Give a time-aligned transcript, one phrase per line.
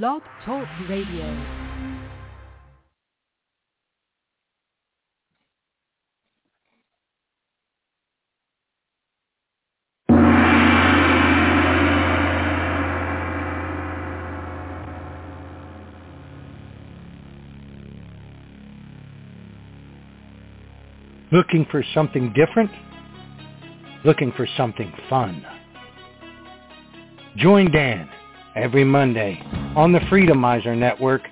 [0.00, 1.26] Blog Talk Radio.
[21.30, 22.70] Looking for something different?
[24.06, 25.44] Looking for something fun?
[27.36, 28.08] Join Dan
[28.56, 31.22] every Monday on the Freedomizer Network,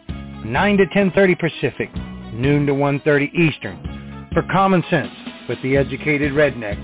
[0.45, 1.95] 9 to 10.30 Pacific,
[2.33, 5.12] noon to 1.30 Eastern, for Common Sense
[5.48, 6.77] with the educated redneck,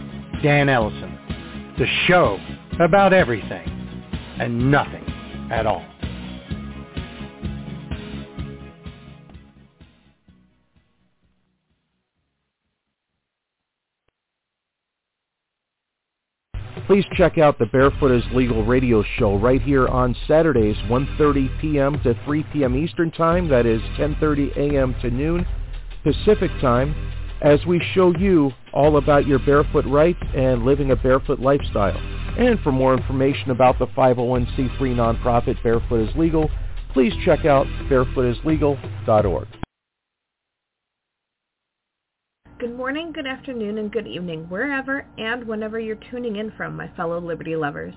[0.43, 1.19] Dan Ellison.
[1.79, 2.39] The show
[2.81, 3.69] about everything
[4.39, 5.05] and nothing
[5.51, 5.85] at all.
[16.87, 22.01] Please check out the Barefoot is Legal radio show right here on Saturdays, 1.30 p.m.
[22.05, 22.77] to 3 p.m.
[22.77, 23.49] Eastern Time.
[23.49, 24.95] That is 10.30 a.m.
[25.03, 25.45] to noon
[26.05, 26.95] Pacific Time
[27.43, 31.99] as we show you all about your barefoot rights and living a barefoot lifestyle.
[32.39, 36.49] And for more information about the 501c3 nonprofit Barefoot is Legal,
[36.93, 39.66] please check out barefootislegal.org.
[42.59, 46.89] Good morning, good afternoon, and good evening, wherever and whenever you're tuning in from, my
[46.97, 47.93] fellow Liberty lovers.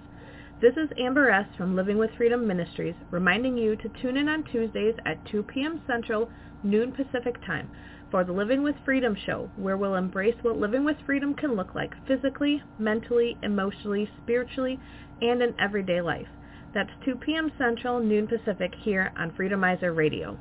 [0.61, 1.47] This is Amber S.
[1.55, 5.81] from Living with Freedom Ministries, reminding you to tune in on Tuesdays at 2 p.m.
[5.87, 6.29] Central,
[6.61, 7.69] noon Pacific Time,
[8.11, 11.73] for the Living with Freedom show, where we'll embrace what living with freedom can look
[11.73, 14.77] like physically, mentally, emotionally, spiritually,
[15.21, 16.27] and in everyday life.
[16.73, 17.49] That's 2 p.m.
[17.57, 20.37] Central, noon Pacific, here on Freedomizer Radio.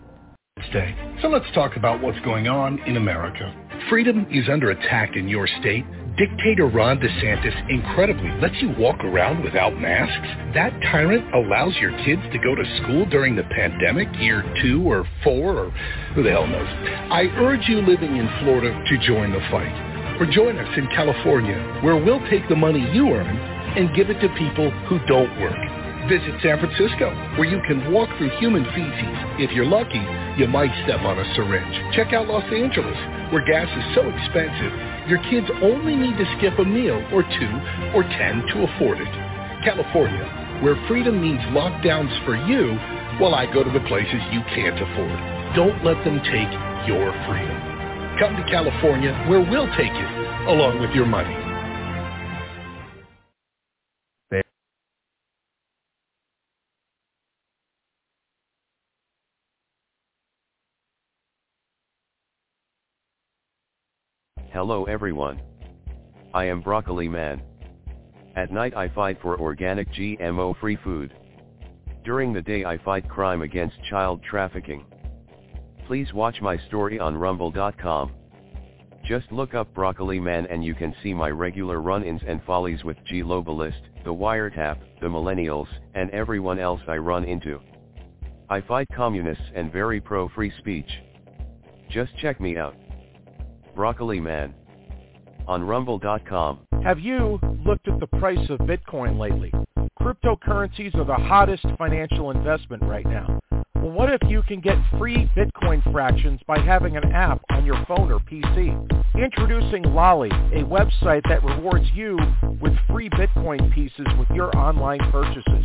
[0.73, 0.95] Day.
[1.23, 3.55] So let's talk about what's going on in America.
[3.89, 5.85] Freedom is under attack in your state.
[6.17, 10.27] Dictator Ron DeSantis incredibly lets you walk around without masks.
[10.55, 15.05] That tyrant allows your kids to go to school during the pandemic, year two or
[15.23, 15.71] four, or
[16.15, 16.69] who the hell knows.
[17.13, 20.21] I urge you living in Florida to join the fight.
[20.21, 23.37] Or join us in California, where we'll take the money you earn
[23.79, 25.78] and give it to people who don't work.
[26.09, 29.17] Visit San Francisco, where you can walk through human feces.
[29.37, 30.01] If you're lucky,
[30.41, 31.77] you might step on a syringe.
[31.95, 32.97] Check out Los Angeles,
[33.29, 34.73] where gas is so expensive,
[35.05, 37.53] your kids only need to skip a meal or two
[37.93, 39.13] or ten to afford it.
[39.65, 40.25] California,
[40.65, 42.77] where freedom means lockdowns for you,
[43.21, 45.19] while I go to the places you can't afford.
[45.57, 46.53] Don't let them take
[46.89, 47.59] your freedom.
[48.21, 50.09] Come to California, where we'll take you,
[50.49, 51.48] along with your money.
[64.59, 65.41] Hello everyone.
[66.35, 67.41] I am Broccoli Man.
[68.35, 71.15] At night I fight for organic GMO-free food.
[72.05, 74.85] During the day I fight crime against child trafficking.
[75.87, 78.11] Please watch my story on rumble.com.
[79.07, 82.97] Just look up Broccoli Man and you can see my regular run-ins and follies with
[83.05, 87.61] G Globalist, the Wiretap, the Millennials, and everyone else I run into.
[88.51, 90.91] I fight communists and very pro-free speech.
[91.89, 92.75] Just check me out.
[93.79, 94.55] Broccoli Man.
[95.47, 96.67] On rumble.com.
[96.83, 99.53] Have you looked at the price of Bitcoin lately?
[100.03, 103.39] Cryptocurrencies are the hottest financial investment right now.
[103.77, 107.81] Well, what if you can get free Bitcoin fractions by having an app on your
[107.87, 108.75] phone or PC?
[109.15, 112.19] Introducing Lolli, a website that rewards you
[112.61, 115.65] with free Bitcoin pieces with your online purchases.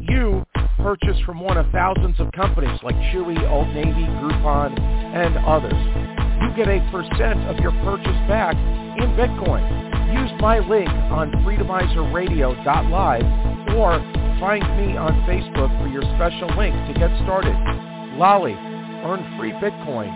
[0.00, 0.44] You
[0.78, 6.48] purchase from one of thousands of companies like Chewy, Old Navy, Groupon, and others you
[6.56, 9.64] get a percent of your purchase back in Bitcoin.
[10.12, 13.26] Use my link on freedomizerradio.live
[13.76, 13.98] or
[14.40, 17.54] find me on Facebook for your special link to get started.
[18.16, 18.54] Lolli,
[19.04, 20.10] earn free Bitcoin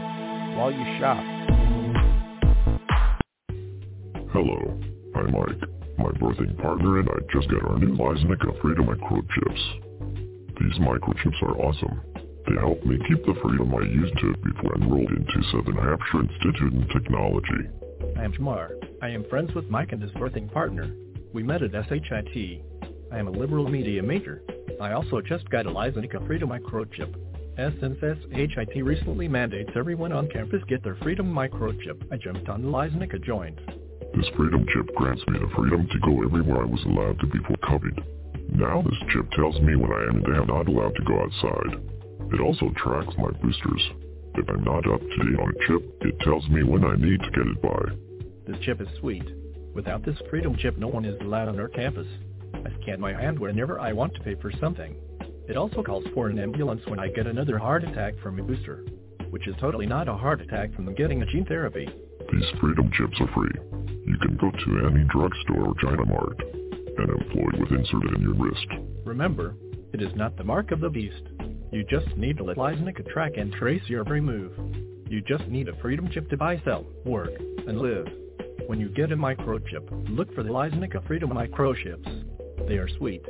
[0.57, 1.23] while you shop.
[4.33, 4.79] Hello,
[5.17, 5.61] I'm Mike,
[5.99, 9.63] my birthing partner, and I just got our new Lysnica Freedom microchips.
[10.61, 12.01] These microchips are awesome.
[12.47, 16.21] They helped me keep the freedom I used to before I enrolled into Southern Hampshire
[16.21, 17.69] Institute in Technology.
[18.17, 18.71] I am Jamar.
[19.03, 20.91] I am friends with Mike and his birthing partner.
[21.33, 22.63] We met at SHIT.
[23.13, 24.43] I am a liberal media major.
[24.81, 27.15] I also just got a Lysanica Freedom Microchip.
[27.59, 32.63] As since SHIT recently mandates everyone on campus get their Freedom Microchip, I jumped on
[32.63, 33.59] the Lysanica joint.
[34.15, 37.57] This freedom chip grants me the freedom to go everywhere I was allowed to before
[37.59, 38.03] COVID.
[38.55, 42.00] Now this chip tells me when I am and am not allowed to go outside.
[42.33, 43.91] It also tracks my boosters.
[44.35, 47.21] If I'm not up to date on a chip, it tells me when I need
[47.21, 47.81] to get it by.
[48.47, 49.25] This chip is sweet.
[49.75, 52.07] Without this Freedom chip, no one is allowed on our campus.
[52.55, 54.97] I scan my hand whenever I want to pay for something.
[55.49, 58.85] It also calls for an ambulance when I get another heart attack from a booster,
[59.31, 61.89] which is totally not a heart attack from getting a gene therapy.
[62.33, 63.51] These Freedom chips are free.
[64.07, 68.35] You can go to any drugstore or China Mart and employ with inserted in your
[68.35, 68.67] wrist.
[69.05, 69.57] Remember,
[69.93, 71.23] it is not the mark of the beast.
[71.73, 74.53] You just need to let Lyznica track and trace your every move.
[75.09, 77.31] You just need a Freedom chip to buy, sell, work,
[77.67, 78.09] and live.
[78.67, 82.67] When you get a microchip, look for the Lyznica Freedom microchips.
[82.67, 83.25] They are sweet.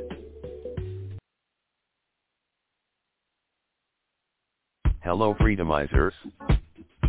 [5.01, 6.13] Hello Freedomizers.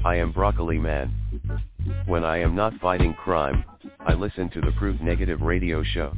[0.05, 1.15] I am Broccoli Man.
[2.07, 3.65] When I am not fighting crime,
[4.01, 6.13] I listen to the Proof Negative radio show.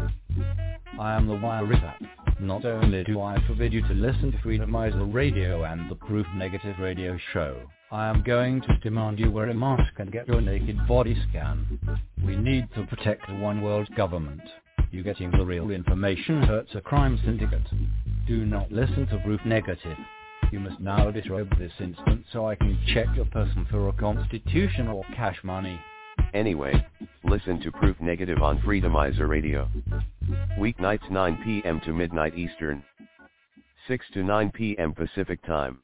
[0.99, 1.95] I am the Wire Ripper.
[2.41, 6.75] Not only do I forbid you to listen to Freedomizer Radio and the Proof Negative
[6.81, 7.57] radio show,
[7.93, 11.79] I am going to demand you wear a mask and get your naked body scan.
[12.27, 14.43] We need to protect the one world government.
[14.91, 17.67] You getting the real information hurts a crime syndicate.
[18.27, 19.97] Do not listen to Proof Negative.
[20.51, 24.89] You must now disrobe this instant so I can check your person for a constitution
[24.89, 25.81] or cash money.
[26.35, 26.85] Anyway,
[27.23, 29.69] listen to Proof Negative on Freedomizer Radio.
[30.59, 31.81] Weeknights 9 p.m.
[31.85, 32.83] to midnight Eastern.
[33.87, 34.93] 6 to 9 p.m.
[34.93, 35.79] Pacific Time.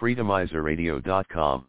[0.00, 1.66] Freedomizerradio.com.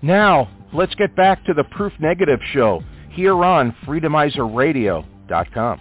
[0.00, 5.80] Now, let's get back to the Proof Negative show here on freedomizerradio.com.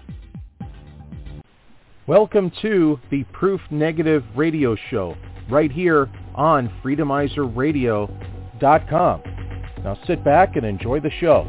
[2.07, 5.15] Welcome to the Proof Negative radio show
[5.49, 9.32] right here on freedomizerradio.com.
[9.83, 11.45] Now sit back and enjoy the show.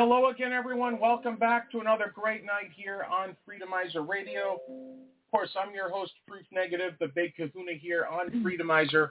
[0.00, 0.98] Hello again, everyone.
[0.98, 4.58] Welcome back to another great night here on Freedomizer Radio.
[4.66, 9.10] Of course, I'm your host, Proof Negative, the big kahuna here on Freedomizer.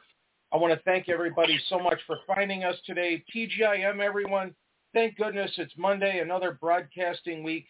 [0.52, 3.24] I want to thank everybody so much for finding us today.
[3.32, 4.56] TGIM, everyone.
[4.92, 6.22] Thank goodness it's Monday.
[6.22, 7.68] Another broadcasting week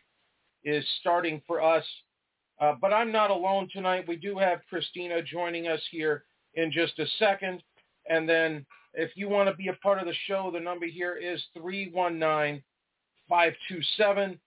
[0.64, 1.84] is starting for us.
[2.62, 4.08] Uh, but I'm not alone tonight.
[4.08, 6.24] We do have Christina joining us here
[6.54, 7.64] in just a second.
[8.10, 11.18] And then if you want to be a part of the show, the number here
[11.18, 12.64] is 319
[13.30, 14.40] 527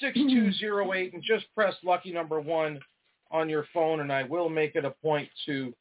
[0.00, 2.80] 6208 and just press lucky number one
[3.30, 5.74] on your phone and I will make it a point to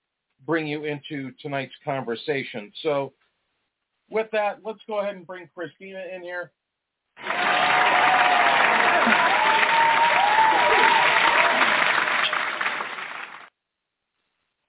[0.46, 2.72] bring you into tonight's conversation.
[2.82, 3.14] So
[4.10, 6.52] with that, let's go ahead and bring Christina in here.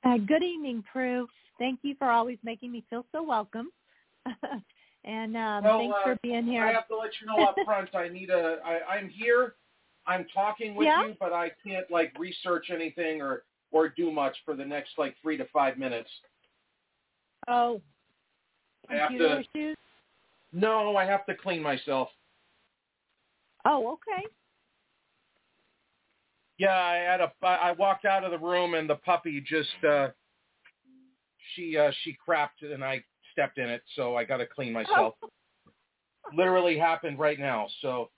[0.04, 1.26] Uh, good evening, Prue.
[1.58, 3.70] Thank you for always making me feel so welcome.
[5.04, 6.64] and um, well, thanks uh, for being here.
[6.64, 7.94] I have to let you know up front.
[7.94, 8.58] I need a.
[8.64, 9.54] I, I'm here.
[10.06, 11.06] I'm talking with yeah?
[11.06, 15.14] you, but I can't like research anything or or do much for the next like
[15.22, 16.10] three to five minutes.
[17.48, 17.80] Oh,
[18.88, 19.40] I have to.
[19.54, 19.76] issues?
[20.52, 22.08] No, I have to clean myself.
[23.64, 24.26] Oh, okay.
[26.58, 27.32] Yeah, I had a.
[27.46, 29.84] I walked out of the room and the puppy just.
[29.88, 30.08] uh
[31.54, 35.14] She uh she crapped and I stepped in it, so I got to clean myself.
[36.34, 38.10] Literally happened right now, so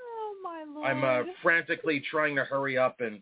[0.00, 0.86] Oh my lord.
[0.86, 3.20] I'm uh, frantically trying to hurry up and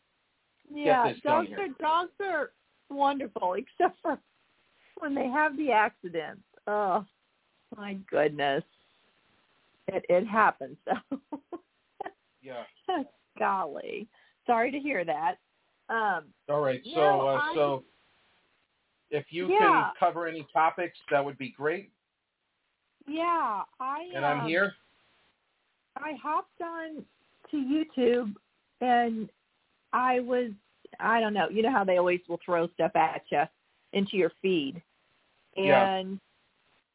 [0.72, 2.50] yeah, this done dogs are dogs are
[2.90, 4.18] wonderful, except for
[4.98, 6.42] when they have the accidents.
[6.66, 7.04] Oh
[7.76, 8.64] my goodness,
[9.88, 10.76] it it happens.
[11.98, 12.62] So yeah.
[13.38, 14.06] golly,
[14.46, 15.38] sorry to hear that.
[15.88, 16.80] Um, All right.
[16.84, 17.84] So, No, uh, so
[19.10, 19.58] if you Yeah.
[19.58, 21.90] can cover any topics, that would be great.
[23.06, 24.74] yeah, I And um, I'm here.
[25.96, 27.04] I hopped on
[27.50, 28.34] to YouTube
[28.80, 29.30] and
[29.92, 30.50] I was
[31.00, 33.42] I don't know, you know how they always will throw stuff at you
[33.92, 34.82] into your feed.
[35.56, 35.86] Yeah.
[35.86, 36.20] And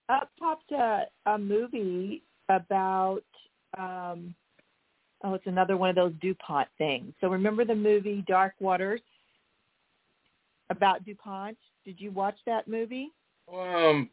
[0.10, 3.24] up popped a, a movie about
[3.78, 4.36] um
[5.24, 7.14] oh it's another one of those DuPont things.
[7.22, 9.02] So remember the movie Dark Waters
[10.70, 11.58] about DuPont?
[11.86, 13.10] Did you watch that movie?
[13.52, 14.10] Um,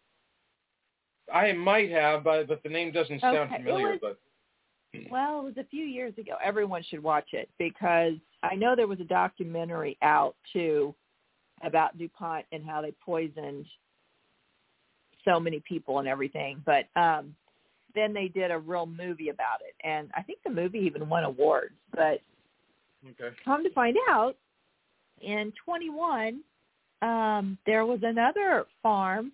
[1.33, 3.91] I might have, but but the name doesn't sound Okay, familiar.
[3.93, 4.19] was- But
[5.11, 6.37] Well, it was a few years ago.
[6.43, 10.95] Everyone should watch it because I know there was a documentary out too
[11.63, 13.67] about DuPont and how they poisoned
[15.25, 16.63] so many people and everything.
[16.65, 17.35] But um
[17.95, 21.25] then they did a real movie about it and I think the movie even won
[21.25, 21.75] awards.
[21.95, 22.21] But
[23.11, 23.35] okay.
[23.45, 24.37] come to find out
[25.21, 26.41] in 21
[27.03, 29.33] um there was another farm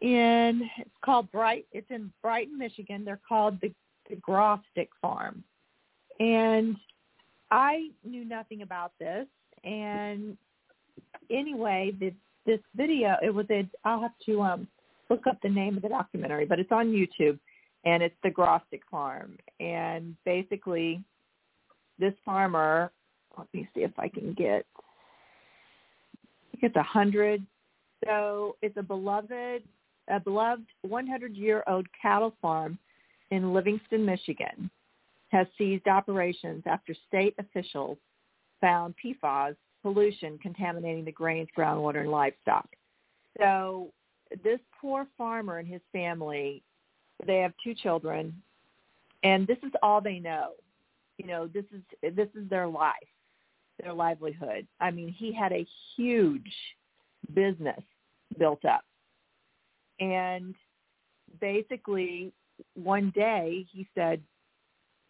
[0.00, 3.04] in it's called Bright it's in Brighton, Michigan.
[3.04, 3.72] They're called the
[4.08, 5.42] the Grostic Farm.
[6.20, 6.76] And
[7.50, 9.26] I knew nothing about this.
[9.64, 10.36] And
[11.30, 12.14] anyway, this
[12.46, 14.68] this video it was a I'll have to um
[15.10, 17.38] look up the name of the documentary, but it's on YouTube
[17.84, 19.36] and it's the Grostic Farm.
[19.60, 21.02] And basically
[21.98, 22.90] this farmer
[23.38, 24.64] let me see if I can get
[26.64, 27.44] it's a hundred.
[28.04, 29.62] So it's a beloved
[30.08, 32.78] a beloved 100 year old cattle farm
[33.30, 34.70] in Livingston, Michigan,
[35.28, 37.96] has seized operations after state officials
[38.60, 42.68] found PFAS pollution contaminating the grains, groundwater, and livestock.
[43.38, 43.92] So
[44.42, 46.62] this poor farmer and his family,
[47.26, 48.34] they have two children,
[49.22, 50.52] and this is all they know.
[51.18, 52.94] You know, this is this is their life,
[53.82, 54.66] their livelihood.
[54.80, 55.66] I mean, he had a
[55.96, 56.52] huge
[57.34, 57.80] business
[58.38, 58.84] built up,
[60.00, 60.54] and
[61.40, 62.32] basically
[62.74, 64.20] one day he said,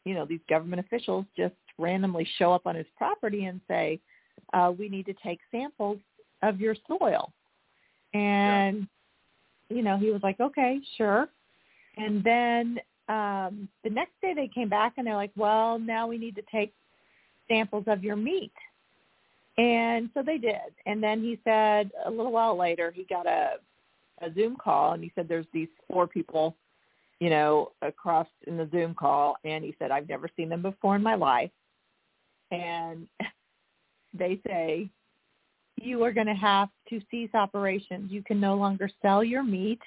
[0.04, 4.00] you know, these government officials just randomly show up on his property and say,
[4.52, 5.98] uh, we need to take samples
[6.42, 7.32] of your soil.
[8.12, 8.86] And,
[9.68, 11.28] you know, he was like, okay, sure.
[11.96, 12.78] And then
[13.08, 16.42] um, the next day they came back and they're like, well, now we need to
[16.52, 16.72] take
[17.48, 18.52] samples of your meat.
[19.56, 20.74] And so they did.
[20.86, 23.54] And then he said a little while later he got a,
[24.20, 26.56] a Zoom call and he said there's these four people
[27.20, 30.96] you know, across in the Zoom call, and he said, I've never seen them before
[30.96, 31.50] in my life.
[32.50, 33.06] And
[34.14, 34.90] they say,
[35.80, 38.12] you are going to have to cease operations.
[38.12, 39.80] You can no longer sell your meat.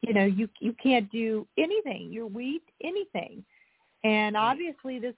[0.00, 3.44] You know, you you can't do anything, your wheat, anything.
[4.02, 5.16] And obviously, this is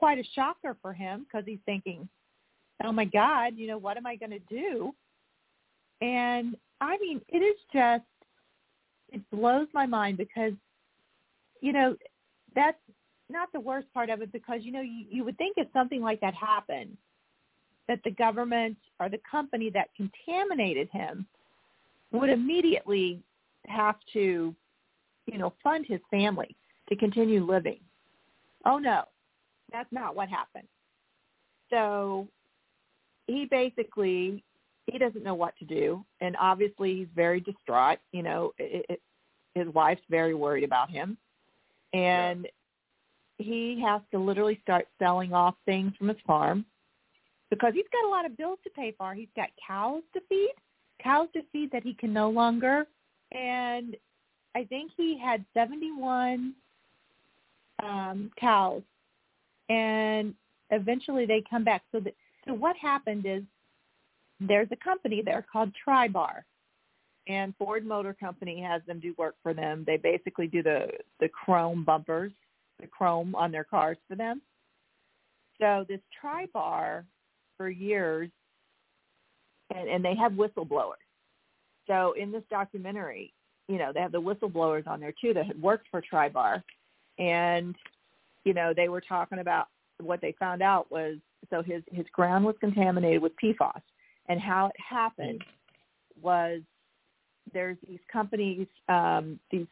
[0.00, 2.08] quite a shocker for him because he's thinking,
[2.82, 4.94] oh my God, you know, what am I going to do?
[6.00, 8.02] And I mean, it is just
[9.12, 10.52] it blows my mind because
[11.60, 11.94] you know
[12.54, 12.78] that's
[13.28, 16.00] not the worst part of it because you know you, you would think if something
[16.00, 16.96] like that happened
[17.86, 21.26] that the government or the company that contaminated him
[22.12, 23.20] would immediately
[23.66, 24.54] have to
[25.26, 26.56] you know fund his family
[26.88, 27.80] to continue living
[28.64, 29.02] oh no
[29.72, 30.68] that's not what happened
[31.70, 32.26] so
[33.26, 34.42] he basically
[34.86, 39.00] he doesn't know what to do and obviously he's very distraught you know it, it,
[39.54, 41.16] his wife's very worried about him
[41.92, 42.46] and
[43.38, 46.64] he has to literally start selling off things from his farm
[47.50, 49.14] because he's got a lot of bills to pay for.
[49.14, 50.52] He's got cows to feed,
[51.02, 52.86] cows to feed that he can no longer.
[53.32, 53.96] And
[54.54, 56.54] I think he had 71
[57.82, 58.82] um, cows,
[59.70, 60.34] and
[60.70, 61.82] eventually they come back.
[61.92, 62.12] So, the,
[62.46, 63.42] so what happened is
[64.40, 66.44] there's a company there called Tri-Bar,
[67.28, 69.84] and Ford Motor Company has them do work for them.
[69.86, 70.88] They basically do the
[71.20, 72.32] the chrome bumpers
[72.80, 74.40] the chrome on their cars for them.
[75.60, 77.04] So this Tri-Bar
[77.56, 78.30] for years,
[79.74, 80.94] and, and they have whistleblowers.
[81.86, 83.32] So in this documentary,
[83.68, 86.64] you know, they have the whistleblowers on there too that had worked for Tri-Bar,
[87.18, 87.76] and
[88.44, 89.68] you know they were talking about
[90.00, 91.16] what they found out was
[91.50, 93.80] so his his ground was contaminated with PFAS,
[94.28, 95.42] and how it happened
[96.20, 96.60] was
[97.52, 99.66] there's these companies, um, these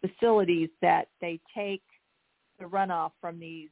[0.00, 1.82] facilities that they take
[2.58, 3.68] the runoff from these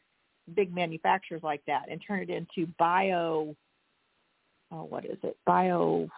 [0.54, 3.54] big manufacturers like that and turn it into bio
[4.72, 5.36] oh what is it?
[5.46, 6.08] Bio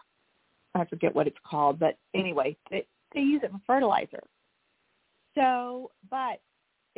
[0.74, 4.22] i forget what it's called but anyway they they use it for fertilizer.
[5.34, 6.40] So but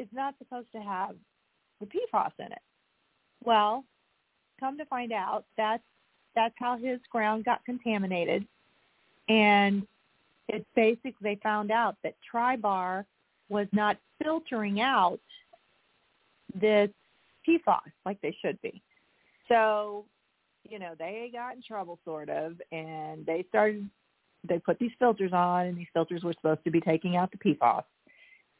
[0.02, 1.16] it's not supposed to have
[1.80, 2.62] the pfas in it
[3.44, 3.84] well
[4.60, 5.82] come to find out that's
[6.34, 8.46] that's how his ground got contaminated
[9.28, 9.86] and
[10.48, 13.06] it's basically they found out that Tri-Bar
[13.48, 15.20] was not filtering out
[16.54, 16.90] this
[17.48, 18.82] PFAS like they should be.
[19.48, 20.04] So,
[20.68, 23.88] you know, they got in trouble sort of and they started
[24.48, 27.38] they put these filters on and these filters were supposed to be taking out the
[27.38, 27.84] PFAS.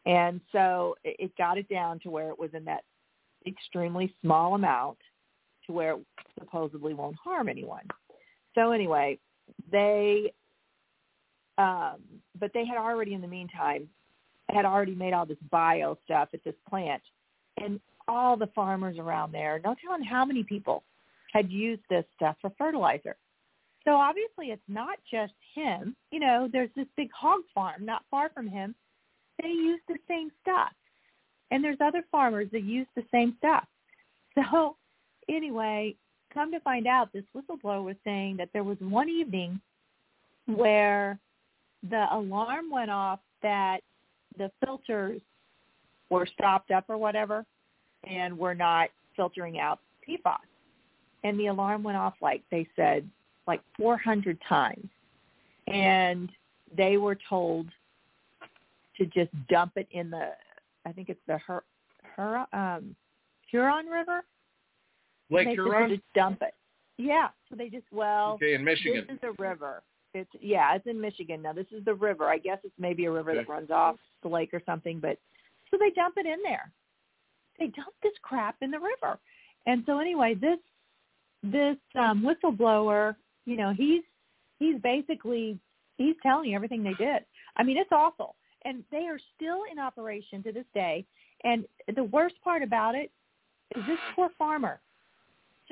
[0.06, 2.82] And so it, got it down to where it was in that
[3.46, 4.98] extremely small amount
[5.66, 6.04] to where it
[6.38, 7.86] supposedly won't harm anyone.
[8.54, 9.18] So anyway,
[9.70, 10.32] they
[11.58, 11.96] um
[12.38, 13.88] but they had already in the meantime
[14.48, 17.02] had already made all this bio stuff at this plant
[17.62, 20.82] and all the farmers around there, no telling how many people
[21.32, 23.16] had used this stuff for fertilizer.
[23.84, 25.96] So obviously it's not just him.
[26.10, 28.74] You know, there's this big hog farm not far from him.
[29.42, 30.72] They use the same stuff.
[31.50, 33.64] And there's other farmers that use the same stuff.
[34.34, 34.76] So
[35.28, 35.94] anyway,
[36.32, 39.60] come to find out this whistleblower was saying that there was one evening
[40.46, 41.18] where
[41.90, 43.80] the alarm went off that
[44.38, 45.20] the filters
[46.08, 47.44] were stopped up or whatever
[48.04, 50.38] and were not filtering out PFAS.
[51.24, 53.08] And the alarm went off like they said
[53.46, 54.88] like 400 times.
[55.68, 56.30] And
[56.76, 57.66] they were told
[58.96, 60.30] to just dump it in the
[60.84, 61.62] I think it's the Her,
[62.16, 62.94] Her um
[63.50, 64.22] Huron River.
[65.30, 65.90] Lake they Huron.
[65.90, 66.54] Just dump it.
[66.98, 67.28] Yeah.
[67.48, 69.04] So they just well Okay, in Michigan.
[69.08, 69.82] This is a river.
[70.14, 71.42] It's yeah, it's in Michigan.
[71.42, 72.26] Now this is the river.
[72.28, 75.18] I guess it's maybe a river that runs off the lake or something, but
[75.70, 76.70] so they dump it in there.
[77.58, 79.18] They dump this crap in the river.
[79.66, 80.58] And so anyway, this
[81.42, 84.02] this um whistleblower, you know, he's
[84.58, 85.58] he's basically
[85.96, 87.24] he's telling you everything they did.
[87.56, 88.34] I mean, it's awful.
[88.64, 91.04] And they are still in operation to this day.
[91.44, 93.10] And the worst part about it
[93.74, 94.80] is this poor farmer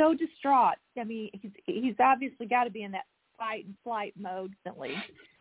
[0.01, 0.77] so distraught.
[0.99, 3.05] I mean, he's he's obviously got to be in that
[3.39, 4.95] fight and flight mode constantly,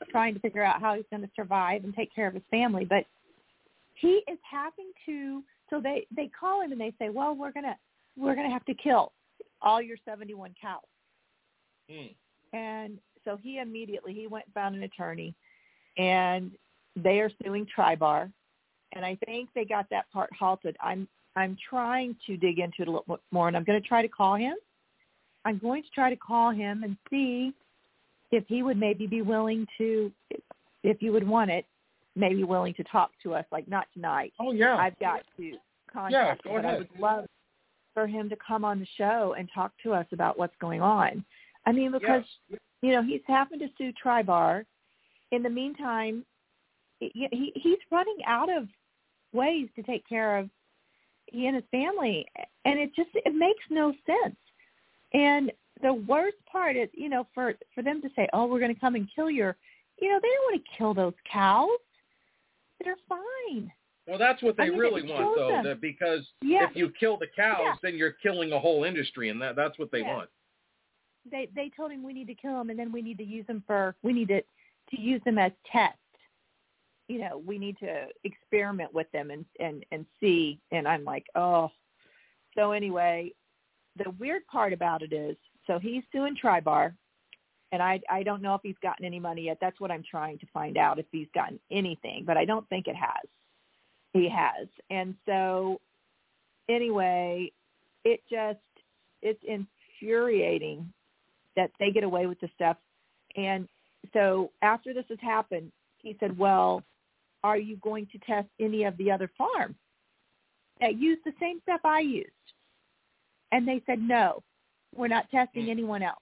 [0.09, 2.85] trying to figure out how he's going to survive and take care of his family.
[2.85, 3.05] But
[3.95, 5.43] he is having to.
[5.69, 7.77] So they they call him and they say, "Well, we're gonna
[8.17, 9.13] we're gonna have to kill
[9.61, 10.81] all your 71 cows."
[11.89, 12.07] Hmm.
[12.53, 15.35] And so he immediately he went and found an attorney,
[15.97, 16.51] and
[16.95, 18.29] they are suing Tri-Bar,
[18.93, 20.75] and I think they got that part halted.
[20.81, 23.87] I'm I'm trying to dig into it a little bit more, and I'm going to
[23.87, 24.55] try to call him.
[25.45, 27.53] I'm going to try to call him and see
[28.31, 30.11] if he would maybe be willing to,
[30.83, 31.65] if you would want it,
[32.15, 33.45] maybe willing to talk to us.
[33.51, 34.33] Like not tonight.
[34.39, 34.75] Oh yeah.
[34.75, 35.57] I've got to Yeah,
[35.91, 37.25] contact go him, but I would love
[37.93, 41.23] for him to come on the show and talk to us about what's going on.
[41.65, 42.23] I mean, because
[42.81, 44.65] you know he's happened to sue Tri-Bar.
[45.31, 46.25] In the meantime,
[46.99, 48.67] he, he he's running out of
[49.33, 50.49] ways to take care of
[51.27, 52.25] he and his family,
[52.65, 54.35] and it just it makes no sense.
[55.13, 58.73] And the worst part is, you know, for for them to say, "Oh, we're going
[58.73, 59.55] to come and kill your,"
[60.01, 61.69] you know, they don't want to kill those cows.
[62.83, 63.71] They're fine.
[64.07, 65.77] Well, that's what they I mean, really want, though, them.
[65.81, 67.73] because Yeah, if you kill the cows, yeah.
[67.83, 70.15] then you're killing a whole industry, and that that's what they Yeah.
[70.15, 70.29] want.
[71.29, 73.45] they they told him we need to kill them and then we need to use
[73.45, 75.97] them for we need to to use them as tests.
[77.09, 80.59] You know, we need to experiment with them and and and see.
[80.71, 81.71] And I'm like, oh.
[82.55, 83.33] So anyway,
[83.97, 85.35] the weird part about it is,
[85.67, 86.93] so he's suing Tribar,
[87.71, 89.57] and I I don't know if he's gotten any money yet.
[89.59, 92.87] That's what I'm trying to find out if he's gotten anything, but I don't think
[92.87, 93.27] it has.
[94.13, 95.81] He has, and so
[96.69, 97.51] anyway,
[98.05, 98.59] it just
[99.21, 100.91] it's infuriating
[101.55, 102.77] that they get away with the stuff.
[103.35, 103.67] And
[104.13, 106.83] so after this has happened, he said, well,
[107.43, 109.75] are you going to test any of the other farms
[110.81, 112.29] that use the same stuff I used?
[113.51, 114.43] And they said, no,
[114.95, 115.69] we're not testing mm.
[115.69, 116.21] anyone else.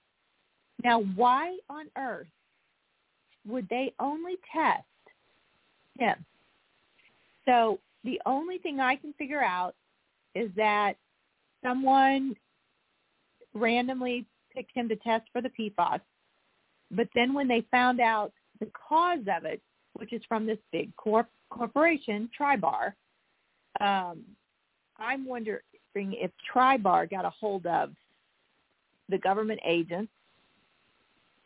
[0.82, 2.28] Now, why on earth
[3.46, 4.84] would they only test
[5.98, 6.24] him?
[7.46, 9.74] So the only thing I can figure out
[10.34, 10.94] is that
[11.64, 12.36] someone
[13.54, 16.00] randomly picked him to test for the PFAS.
[16.90, 19.60] But then when they found out the cause of it,
[19.98, 22.92] which is from this big corp- corporation, Tribar,
[23.80, 24.22] um,
[24.96, 25.60] I'm wondering
[25.94, 27.90] if Tribar got a hold of
[29.08, 30.12] the government agents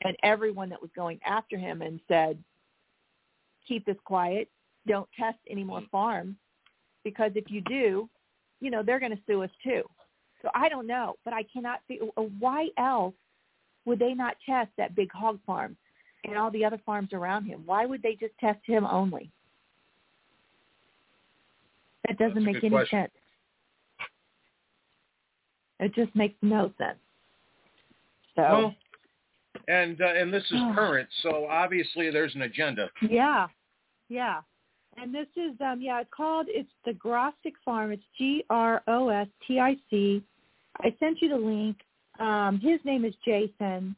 [0.03, 2.38] and everyone that was going after him and said,
[3.67, 4.49] keep this quiet,
[4.87, 6.37] don't test any more farms,
[7.05, 8.09] because if you do,
[8.61, 9.83] you know, they're going to sue us too.
[10.43, 12.01] So I don't know, but I cannot see
[12.38, 13.15] why else
[13.85, 15.77] would they not test that big hog farm
[16.24, 17.62] and all the other farms around him?
[17.66, 19.30] Why would they just test him only?
[22.06, 23.00] That doesn't make any question.
[23.00, 23.12] sense.
[25.80, 26.98] It just makes no sense.
[28.37, 28.74] So Well,
[29.68, 30.72] and uh, and this is Oh.
[30.76, 32.88] current, so obviously there's an agenda.
[33.08, 33.48] Yeah,
[34.08, 34.40] yeah.
[34.96, 37.92] And this is um yeah, it's called it's the Grostic Farm.
[37.92, 40.22] It's G R O S T I C.
[40.80, 41.76] I sent you the link.
[42.18, 43.96] Um, his name is Jason,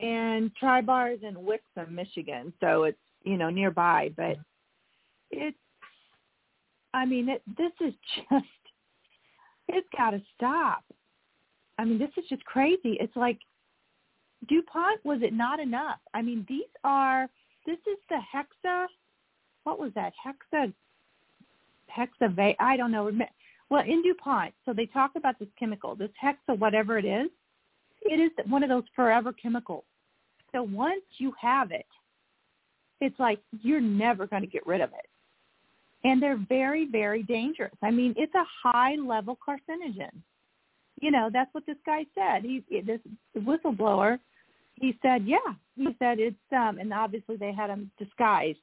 [0.00, 4.10] and Tribar is in Wixom, Michigan, so it's you know nearby.
[4.16, 4.36] But
[5.30, 5.56] it's,
[6.92, 7.94] I mean, it, this is
[8.30, 8.44] just,
[9.68, 10.84] it's got to stop.
[11.78, 12.96] I mean, this is just crazy.
[13.00, 13.38] It's like
[14.48, 15.98] DuPont was it not enough?
[16.14, 17.28] I mean, these are
[17.66, 18.86] this is the hexa.
[19.64, 20.72] What was that hexa?
[21.96, 22.56] Hexa.
[22.60, 23.10] I don't know.
[23.68, 27.30] Well, in DuPont, so they talk about this chemical, this hexa, whatever it is.
[28.08, 29.84] It is one of those forever chemicals.
[30.52, 31.86] So once you have it,
[33.00, 35.06] it's like you're never going to get rid of it.
[36.04, 37.74] And they're very, very dangerous.
[37.82, 40.12] I mean, it's a high level carcinogen.
[41.00, 42.42] You know, that's what this guy said.
[42.42, 43.00] He this
[43.34, 44.18] the whistleblower,
[44.76, 45.36] he said, yeah.
[45.76, 48.58] He said it's um and obviously they had him disguised.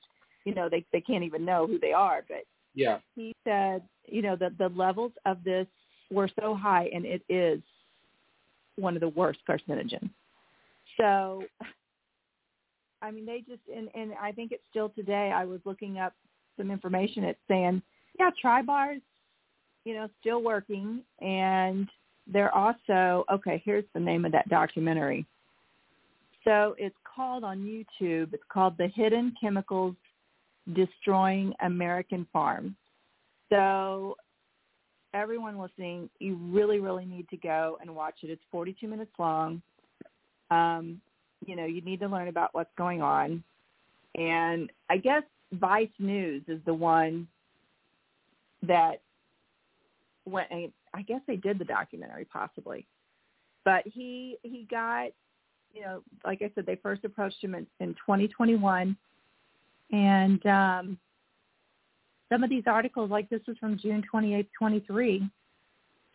[0.46, 3.00] You know, they they can't even know who they are, but Yeah.
[3.16, 5.68] he said, you know, the the levels of this
[6.12, 7.62] were so high and it is
[8.78, 10.10] one of the worst carcinogens.
[10.98, 11.44] So
[13.02, 16.14] I mean they just and, and I think it's still today I was looking up
[16.58, 17.82] some information it's saying,
[18.20, 19.02] yeah, Tribars,
[19.86, 21.88] you know, still working and
[22.28, 25.26] they're also okay, here's the name of that documentary.
[26.44, 29.96] So it's called on YouTube, it's called The Hidden Chemicals
[30.74, 32.74] Destroying American Farms.
[33.50, 34.18] So
[35.14, 38.30] everyone listening, you really, really need to go and watch it.
[38.30, 39.62] It's 42 minutes long.
[40.50, 41.02] Um,
[41.46, 43.44] you know, you need to learn about what's going on.
[44.16, 45.24] And I guess
[45.54, 47.28] Vice News is the one
[48.62, 49.02] that
[50.26, 50.50] went.
[50.94, 52.86] I guess they did the documentary possibly,
[53.66, 55.10] but he he got,
[55.74, 58.96] you know, like I said, they first approached him in, in 2021,
[59.92, 60.98] and um,
[62.34, 65.30] some of these articles, like this was from June 28, 23.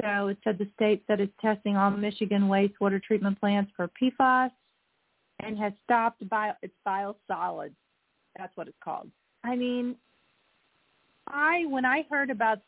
[0.02, 4.50] So it said the state that it's testing all Michigan wastewater treatment plants for PFAS
[5.38, 7.74] and has stopped bio, its biosolids.
[8.36, 9.08] That's what it's called.
[9.44, 9.94] I mean,
[11.28, 12.58] I when I heard about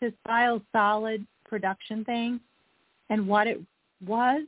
[0.00, 2.38] this biosolid production thing
[3.08, 3.60] and what it
[4.06, 4.46] was,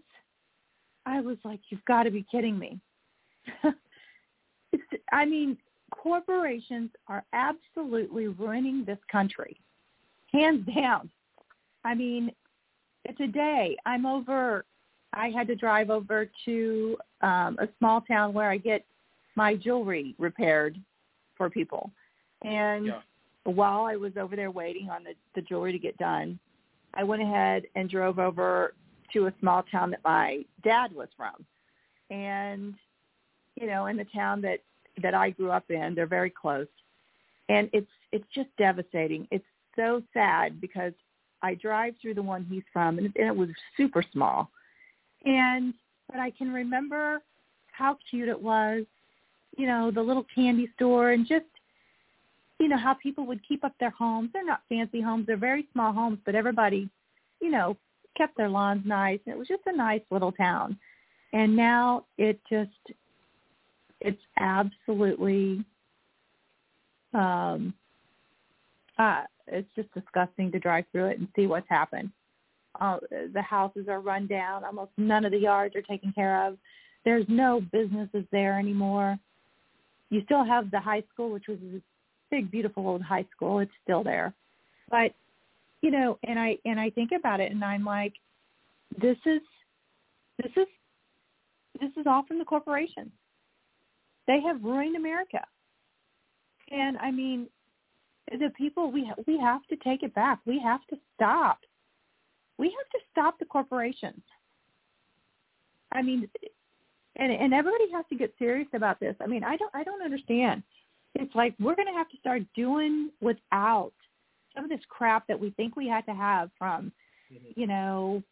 [1.06, 2.80] I was like, you've got to be kidding me.
[5.12, 5.56] I mean,
[6.06, 9.58] corporations are absolutely ruining this country,
[10.32, 11.10] hands down.
[11.84, 12.30] I mean,
[13.18, 14.64] today I'm over.
[15.12, 18.84] I had to drive over to um, a small town where I get
[19.34, 20.80] my jewelry repaired
[21.36, 21.90] for people,
[22.42, 23.00] and Yeah.
[23.42, 26.38] while I was over there waiting on the, the jewelry to get done,
[26.94, 28.74] I went ahead and drove over
[29.12, 31.44] to a small town that my dad was from,
[32.10, 32.74] and
[33.56, 34.60] you know, in the town that
[35.02, 36.68] that I grew up in, they're very close,
[37.48, 39.26] and it's it's just devastating.
[39.30, 40.92] It's so sad because
[41.42, 44.50] I drive through the one he's from, and, and it was super small,
[45.24, 45.74] and
[46.10, 47.20] but I can remember
[47.72, 48.84] how cute it was,
[49.56, 51.44] you know, the little candy store, and just
[52.58, 54.30] you know how people would keep up their homes.
[54.32, 56.88] They're not fancy homes; they're very small homes, but everybody,
[57.40, 57.76] you know,
[58.16, 60.78] kept their lawns nice, and it was just a nice little town.
[61.32, 62.70] And now it just
[64.00, 65.64] it's absolutely
[67.14, 67.72] um
[68.98, 72.10] uh it's just disgusting to drive through it and see what's happened.
[72.80, 72.98] Uh,
[73.32, 74.64] the houses are run down.
[74.64, 76.58] Almost none of the yards are taken care of.
[77.04, 79.18] There's no businesses there anymore.
[80.10, 81.80] You still have the high school, which was a
[82.30, 83.60] big, beautiful old high school.
[83.60, 84.34] It's still there,
[84.90, 85.12] but
[85.82, 88.14] you know, and I and I think about it, and I'm like,
[89.00, 89.40] this is
[90.42, 90.66] this is
[91.80, 93.10] this is all from the corporations.
[94.26, 95.44] They have ruined America.
[96.70, 97.46] And I mean,
[98.30, 100.40] the people we we have to take it back.
[100.44, 101.60] We have to stop.
[102.58, 104.22] We have to stop the corporations.
[105.92, 106.28] I mean,
[107.16, 109.14] and and everybody has to get serious about this.
[109.20, 110.62] I mean, I don't I don't understand.
[111.14, 113.92] It's like we're going to have to start doing without
[114.54, 116.92] some of this crap that we think we had to have from,
[117.54, 118.22] you know,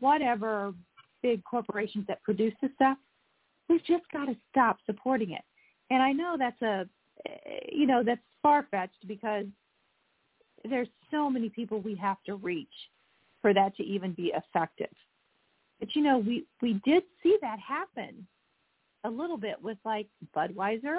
[0.00, 0.74] whatever
[1.22, 2.96] big corporations that produce this stuff.
[3.68, 5.42] We've just got to stop supporting it.
[5.90, 6.86] And I know that's a,
[7.70, 9.46] you know, that's far fetched because
[10.68, 12.68] there's so many people we have to reach
[13.40, 14.94] for that to even be effective.
[15.80, 18.26] But you know, we we did see that happen
[19.04, 20.98] a little bit with like Budweiser,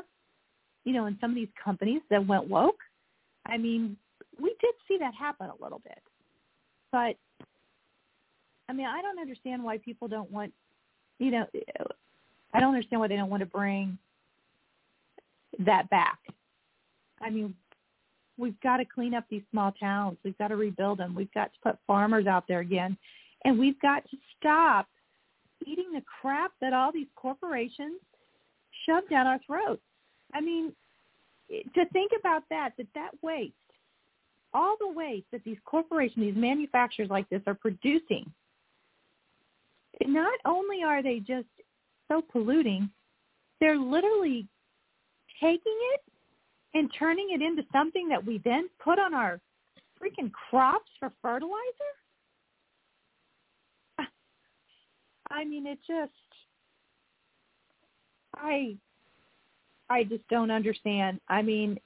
[0.84, 2.80] you know, and some of these companies that went woke.
[3.46, 3.96] I mean,
[4.40, 6.00] we did see that happen a little bit.
[6.92, 7.16] But
[8.70, 10.54] I mean, I don't understand why people don't want,
[11.20, 11.46] you know,
[12.54, 13.98] I don't understand why they don't want to bring
[15.60, 16.20] that back.
[17.22, 17.56] I mean,
[18.38, 20.18] we've got to clean up these small towns.
[20.24, 21.16] We've got to rebuild them.
[21.16, 22.98] We've got to put farmers out there again.
[23.46, 24.88] And we've got to stop
[25.66, 28.00] eating the crap that all these corporations
[28.86, 29.82] shove down our throats.
[30.34, 30.74] I mean,
[31.50, 33.54] to think about that, that that waste,
[34.54, 38.32] all the waste that these corporations, these manufacturers like this are producing,
[40.06, 41.48] not only are they just
[42.14, 42.90] so polluting,
[43.60, 44.48] they're literally
[45.42, 46.02] taking it
[46.74, 49.40] and turning it into something that we then put on our
[50.02, 51.60] freaking crops for fertilizer?
[55.30, 56.12] I mean, it just
[58.36, 58.76] I
[59.90, 61.20] I just don't understand.
[61.28, 61.80] I mean,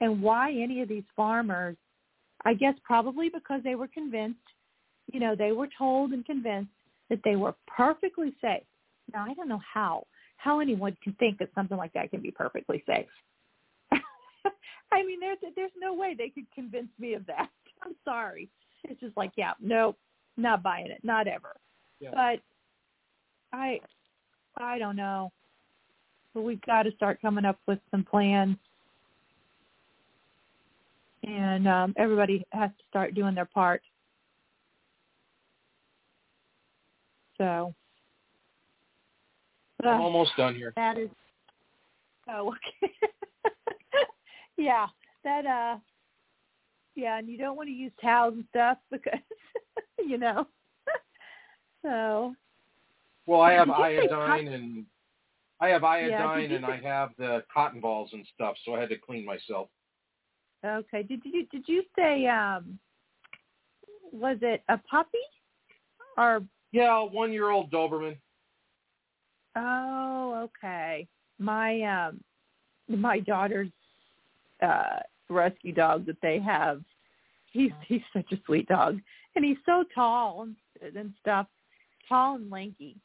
[0.00, 1.76] and why any of these farmers
[2.46, 4.38] I guess probably because they were convinced,
[5.12, 6.70] you know, they were told and convinced
[7.08, 8.62] that they were perfectly safe.
[9.12, 12.30] Now, I don't know how how anyone can think that something like that can be
[12.30, 13.06] perfectly safe.
[14.92, 17.48] I mean, there's there's no way they could convince me of that.
[17.82, 18.48] I'm sorry.
[18.84, 19.96] It's just like, yeah, nope,
[20.36, 21.56] not buying it, not ever.
[22.00, 22.10] Yeah.
[22.12, 22.40] But
[23.56, 23.80] I,
[24.56, 25.32] I don't know.
[26.34, 28.56] But we've got to start coming up with some plans,
[31.22, 33.82] and um, everybody has to start doing their part.
[37.38, 37.74] So
[39.84, 40.72] I'm almost done here.
[40.76, 41.08] That is.
[42.28, 42.92] Oh, okay.
[44.56, 44.86] yeah,
[45.24, 45.46] that.
[45.46, 45.78] uh
[46.94, 49.20] Yeah, and you don't want to use towels and stuff because,
[49.98, 50.46] you know.
[51.82, 52.34] so.
[53.26, 54.84] Well, I have iodine and
[55.60, 58.90] I have iodine yeah, and I have the cotton balls and stuff, so I had
[58.90, 59.68] to clean myself.
[60.64, 61.02] Okay.
[61.02, 62.78] Did you did you say um
[64.12, 65.18] was it a puppy
[66.16, 66.42] or
[66.72, 68.16] yeah, one year old Doberman.
[69.56, 71.06] Oh, okay.
[71.38, 72.20] My um
[72.88, 73.70] my daughter's
[74.62, 76.82] uh rescue dog that they have,
[77.50, 79.00] he's he's such a sweet dog.
[79.36, 80.42] And he's so tall
[80.82, 81.46] and, and stuff,
[82.08, 82.96] tall and lanky.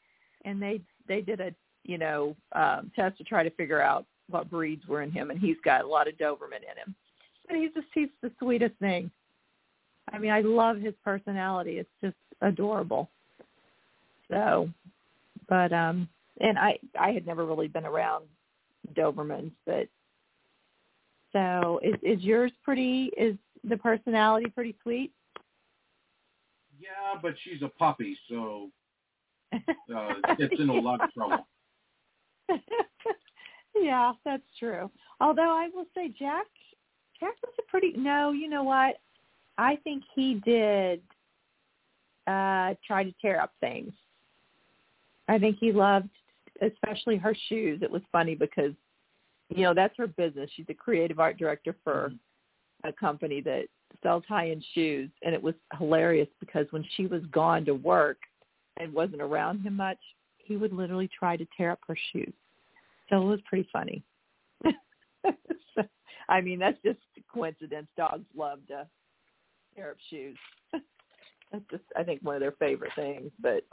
[0.44, 4.50] And they they did a, you know, um test to try to figure out what
[4.50, 6.94] breeds were in him and he's got a lot of Doberman in him.
[7.48, 9.10] But he's just he's the sweetest thing.
[10.12, 11.78] I mean, I love his personality.
[11.78, 13.08] It's just adorable.
[14.30, 14.68] So,
[15.48, 16.08] but um
[16.40, 18.24] and I I had never really been around
[18.94, 19.88] Dobermans, but
[21.32, 23.10] so is is yours pretty?
[23.16, 25.12] Is the personality pretty sweet?
[26.78, 28.70] Yeah, but she's a puppy, so
[29.52, 31.46] uh, gets in a lot of trouble.
[33.76, 34.90] yeah, that's true.
[35.20, 36.46] Although I will say Jack
[37.18, 38.96] Jack was a pretty no, you know what?
[39.58, 41.02] I think he did
[42.26, 43.92] uh try to tear up things.
[45.28, 46.08] I think he loved
[46.60, 47.80] especially her shoes.
[47.82, 48.72] It was funny because,
[49.48, 50.50] you know, that's her business.
[50.54, 52.88] She's a creative art director for, mm-hmm.
[52.88, 53.66] a company that
[54.02, 58.18] sells high-end shoes, and it was hilarious because when she was gone to work
[58.78, 59.98] and wasn't around him much,
[60.38, 62.32] he would literally try to tear up her shoes.
[63.08, 64.02] So it was pretty funny.
[66.28, 66.98] I mean, that's just
[67.32, 67.88] coincidence.
[67.96, 68.86] Dogs love to
[69.74, 70.36] tear up shoes.
[71.52, 73.30] that's just, I think, one of their favorite things.
[73.40, 73.64] But,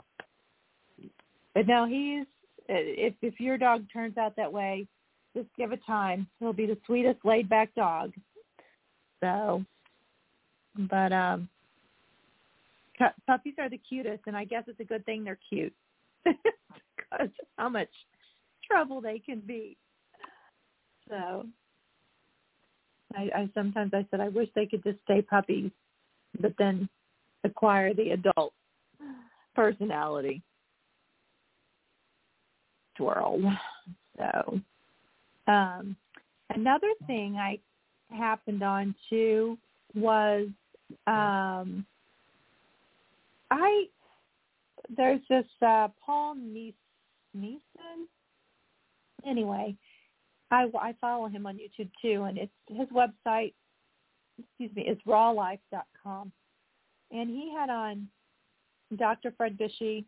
[1.54, 2.26] but no, he's
[2.68, 4.86] if if your dog turns out that way,
[5.36, 6.26] just give it time.
[6.40, 8.12] He'll be the sweetest laid back dog.
[9.20, 9.64] So,
[10.76, 11.48] but um,
[13.26, 15.74] puppies are the cutest, and I guess it's a good thing they're cute
[16.24, 17.88] because how much
[18.66, 19.76] trouble they can be.
[21.08, 21.46] So,
[23.14, 25.70] I, I sometimes I said I wish they could just stay puppies,
[26.40, 26.88] but then
[27.44, 28.52] acquire the adult
[29.54, 30.42] personality.
[32.98, 33.40] Twirl.
[34.18, 34.60] So,
[35.46, 35.96] um,
[36.50, 37.58] another thing I
[38.10, 39.56] happened on too
[39.94, 40.48] was
[41.06, 41.86] um,
[43.50, 43.86] I
[44.94, 47.60] there's this uh, Paul Nison.
[49.26, 49.76] Anyway,
[50.50, 53.52] I, I follow him on YouTube too, and it's his website.
[54.38, 56.30] Excuse me, is rawlife.com,
[57.10, 58.08] and he had on
[58.96, 59.32] Dr.
[59.36, 60.04] Fred Bisci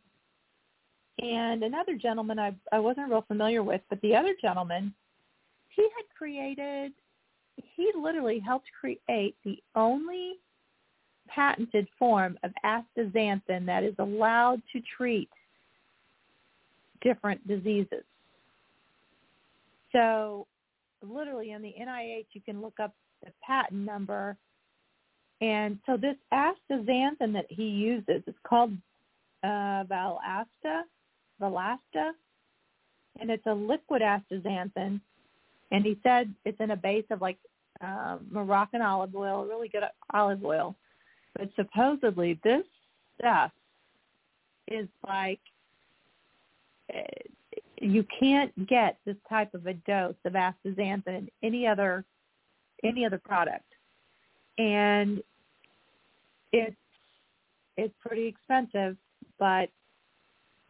[1.21, 4.95] and another gentleman I I wasn't real familiar with, but the other gentleman,
[5.69, 6.93] he had created,
[7.57, 10.35] he literally helped create the only
[11.29, 15.31] patented form of astaxanthin that is allowed to treat
[17.03, 18.05] different diseases.
[19.93, 20.47] So
[21.03, 24.37] literally in the NIH you can look up the patent number
[25.41, 28.73] and so this astaxanthin that he uses is called
[29.43, 30.83] uh, Valasta,
[31.41, 32.13] Valasta,
[33.21, 35.01] and it's a liquid astaxanthin.
[35.73, 37.39] And he said it's in a base of like
[37.81, 40.75] uh, Moroccan olive oil, really good olive oil.
[41.37, 42.65] But supposedly this
[43.19, 43.53] stuff
[44.69, 45.41] is like
[46.93, 47.03] eh,
[47.81, 52.05] you can't get this type of a dose of astaxanthin in any other
[52.83, 53.65] any other product,
[54.59, 55.23] and
[56.53, 56.77] it's
[57.77, 58.97] it's pretty expensive.
[59.39, 59.71] But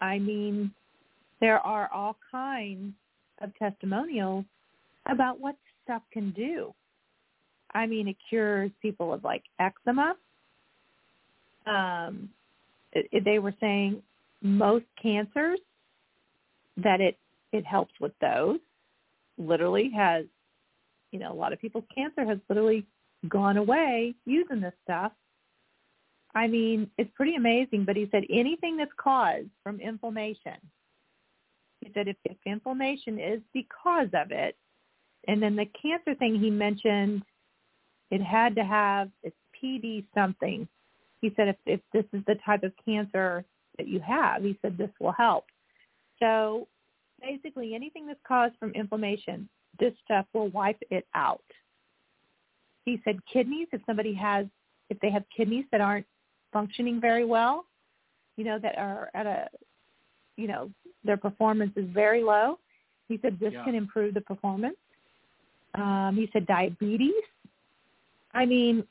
[0.00, 0.72] I mean,
[1.40, 2.94] there are all kinds
[3.40, 4.44] of testimonials
[5.06, 6.74] about what stuff can do.
[7.72, 10.16] I mean, it cures people of like eczema.
[11.66, 12.30] Um,
[12.92, 14.02] it, it, they were saying
[14.42, 15.60] most cancers
[16.76, 17.16] that it
[17.52, 18.58] it helps with those.
[19.38, 20.24] Literally has,
[21.10, 22.86] you know, a lot of people's cancer has literally
[23.28, 25.12] gone away using this stuff.
[26.34, 27.84] I mean, it's pretty amazing.
[27.84, 30.56] But he said anything that's caused from inflammation.
[31.80, 34.56] He said if, if inflammation is the cause of it,
[35.28, 37.22] and then the cancer thing he mentioned,
[38.10, 40.66] it had to have it's PD something.
[41.20, 43.44] He said if, if this is the type of cancer
[43.76, 45.44] that you have, he said this will help.
[46.18, 46.68] So
[47.20, 51.44] basically anything that's caused from inflammation, this stuff will wipe it out.
[52.84, 54.46] He said kidneys, if somebody has,
[54.88, 56.06] if they have kidneys that aren't
[56.52, 57.66] functioning very well,
[58.36, 59.48] you know, that are at a,
[60.36, 60.70] you know,
[61.04, 62.58] their performance is very low.
[63.08, 63.64] He said this yeah.
[63.64, 64.76] can improve the performance.
[65.74, 67.12] Um, he said diabetes.
[68.32, 68.84] I mean,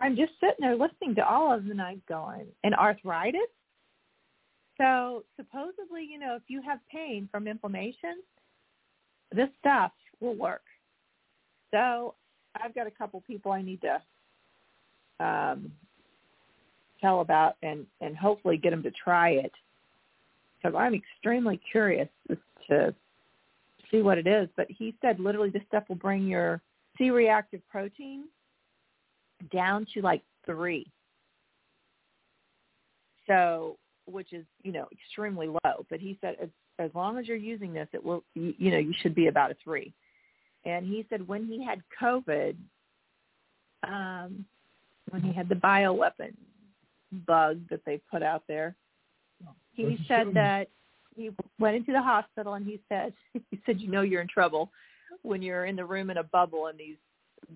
[0.00, 3.40] I'm just sitting there listening to all of them and I'm going, and arthritis.
[4.76, 8.22] So supposedly, you know, if you have pain from inflammation,
[9.34, 10.62] this stuff will work.
[11.72, 12.14] So
[12.62, 14.00] I've got a couple people I need to
[15.20, 15.72] um,
[17.00, 19.52] tell about and, and hopefully get them to try it
[20.56, 22.08] because I'm extremely curious
[22.68, 22.94] to
[23.90, 24.48] see what it is.
[24.56, 26.60] But he said literally this stuff will bring your
[26.96, 28.24] C-reactive protein
[29.52, 30.86] down to like three.
[33.26, 33.76] So,
[34.06, 35.86] which is, you know, extremely low.
[35.90, 38.78] But he said as, as long as you're using this, it will, you, you know,
[38.78, 39.92] you should be about a three.
[40.64, 42.56] And he said when he had COVID,
[43.86, 44.44] um,
[45.10, 46.34] when he had the bioweapon
[47.12, 48.76] bug that they put out there,
[49.72, 50.68] he said that
[51.14, 53.12] he went into the hospital and he said
[53.50, 54.70] he said you know you're in trouble
[55.22, 56.96] when you're in the room in a bubble and these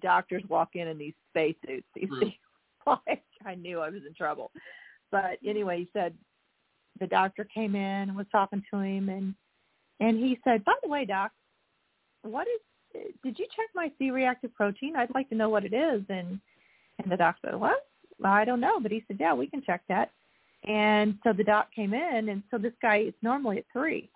[0.01, 1.87] doctors walk in in these spacesuits.
[1.95, 2.33] He said,
[2.87, 4.51] like I knew I was in trouble.
[5.11, 6.15] But anyway, he said
[6.99, 9.35] the doctor came in and was talking to him and
[10.01, 11.31] and he said, "By the way, doc,
[12.23, 14.97] what is did you check my C-reactive protein?
[14.97, 16.41] I'd like to know what it is." And
[16.99, 17.87] and the doctor said, "What?
[18.23, 20.11] I don't know." But he said, "Yeah, we can check that."
[20.65, 24.09] And so the doc came in, and so this guy is normally at three,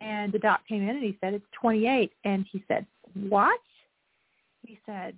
[0.00, 3.60] and the doc came in and he said it's 28, and he said, "What?"
[4.66, 5.16] He said,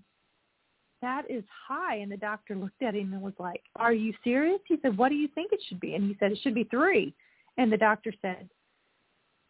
[1.04, 1.96] that is high.
[1.96, 4.60] And the doctor looked at him and was like, are you serious?
[4.66, 5.94] He said, what do you think it should be?
[5.94, 7.14] And he said, it should be three.
[7.58, 8.48] And the doctor said,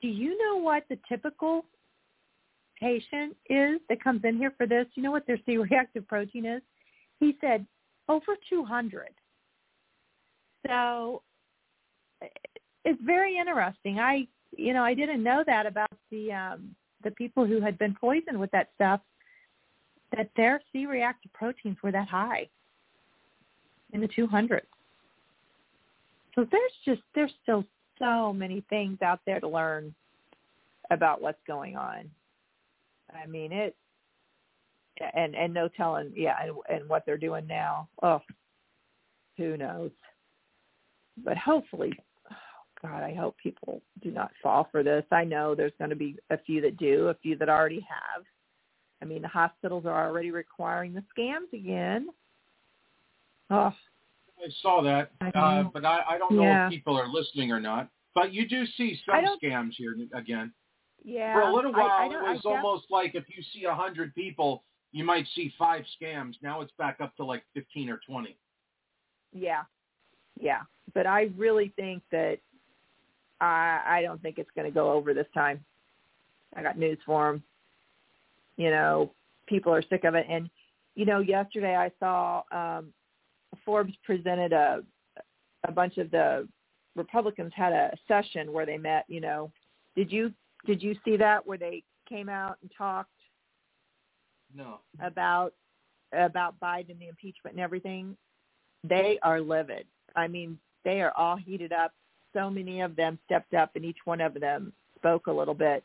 [0.02, 1.64] do you know what the typical
[2.80, 4.86] patient is that comes in here for this?
[4.94, 6.60] You know what their C-reactive protein is?
[7.20, 7.64] He said,
[8.08, 9.08] over 200.
[10.66, 11.22] So
[12.84, 13.98] it's very interesting.
[13.98, 14.26] I,
[14.56, 18.38] you know, I didn't know that about the um, the people who had been poisoned
[18.38, 19.00] with that stuff
[20.16, 22.48] that their C-reactive proteins were that high
[23.92, 24.60] in the 200s.
[26.34, 27.64] So there's just there's still
[27.98, 29.94] so many things out there to learn
[30.90, 32.10] about what's going on.
[33.14, 33.76] I mean it,
[35.14, 37.88] and and no telling, yeah, and, and what they're doing now.
[38.02, 38.20] Oh,
[39.36, 39.90] who knows?
[41.24, 41.92] But hopefully,
[42.30, 42.34] oh
[42.82, 45.04] God, I hope people do not fall for this.
[45.10, 48.24] I know there's going to be a few that do, a few that already have.
[49.02, 52.08] I mean, the hospitals are already requiring the scans again.
[53.50, 53.72] Oh,
[54.38, 56.66] I saw that, I uh, but I, I don't know Yeah.
[56.66, 57.88] if people are listening or not.
[58.14, 60.52] But you do see some scams here again.
[61.04, 61.32] yeah.
[61.34, 64.14] For a little while, I it I was almost like if you see a hundred
[64.14, 64.62] people,
[64.94, 66.34] you might see five scams.
[66.40, 68.36] Now it's back up to like fifteen or twenty.
[69.32, 69.62] Yeah,
[70.40, 70.60] yeah.
[70.94, 72.38] But I really think that
[73.40, 75.62] I I don't think it's going to go over this time.
[76.56, 77.42] I got news for them.
[78.56, 79.10] You know,
[79.48, 80.48] people are sick of it, and
[80.94, 82.92] you know, yesterday I saw um
[83.64, 84.84] Forbes presented a
[85.66, 86.46] a bunch of the
[86.94, 89.06] Republicans had a session where they met.
[89.08, 89.50] You know,
[89.96, 90.32] did you
[90.66, 93.10] did you see that where they came out and talked
[94.56, 94.80] No.
[95.00, 95.52] about
[96.12, 98.16] about Biden the impeachment and everything,
[98.88, 99.86] they are livid.
[100.14, 101.92] I mean, they are all heated up.
[102.32, 105.82] So many of them stepped up, and each one of them spoke a little bit,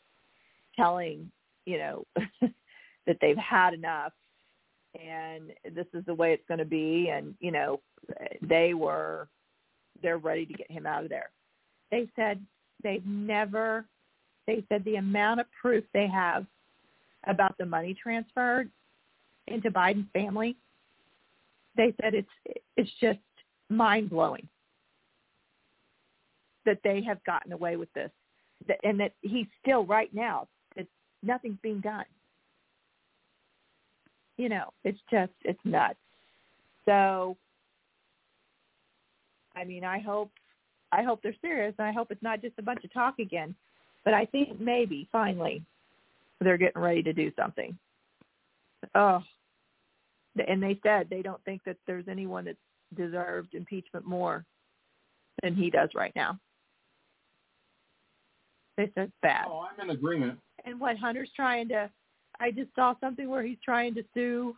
[0.75, 1.31] telling
[1.65, 2.05] you know
[3.07, 4.13] that they've had enough,
[4.99, 7.09] and this is the way it's going to be.
[7.09, 7.79] And you know,
[8.41, 9.27] they were
[10.01, 11.29] they're ready to get him out of there.
[11.91, 12.43] They said
[12.83, 13.85] they've never.
[14.47, 16.45] They said the amount of proof they have
[17.27, 18.69] about the money transferred
[19.47, 20.55] into Biden's family,
[21.75, 22.29] they said it's
[22.75, 23.19] it's just
[23.69, 24.47] mind blowing
[26.65, 28.11] that they have gotten away with this,
[28.83, 30.87] and that he's still right now that
[31.23, 32.05] nothing's being done.
[34.37, 35.97] You know, it's just it's nuts.
[36.85, 37.37] So,
[39.55, 40.31] I mean, I hope
[40.91, 43.55] I hope they're serious, and I hope it's not just a bunch of talk again.
[44.05, 45.63] But I think maybe finally
[46.41, 47.77] they're getting ready to do something.
[48.95, 49.21] Oh,
[50.47, 52.57] and they said they don't think that there's anyone that's
[52.95, 54.45] deserved impeachment more
[55.43, 56.39] than he does right now.
[58.77, 59.45] They said bad.
[59.49, 60.39] Oh, I'm in agreement.
[60.65, 61.89] And what Hunter's trying to,
[62.39, 64.55] I just saw something where he's trying to sue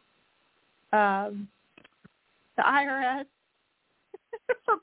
[0.94, 1.48] um,
[2.58, 3.26] the IRS
[4.66, 4.76] for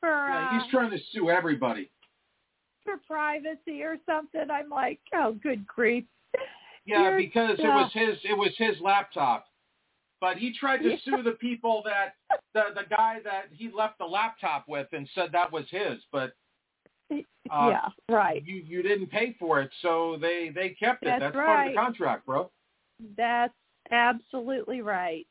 [0.00, 1.90] for, Yeah, uh, he's trying to sue everybody.
[2.84, 4.50] for privacy or something.
[4.50, 6.04] I'm like, oh, good grief.
[6.86, 9.46] Yeah, You're because it was his it was his laptop.
[10.20, 10.96] But he tried to Yeah.
[11.04, 12.14] sue the people that
[12.52, 16.34] the the guy that he left the laptop with and said that was his, but
[17.10, 18.42] uh, yeah, right.
[18.44, 21.06] you you didn't pay for it, so they they kept it.
[21.06, 22.50] That's That's part of the contract, bro.
[23.16, 23.54] That's
[23.90, 25.26] absolutely right.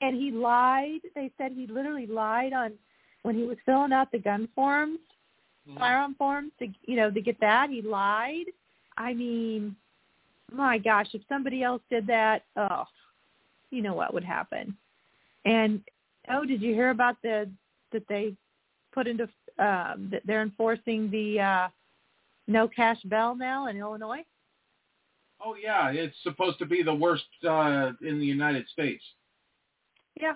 [0.00, 1.00] And he lied.
[1.14, 2.72] They said he literally lied on
[3.22, 5.00] when he was filling out the gun forms,
[5.78, 7.70] firearm forms to you know to get that.
[7.70, 8.46] He lied.
[8.96, 9.76] I mean,
[10.52, 12.84] my gosh, if somebody else did that, oh,
[13.70, 14.76] you know what would happen.
[15.44, 15.80] And
[16.30, 17.48] oh, did you hear about the
[17.92, 18.34] that they
[18.92, 19.24] put into
[19.58, 21.68] um, that they're enforcing the uh,
[22.46, 24.24] no cash bail now in Illinois?
[25.44, 29.02] Oh yeah, it's supposed to be the worst uh, in the United States.
[30.20, 30.34] Yeah.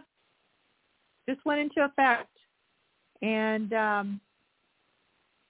[1.29, 2.29] Just went into effect.
[3.23, 4.21] And um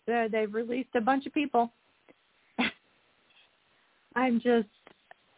[0.06, 1.72] they- they've released a bunch of people.
[4.16, 4.68] I'm just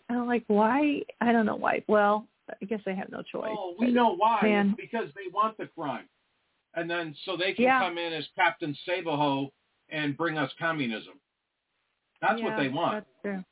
[0.09, 1.83] I'm like, why I don't know why.
[1.89, 3.55] Well, I guess they have no choice.
[3.57, 4.41] Oh, we know why.
[4.43, 4.69] Man.
[4.79, 6.09] It's because they want the crime,
[6.75, 7.81] and then so they can Yeah.
[7.81, 9.51] come in as Captain Sabaho
[9.89, 11.15] and bring us communism.
[12.21, 12.95] That's what they want.
[12.95, 13.45] That's true.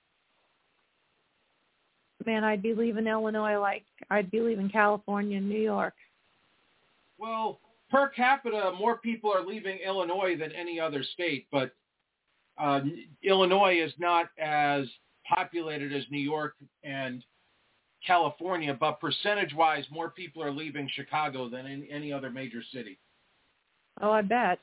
[2.25, 5.95] Man, I'd be leaving Illinois like I'd be leaving California and New York.
[7.18, 7.61] Well,
[7.91, 11.72] per capita, more people are leaving Illinois than any other state, but
[12.59, 12.81] uh,
[13.22, 14.87] Illinois is not as
[15.29, 17.25] populated as New York and
[18.07, 22.99] California, but percentage-wise, more people are leaving Chicago than in any other major city.
[24.03, 24.59] Oh, I bet.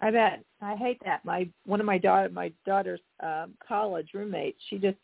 [0.00, 0.44] I bet.
[0.60, 1.24] I hate that.
[1.24, 4.98] My one of my daughter, my daughter's um, college roommates, she just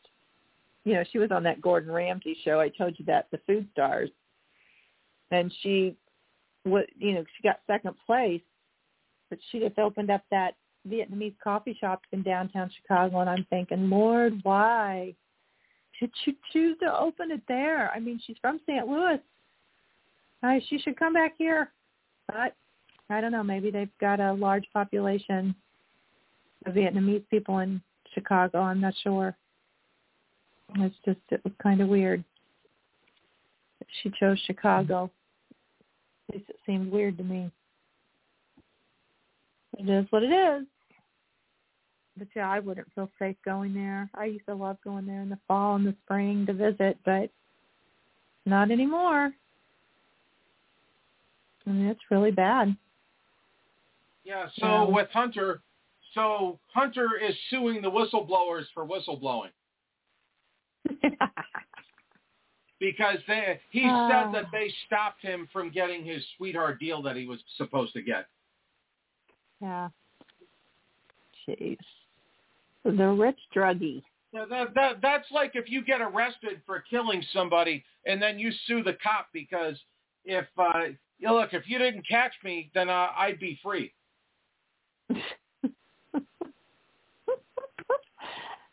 [0.85, 2.61] you know, she was on that Gordon Ramsay show.
[2.61, 4.11] I told you that the Food Stars,
[5.31, 5.97] and she,
[6.65, 8.43] what you know, she got second place,
[9.31, 10.55] but she just opened up that
[10.89, 15.15] Vietnamese coffee shop in downtown Chicago, and I'm thinking, Lord, why
[16.01, 17.91] did you choose to open it there?
[17.95, 18.87] I mean, she's from St.
[18.87, 19.21] Louis.
[20.43, 21.71] I, she should come back here,
[22.27, 22.57] but
[23.09, 23.45] I don't know.
[23.45, 25.55] Maybe they've got a large population
[26.67, 27.81] of Vietnamese people in
[28.13, 28.59] Chicago.
[28.59, 29.37] I'm not sure.
[30.77, 32.25] It's just it was kind of weird.
[34.03, 35.11] She chose Chicago.
[36.29, 37.51] At least it seemed weird to me.
[39.79, 40.67] It is what it is.
[42.17, 44.11] But yeah, I wouldn't feel safe going there.
[44.15, 47.31] I used to love going there in the fall and the spring to visit, but
[48.45, 49.31] not anymore.
[51.67, 52.77] I mean, it's really bad.
[54.25, 54.85] Yeah, so yeah.
[54.85, 55.63] with Hunter,
[56.15, 59.51] so Hunter is suing the whistleblowers for whistleblowing.
[62.81, 67.17] because they, he uh, said that they stopped him from getting his sweetheart deal that
[67.17, 68.27] he was supposed to get.
[69.61, 69.89] Yeah.
[71.49, 71.79] Jeez.
[72.85, 74.03] The rich druggie.
[74.33, 78.51] Yeah, that, that that's like if you get arrested for killing somebody and then you
[78.67, 79.77] sue the cop because
[80.25, 80.87] if uh
[81.19, 83.93] you know, look if you didn't catch me then uh, I'd be free.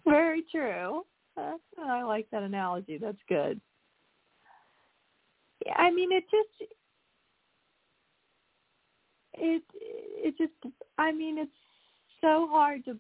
[0.06, 1.06] Very true.
[1.38, 2.98] I like that analogy.
[2.98, 3.60] That's good.
[5.66, 6.72] Yeah, I mean, it just
[9.34, 10.54] it it just
[10.98, 11.52] I mean, it's
[12.22, 12.98] so hard to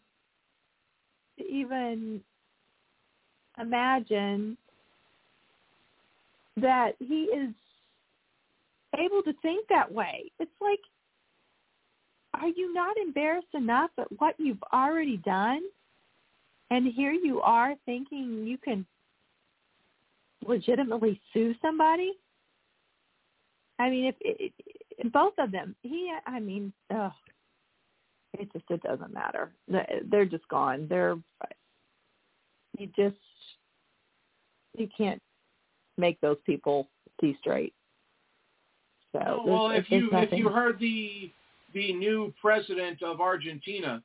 [1.41, 2.21] even
[3.59, 4.57] imagine
[6.57, 7.53] that he is
[8.97, 10.31] able to think that way.
[10.39, 10.79] It's like,
[12.33, 15.61] are you not embarrassed enough at what you've already done?
[16.71, 18.85] And here you are thinking you can
[20.45, 22.13] legitimately sue somebody.
[23.79, 24.53] I mean, if it,
[25.11, 27.11] both of them, he, I mean, ugh,
[28.33, 29.51] it just it doesn't matter.
[29.67, 30.87] They're just gone.
[30.89, 31.17] They're
[32.77, 33.17] you just
[34.77, 35.21] you can't
[35.97, 37.73] make those people see straight.
[39.11, 41.31] So oh, well, if you if you heard the
[41.73, 44.03] the new president of Argentina,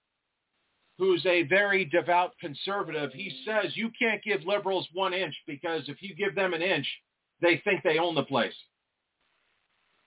[0.99, 6.03] who's a very devout conservative, he says you can't give liberals one inch because if
[6.03, 6.87] you give them an inch,
[7.41, 8.55] they think they own the place.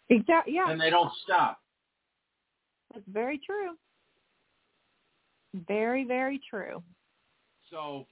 [0.09, 0.55] Exactly.
[0.55, 0.70] Yeah.
[0.70, 1.59] And they don't stop.
[2.93, 3.72] That's very true.
[5.67, 6.83] Very, very true.
[7.69, 8.05] So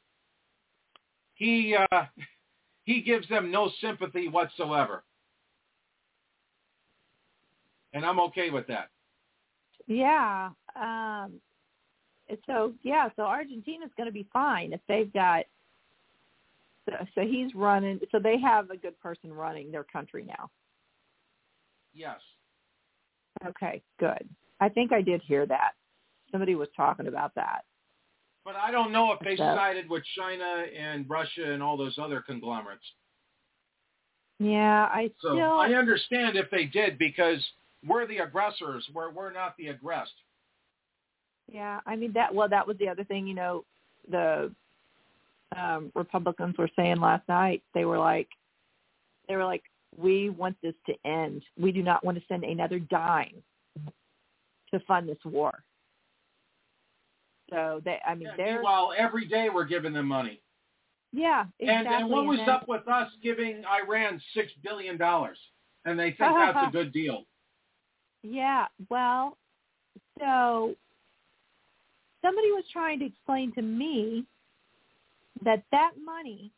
[1.36, 2.06] he uh,
[2.84, 5.04] he gives them no sympathy whatsoever,
[7.94, 8.90] and I'm okay with that.
[9.88, 10.50] Yeah.
[10.76, 11.34] Um,
[12.48, 15.46] so yeah, so Argentina's going to be fine if they've got.
[16.86, 18.00] So, so he's running.
[18.12, 20.50] So they have a good person running their country now.
[21.94, 22.20] Yes.
[23.46, 24.28] Okay, good.
[24.60, 25.72] I think I did hear that.
[26.36, 27.64] Somebody was talking about that.
[28.44, 31.98] But I don't know if they so, sided with China and Russia and all those
[31.98, 32.84] other conglomerates.
[34.38, 35.54] Yeah, I so still.
[35.54, 37.42] I understand if they did because
[37.88, 38.86] we're the aggressors.
[38.94, 40.12] We're we're not the aggressed.
[41.50, 42.36] Yeah, I mean that.
[42.36, 43.28] Well, that was the other thing.
[43.28, 43.64] You know,
[44.12, 44.52] the
[45.58, 47.64] um, Republicans were saying last night.
[47.74, 48.28] They were like,
[49.30, 49.64] they were like,
[49.98, 51.44] we want this to end.
[51.58, 53.42] We do not want to send another dime
[54.72, 55.64] to fund this war.
[57.50, 60.42] So they, I mean, yeah, they're meanwhile every day we're giving them money.
[61.14, 61.68] Yeah, exactly.
[61.68, 65.38] And, and what was and then, up with us giving Iran six billion dollars,
[65.86, 67.24] and they think that's a good deal?
[68.24, 69.38] Yeah, well,
[70.20, 70.76] so
[72.22, 74.26] somebody was trying to explain to me
[75.44, 76.52] that that money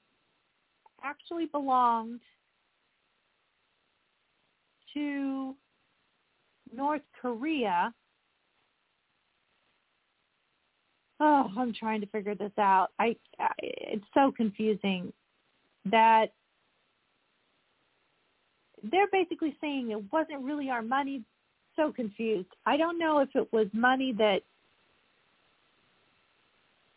[1.03, 2.21] actually belonged
[4.93, 5.53] to
[6.73, 7.93] North Korea
[11.19, 12.89] oh, I'm trying to figure this out.
[12.99, 15.11] I, I it's so confusing
[15.85, 16.27] that
[18.91, 21.23] they're basically saying it wasn't really our money.
[21.75, 22.47] So confused.
[22.65, 24.39] I don't know if it was money that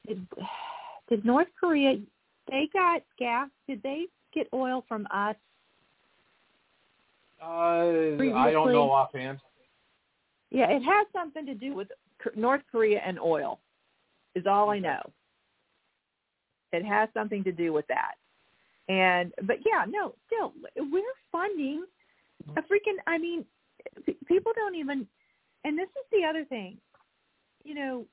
[0.07, 0.27] did,
[1.09, 1.97] did North Korea
[2.51, 3.49] they got gas?
[3.69, 5.37] Did they get oil from us?
[7.43, 9.39] Uh, I don't know offhand.
[10.51, 11.89] Yeah, it has something to do with
[12.35, 13.61] North Korea and oil
[14.35, 15.01] is all I know.
[16.73, 18.15] It has something to do with that.
[18.89, 21.85] And but yeah, no, still we're funding
[22.45, 22.59] a mm-hmm.
[22.61, 23.45] freaking I mean
[24.27, 25.07] people don't even
[25.65, 26.79] and this is the other thing.
[27.65, 28.07] You know,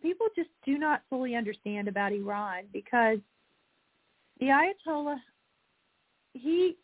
[0.00, 3.18] people just do not fully understand about Iran because
[4.40, 5.18] the Ayatollah,
[6.32, 6.76] he,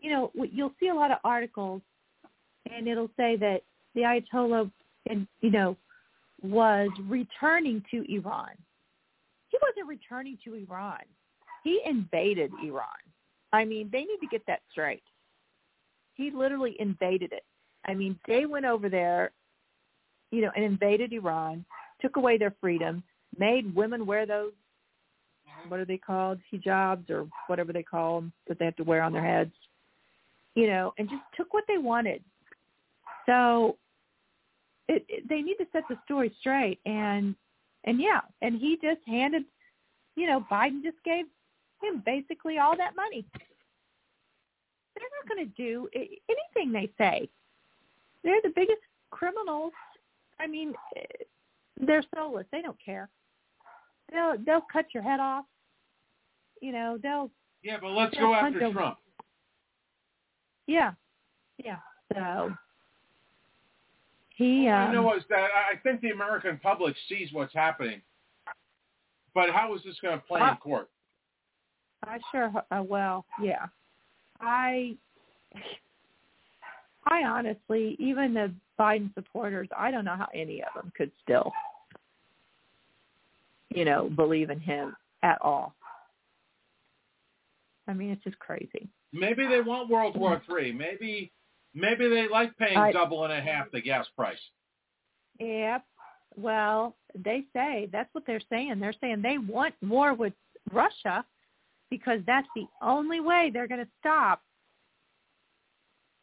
[0.00, 1.82] you know, you'll see a lot of articles,
[2.70, 3.62] and it'll say that
[3.94, 4.70] the Ayatollah,
[5.08, 5.76] and you know,
[6.44, 8.50] was returning to Iran.
[9.48, 11.00] He wasn't returning to Iran.
[11.64, 12.86] He invaded Iran.
[13.52, 15.02] I mean, they need to get that straight.
[16.14, 17.44] He literally invaded it.
[17.86, 19.30] I mean, they went over there,
[20.30, 21.64] you know, and invaded Iran,
[22.00, 23.02] took away their freedom,
[23.38, 24.52] made women wear those
[25.68, 29.02] what are they called hijabs or whatever they call them that they have to wear
[29.02, 29.52] on their heads
[30.54, 32.22] you know and just took what they wanted
[33.26, 33.76] so
[34.88, 37.34] it, it they need to set the story straight and
[37.84, 39.44] and yeah and he just handed
[40.16, 41.24] you know biden just gave
[41.82, 43.24] him basically all that money
[44.94, 47.28] they're not going to do anything they say
[48.22, 48.80] they're the biggest
[49.10, 49.72] criminals
[50.40, 50.72] i mean
[51.80, 53.08] they're soulless they don't care
[54.12, 55.44] they'll they'll cut your head off.
[56.60, 57.30] You know, they'll
[57.62, 58.72] Yeah, but let's go after them.
[58.72, 58.98] Trump.
[60.66, 60.92] Yeah.
[61.62, 61.78] Yeah.
[62.12, 62.54] So
[64.34, 68.00] he All um, I know is that I think the American public sees what's happening.
[69.34, 70.88] But how is this going to play Uh, in court?
[72.06, 73.66] I sure uh, well, yeah.
[74.40, 74.96] I
[77.06, 81.52] I honestly, even the Biden supporters, I don't know how any of them could still
[83.74, 85.74] you know, believe in him at all.
[87.88, 88.88] I mean, it's just crazy.
[89.12, 90.72] Maybe they want World War Three.
[90.72, 91.30] Maybe
[91.74, 94.38] maybe they like paying I- double and a half the gas price.
[95.40, 95.84] Yep.
[96.36, 98.80] Well, they say that's what they're saying.
[98.80, 100.32] They're saying they want war with
[100.72, 101.24] Russia
[101.90, 104.42] because that's the only way they're going to stop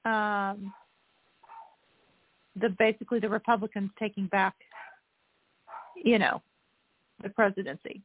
[0.06, 0.74] um,
[2.60, 4.56] the basically the Republicans taking back,
[6.04, 6.42] you know,
[7.24, 8.02] the presidency.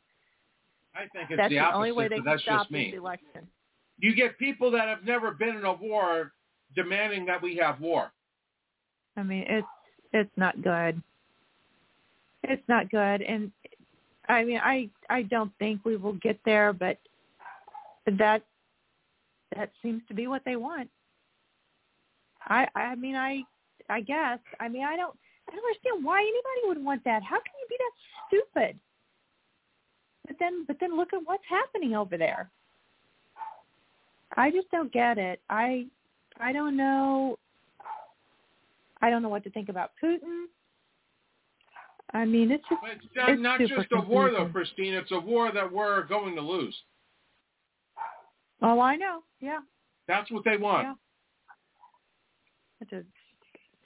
[0.94, 3.48] I think it's that's the the, opposite, only way they can stop this election.
[3.98, 6.32] You get people that have never been in a war
[6.74, 8.12] demanding that we have war.
[9.16, 9.66] I mean, it's
[10.12, 11.02] it's not good.
[12.42, 13.50] It's not good, and
[14.28, 16.98] I mean, I I don't think we will get there, but
[18.06, 18.42] that
[19.54, 20.90] that seems to be what they want.
[22.42, 23.42] I I mean, I
[23.88, 24.38] I guess.
[24.60, 25.16] I mean, I don't
[25.48, 27.22] I don't understand why anybody would want that.
[27.22, 27.92] How can you be that
[28.28, 28.78] stupid?
[30.26, 32.50] But then but then look at what's happening over there.
[34.36, 35.40] I just don't get it.
[35.48, 35.86] I
[36.40, 37.38] I don't know
[39.02, 40.46] I don't know what to think about Putin.
[42.12, 44.48] I mean, it's just it's not, it's not just a war, though.
[44.48, 44.94] Christine.
[44.94, 46.74] It's a war that we're going to lose.
[48.62, 49.22] Oh, I know.
[49.40, 49.58] Yeah,
[50.08, 50.84] That's what they want.
[50.84, 50.92] yeah.
[50.92, 53.04] I had to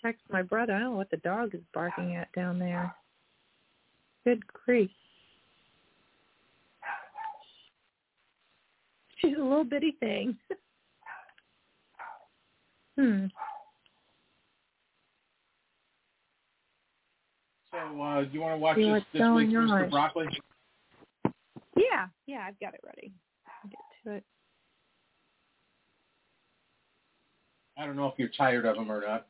[0.03, 0.75] text my brother.
[0.75, 2.95] I don't know what the dog is barking at down there.
[4.25, 4.91] Good grief.
[9.17, 10.37] She's a little bitty thing.
[12.97, 13.27] hmm.
[17.73, 19.83] So, uh, do you want to watch this, this week's Mr.
[19.85, 19.91] on.
[19.91, 20.27] Broccoli?
[21.77, 23.13] Yeah, yeah, I've got it ready.
[23.47, 24.25] I'll get to it.
[27.79, 29.27] I don't know if you're tired of them or not.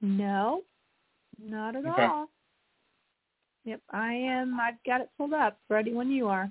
[0.00, 0.62] No,
[1.38, 2.02] not at Okay.
[2.02, 2.30] all.
[3.64, 4.58] Yep, I am.
[4.58, 6.50] I've got it pulled up, ready when you are.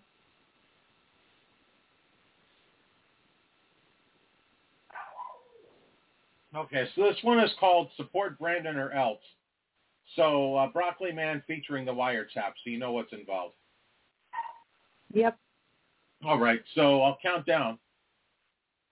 [6.60, 9.22] Okay, so this one is called Support Brandon or Else.
[10.16, 13.56] So, uh, Broccoli Man featuring the wiretap, so you know what's involved.
[15.14, 15.38] Yep.
[16.26, 17.80] All right, so I'll count down.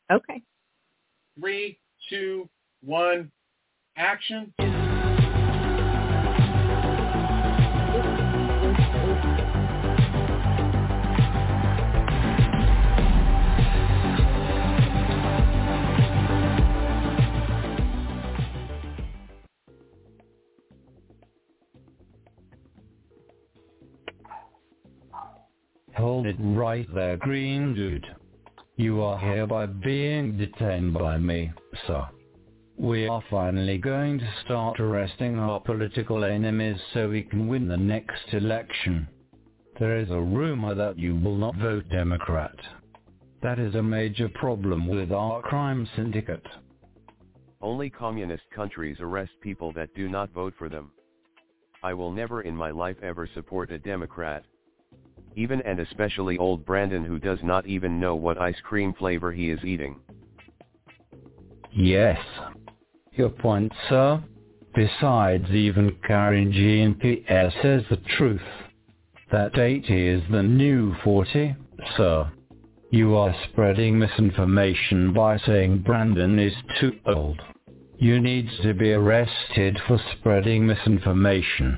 [0.09, 0.41] Okay.
[1.37, 1.77] Three,
[2.09, 2.47] two,
[2.81, 3.29] one,
[3.97, 4.53] action.
[25.97, 28.05] Hold it right there, green dude.
[28.75, 31.51] You are hereby being detained by me,
[31.87, 32.05] sir.
[32.77, 37.77] We are finally going to start arresting our political enemies so we can win the
[37.77, 39.07] next election.
[39.79, 42.55] There is a rumor that you will not vote Democrat.
[43.41, 46.45] That is a major problem with our crime syndicate.
[47.59, 50.91] Only communist countries arrest people that do not vote for them.
[51.81, 54.43] I will never in my life ever support a Democrat.
[55.37, 59.51] Even and especially old Brandon who does not even know what ice cream flavor he
[59.51, 59.99] is eating.
[61.71, 62.19] Yes.
[63.11, 64.23] Your point, sir.
[64.73, 68.41] Besides, even Karine Jean-Pierre uh, says the truth.
[69.31, 71.55] That 80 is the new 40,
[71.95, 72.31] sir.
[72.89, 77.39] You are spreading misinformation by saying Brandon is too old.
[77.99, 81.77] You need to be arrested for spreading misinformation.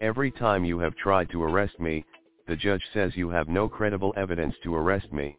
[0.00, 2.04] Every time you have tried to arrest me,
[2.46, 5.36] the judge says you have no credible evidence to arrest me.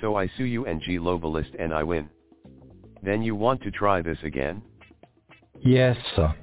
[0.00, 2.08] So I sue you and G Globalist and I win.
[3.02, 4.62] Then you want to try this again?
[5.60, 6.34] Yes, sir.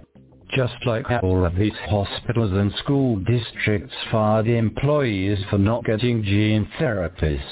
[0.52, 6.68] Just like all of these hospitals and school districts fired employees for not getting gene
[6.80, 7.44] therapies.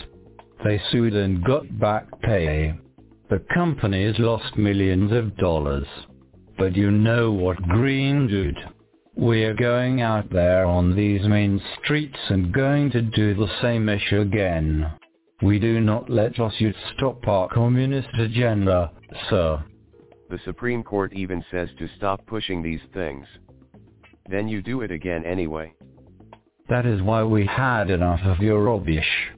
[0.64, 2.74] They sued and got back pay.
[3.30, 5.86] The companies lost millions of dollars.
[6.58, 8.58] But you know what Green did?
[9.20, 14.22] We're going out there on these main streets and going to do the same issue
[14.22, 14.92] again.
[15.42, 18.92] We do not let lawsuits stop our communist agenda,
[19.28, 19.64] sir.
[20.30, 23.26] The Supreme Court even says to stop pushing these things.
[24.30, 25.74] Then you do it again anyway.
[26.70, 29.32] That is why we had enough of your rubbish.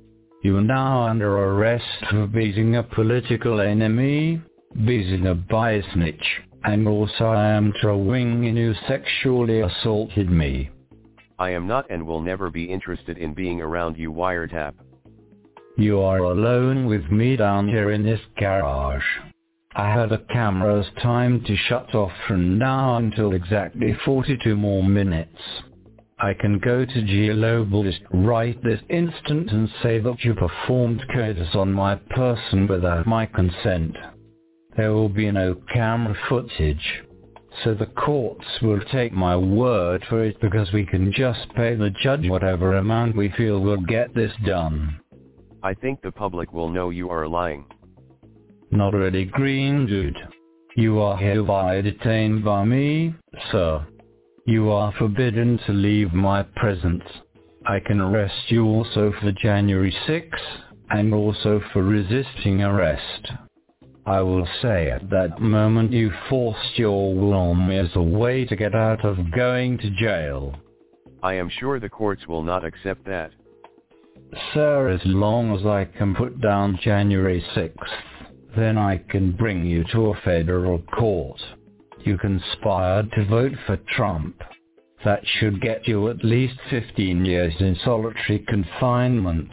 [0.44, 4.42] You are now under arrest for being a political enemy,
[4.86, 10.70] being a bias snitch, and also I am throwing in you sexually assaulted me.
[11.38, 14.74] I am not and will never be interested in being around you wiretap.
[15.78, 19.03] You are alone with me down here in this garage.
[19.76, 25.39] I had the cameras timed to shut off from now until exactly 42 more minutes.
[26.22, 31.55] I can go to Geolobalist oh, right this instant and say that you performed coitus
[31.55, 33.95] on my person without my consent.
[34.78, 37.03] There will be no camera footage.
[37.63, 41.89] So the courts will take my word for it because we can just pay the
[42.01, 44.99] judge whatever amount we feel will get this done.
[45.61, 47.65] I think the public will know you are lying.
[48.72, 50.15] Not really green dude.
[50.78, 53.13] You are hereby detained by me,
[53.51, 53.86] sir.
[54.45, 57.03] You are forbidden to leave my presence.
[57.65, 60.28] I can arrest you also for January 6,
[60.91, 63.32] and also for resisting arrest.
[64.10, 68.43] I will say at that moment you forced your will on me as a way
[68.43, 70.55] to get out of going to jail.
[71.22, 73.32] I am sure the courts will not accept that.
[74.51, 79.84] Sir, as long as I can put down January 6th, then I can bring you
[79.91, 81.39] to a federal court.
[81.99, 84.41] You conspired to vote for Trump.
[85.05, 89.51] That should get you at least 15 years in solitary confinement.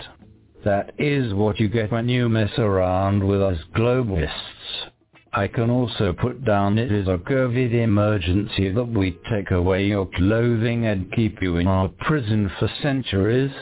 [0.66, 4.90] That is what you get when you mess around with us globalists.
[5.32, 10.06] I can also put down it is a COVID emergency that we take away your
[10.16, 13.52] clothing and keep you in our prison for centuries,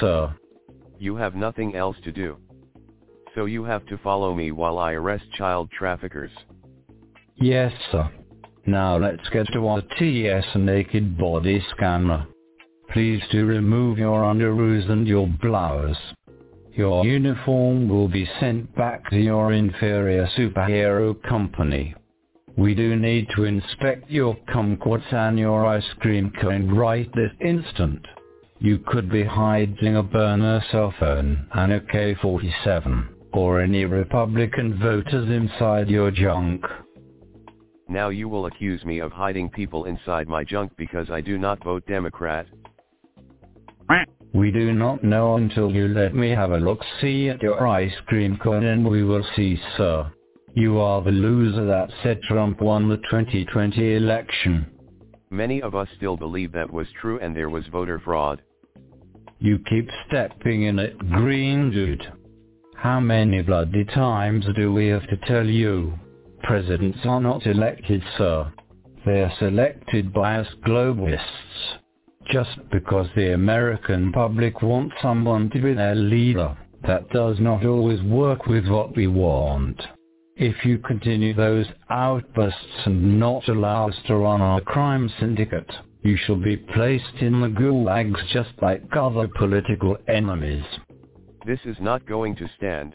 [0.00, 0.34] sir.
[0.98, 2.38] You have nothing else to do.
[3.34, 6.30] So you have to follow me while I arrest child traffickers.
[7.36, 8.10] Yes, sir.
[8.64, 12.26] Now let's get to our TS naked body scanner.
[12.90, 15.98] Please do remove your underoos and your blouse.
[16.76, 21.94] Your uniform will be sent back to your inferior superhero company.
[22.56, 28.04] We do need to inspect your kumquats and your ice cream cone right this instant.
[28.58, 35.30] You could be hiding a burner cell phone and a K-47 or any Republican voters
[35.30, 36.64] inside your junk.
[37.88, 41.62] Now you will accuse me of hiding people inside my junk because I do not
[41.62, 42.46] vote Democrat.
[44.34, 48.36] We do not know until you let me have a look-see at your ice cream
[48.42, 50.10] cone and we will see, sir.
[50.54, 54.66] You are the loser that said Trump won the 2020 election.
[55.30, 58.42] Many of us still believe that was true and there was voter fraud.
[59.38, 62.04] You keep stepping in it, green dude.
[62.74, 65.96] How many bloody times do we have to tell you?
[66.42, 68.52] Presidents are not elected, sir.
[69.06, 71.78] They are selected by us globalists.
[72.30, 76.56] Just because the American public wants someone to be their leader,
[76.86, 79.80] that does not always work with what we want.
[80.36, 85.70] If you continue those outbursts and not allow us to run our crime syndicate,
[86.02, 90.64] you shall be placed in the gulags just like other political enemies.
[91.46, 92.94] This is not going to stand.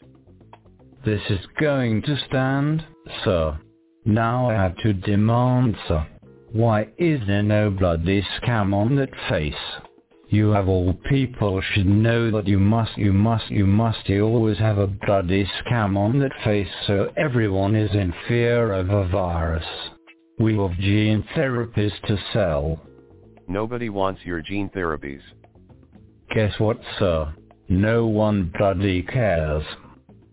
[1.05, 2.85] This is going to stand,
[3.23, 3.57] sir.
[4.05, 6.05] Now I have to demand, sir.
[6.51, 9.53] Why is there no bloody scam on that face?
[10.29, 14.57] You have all people should know that you must, you must, you must you always
[14.57, 19.65] have a bloody scam on that face so everyone is in fear of a virus.
[20.39, 22.81] We have gene therapies to sell.
[23.47, 25.21] Nobody wants your gene therapies.
[26.33, 27.31] Guess what, sir?
[27.67, 29.63] No one bloody cares.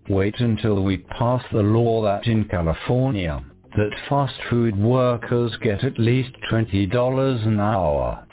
[0.08, 3.44] Wait until we pass the law that in California,
[3.76, 8.26] that fast food workers get at least $20 an hour.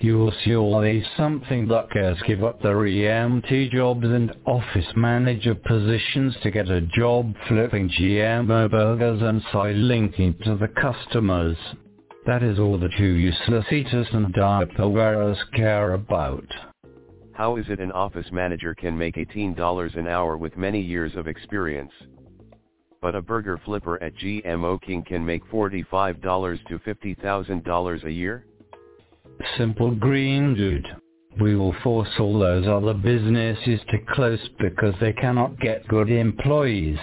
[0.00, 5.54] You will see all these something duckers give up their EMT jobs and office manager
[5.54, 11.56] positions to get a job flipping GMO burgers and side linking to the customers.
[12.26, 16.46] That is all the two useless eaters and diaper wearers care about.
[17.34, 21.28] How is it an office manager can make $18 an hour with many years of
[21.28, 21.92] experience?
[23.02, 28.44] But a burger flipper at GMO King can make $45 to $50,000 a year?
[29.56, 30.86] Simple green dude.
[31.40, 36.98] We will force all those other businesses to close because they cannot get good employees.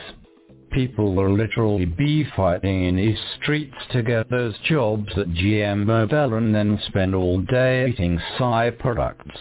[0.71, 6.35] People will literally be fighting in these streets to get those jobs at GM Mobile
[6.35, 9.39] and then spend all day eating Psy products.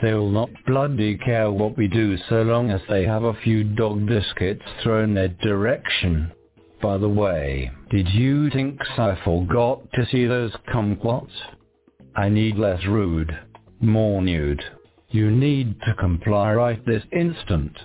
[0.00, 3.64] They will not bloody care what we do so long as they have a few
[3.64, 6.30] dog biscuits thrown their direction.
[6.80, 11.32] By the way, did you think I forgot to see those kumquats?
[12.14, 13.36] I need less rude,
[13.80, 14.62] more nude.
[15.08, 17.76] You need to comply right this instant.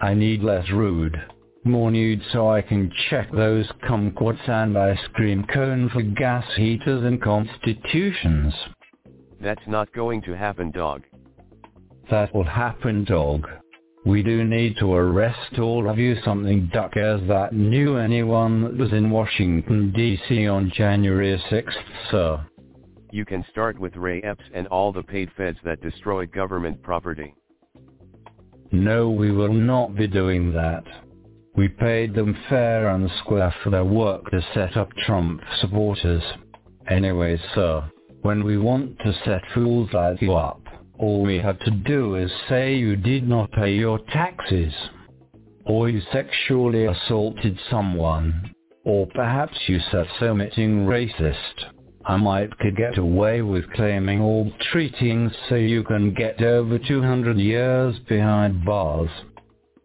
[0.00, 1.20] I need less rude,
[1.64, 7.04] more nude so I can check those kumquats and ice cream cone for gas heaters
[7.04, 8.54] and constitutions.
[9.40, 11.02] That's not going to happen dog.
[12.12, 13.48] That will happen dog.
[14.04, 18.76] We do need to arrest all of you something duck as that knew anyone that
[18.76, 22.46] was in Washington DC on January 6th, sir.
[23.12, 27.34] You can start with Ray Epps and all the paid feds that destroyed government property.
[28.72, 30.84] No, we will not be doing that.
[31.56, 36.22] We paid them fair and square for their work to set up Trump supporters.
[36.90, 37.90] Anyway, sir,
[38.20, 40.61] when we want to set fools like you up,
[41.02, 44.72] all we have to do is say you did not pay your taxes.
[45.66, 48.54] Or you sexually assaulted someone.
[48.84, 51.64] Or perhaps you said something racist.
[52.04, 57.36] I might could get away with claiming all treating so you can get over 200
[57.36, 59.10] years behind bars.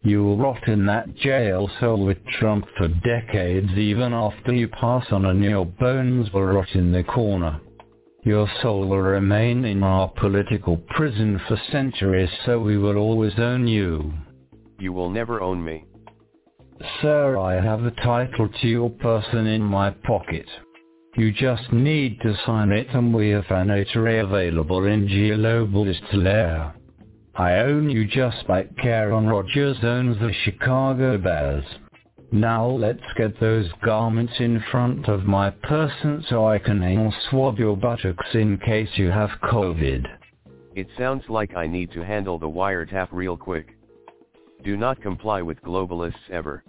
[0.04, 5.26] You'll rot in that jail cell with Trump for decades even after you pass on
[5.26, 7.60] and your bones will rot in the corner.
[8.28, 13.70] Your soul will remain in our political prison for centuries so we will always own
[13.70, 14.12] you.
[14.78, 15.86] You will never own me.
[17.02, 20.46] Sir, I have the title to your person in my pocket.
[21.16, 26.76] You just need to sign it and we have an notary available in Geolobalist Lair.
[27.34, 31.64] I own you just like Karen Rogers owns the Chicago Bears.
[32.32, 37.58] Now let's get those garments in front of my person so I can anal swab
[37.58, 40.06] your buttocks in case you have COVID.
[40.76, 43.78] It sounds like I need to handle the wiretap real quick.
[44.66, 46.66] Do not comply with globalists ever.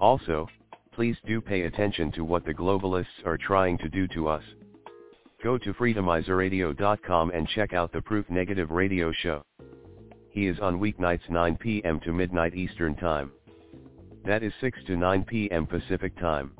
[0.00, 0.46] Also,
[0.92, 4.44] please do pay attention to what the globalists are trying to do to us.
[5.42, 9.44] Go to freedomizerradio.com and check out the Proof Negative radio show.
[10.30, 11.98] He is on weeknights 9 p.m.
[12.04, 13.32] to midnight Eastern Time.
[14.28, 15.66] That is 6 to 9 p.m.
[15.66, 16.50] Pacific Time.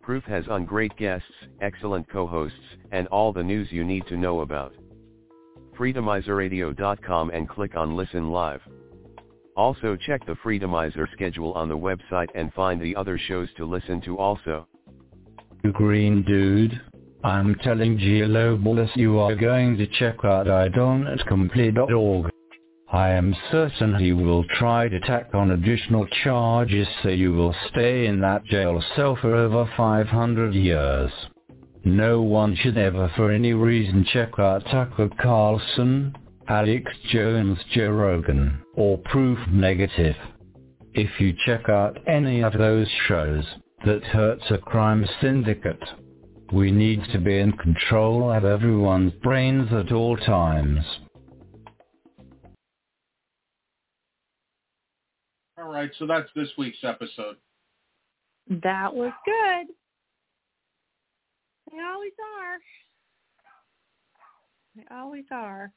[0.00, 1.28] Proof has on great guests,
[1.60, 2.56] excellent co-hosts,
[2.90, 4.72] and all the news you need to know about.
[5.78, 8.62] Freedomizerradio.com and click on Listen Live.
[9.58, 14.00] Also check the Freedomizer schedule on the website and find the other shows to listen
[14.00, 14.66] to also.
[15.74, 16.80] Green dude.
[17.22, 22.30] I'm telling Geolobalist you are going to check out idon'tcomplete.org.
[22.92, 28.06] I am certain he will try to tack on additional charges so you will stay
[28.06, 31.12] in that jail cell for over 500 years.
[31.84, 36.16] No one should ever for any reason check out Tucker Carlson,
[36.48, 40.16] Alex Jones Joe Rogan, or Proof Negative.
[40.92, 43.44] If you check out any of those shows,
[43.84, 45.82] that hurts a crime syndicate.
[46.52, 50.84] We need to be in control of everyone's brains at all times.
[55.70, 57.36] All right, so that's this week's episode.
[58.48, 59.72] That was good.
[61.70, 62.10] They always
[62.40, 62.58] are.
[64.74, 65.70] They always are.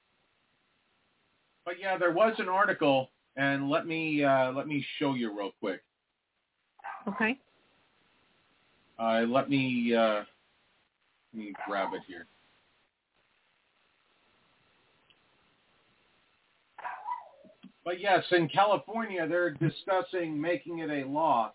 [1.64, 5.52] But yeah, there was an article, and let me uh, let me show you real
[5.60, 5.84] quick.
[7.08, 7.38] Okay.
[8.98, 10.24] Uh, let me uh,
[11.36, 12.26] let me grab it here.
[17.86, 21.54] But yes, in California, they're discussing making it a law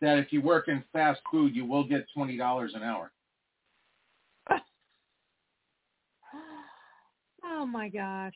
[0.00, 3.12] that if you work in fast food, you will get twenty dollars an hour.
[7.48, 8.34] Oh my gosh.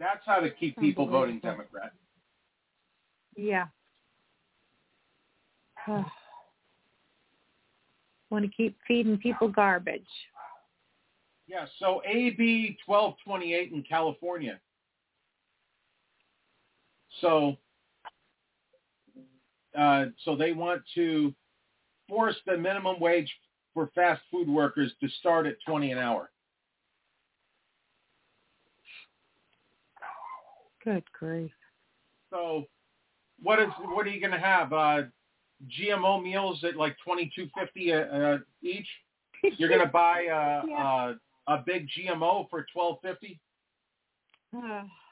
[0.00, 1.92] That's how to keep people voting Democrat.
[3.36, 3.66] Yeah.
[5.86, 6.04] Want
[8.44, 10.02] to keep feeding people garbage.
[11.46, 14.58] Yeah, so AB 1228 in California.
[17.20, 17.56] So,
[19.78, 21.34] uh, so they want to
[22.08, 23.32] force the minimum wage
[23.74, 26.30] for fast food workers to start at 20 an hour.
[30.84, 31.52] Good grief.
[32.30, 32.64] So,
[33.42, 34.72] what is what are you going to have?
[34.72, 35.02] Uh,
[35.78, 38.86] GMO meals at like 22.50 uh, each.
[39.58, 40.84] You're going to buy uh, Yeah.
[40.84, 41.14] uh,
[41.48, 43.38] a big GMO for 12.50.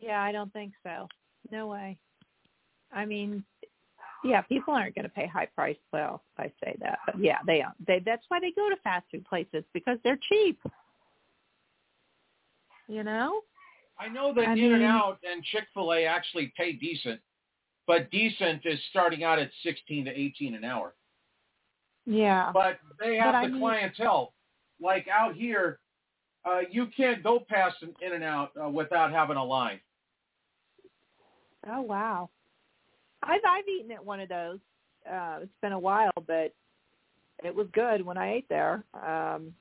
[0.00, 1.08] Yeah, I don't think so.
[1.50, 1.96] No way.
[2.92, 3.44] I mean,
[4.24, 5.76] yeah, people aren't going to pay high price.
[5.92, 7.74] Well, I say that, but yeah, they are.
[7.86, 10.58] They that's why they go to fast food places because they're cheap.
[12.88, 13.40] You know?
[13.98, 17.20] I know that I In and Out and Chick Fil A actually pay decent,
[17.86, 20.94] but decent is starting out at 16 to 18 an hour.
[22.04, 22.50] Yeah.
[22.52, 24.32] But they have But the mean- clientele.
[24.78, 25.78] Like out here,
[26.44, 29.80] uh, you can't go past an In and Out uh, without having a line.
[31.70, 32.30] Oh wow.
[33.22, 34.58] I've I've eaten at one of those.
[35.10, 36.54] Uh it's been a while, but
[37.44, 38.84] it was good when I ate there.
[38.94, 39.54] Um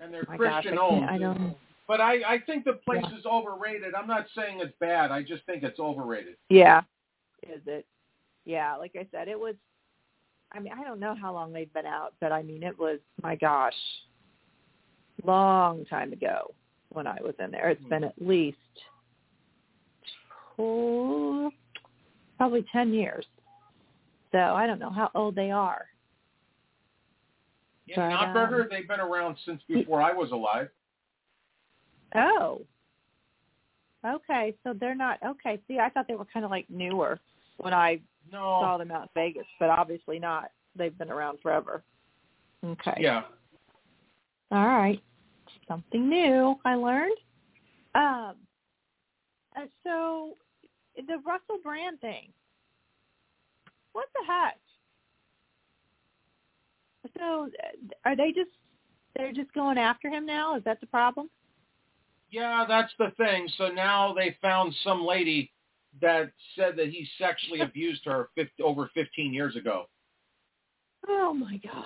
[0.00, 1.56] and they're my gosh, Christian-owned, I don't
[1.86, 3.18] But I, I think the place Yeah.
[3.18, 3.94] is overrated.
[3.94, 5.12] I'm not saying it's bad.
[5.12, 6.36] I just think it's overrated.
[6.48, 6.80] Yeah.
[7.44, 7.86] Is it?
[8.44, 9.54] Yeah, like I said, it was
[10.54, 12.98] I mean, I don't know how long they've been out, but I mean it was
[13.22, 13.74] my gosh.
[15.24, 16.52] Long time ago
[16.88, 17.70] when I was in there.
[17.70, 18.58] It's been at least
[22.38, 23.26] probably 10 years.
[24.32, 25.86] So, I don't know how old they are.
[27.86, 30.68] Yeah, But, Out um, they've been around since before I was alive.
[32.14, 32.62] Oh.
[34.04, 35.60] Okay, so they're not okay.
[35.68, 37.20] See, I thought they were kind of like newer
[37.58, 38.00] when I
[38.30, 38.58] No.
[38.60, 40.50] saw them out in Vegas, but obviously not.
[40.74, 41.84] They've been around forever.
[42.64, 42.96] Okay.
[42.98, 43.24] Yeah.
[44.50, 45.00] All right.
[45.68, 47.16] Something new I learned.
[47.94, 48.36] Um.
[49.56, 50.36] Uh, so
[50.96, 52.32] the Russell Brand thing.
[53.92, 54.58] What the heck?
[57.18, 58.50] So uh, are they just
[59.16, 60.56] they're just going after him now?
[60.56, 61.28] Is that the problem?
[62.30, 63.48] Yeah, that's the thing.
[63.58, 65.52] So now they found some lady
[66.00, 69.84] that said that he sexually abused her 50, over 15 years ago.
[71.06, 71.84] Oh my gosh.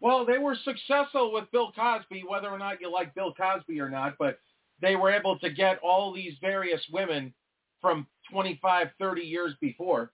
[0.00, 3.90] Well, they were successful with Bill Cosby, whether or not you like Bill Cosby or
[3.90, 4.38] not, but
[4.80, 7.32] they were able to get all these various women
[7.80, 10.12] from 25, 30 years before.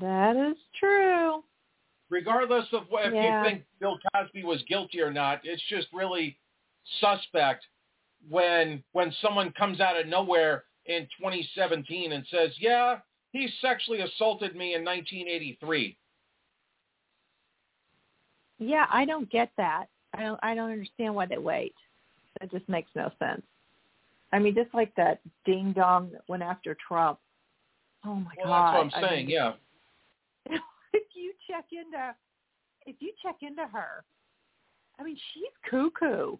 [0.00, 1.44] That is true.
[2.08, 3.42] Regardless of what, if Yeah.
[3.42, 6.38] you think Bill Cosby was guilty or not, it's just really
[6.98, 7.66] suspect
[8.28, 13.00] when when someone comes out of nowhere in 2017 and says, "Yeah,
[13.32, 15.96] he sexually assaulted me in 1983."
[18.58, 19.88] Yeah, I don't get that.
[20.12, 21.74] I don't I don't understand why they wait.
[22.40, 23.42] That just makes no sense.
[24.32, 27.18] I mean, just like that ding dong that went after Trump.
[28.04, 28.74] Oh my Well, god.
[28.84, 29.26] that's what I'm I saying.
[29.26, 29.52] mean, yeah.
[30.92, 32.14] if you check into
[32.86, 34.04] if you check into her,
[34.98, 36.36] I mean, she's cuckoo.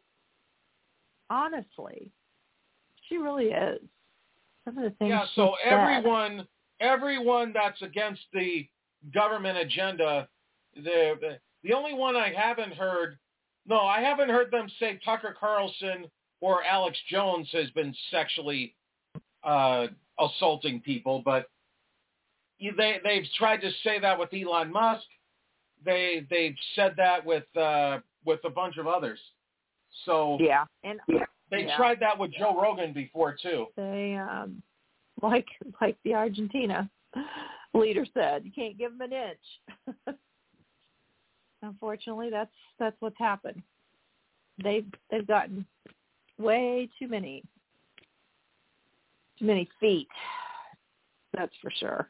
[1.29, 2.11] Honestly.
[3.09, 3.81] She really is.
[4.65, 5.73] Some of the things Yeah, so said.
[5.73, 6.47] everyone
[6.81, 8.67] everyone that's against the
[9.13, 10.29] government agenda,
[10.75, 13.19] the the only one I haven't heard,
[13.67, 16.07] no, I haven't heard them say Tucker Carlson
[16.41, 18.75] or Alex Jones has been sexually
[19.45, 19.87] uh,
[20.19, 21.49] assaulting people, but
[22.59, 25.05] you- they they've tried to say that with Elon Musk.
[25.85, 29.19] They they've said that with uh, with a bunch of others.
[30.05, 30.65] So Yeah.
[30.85, 31.01] And
[31.51, 31.77] they yeah.
[31.77, 33.67] tried that with Joe Rogan before too.
[33.77, 34.63] they um
[35.23, 35.47] like
[35.81, 36.89] like the Argentina
[37.75, 40.17] leader said, you can't give them an inch.
[41.63, 43.63] Unfortunately, that's that's what's happened.
[44.63, 45.67] They've they've gotten
[46.39, 47.43] way too many
[49.39, 50.09] too many feet.
[51.37, 52.09] That's for sure.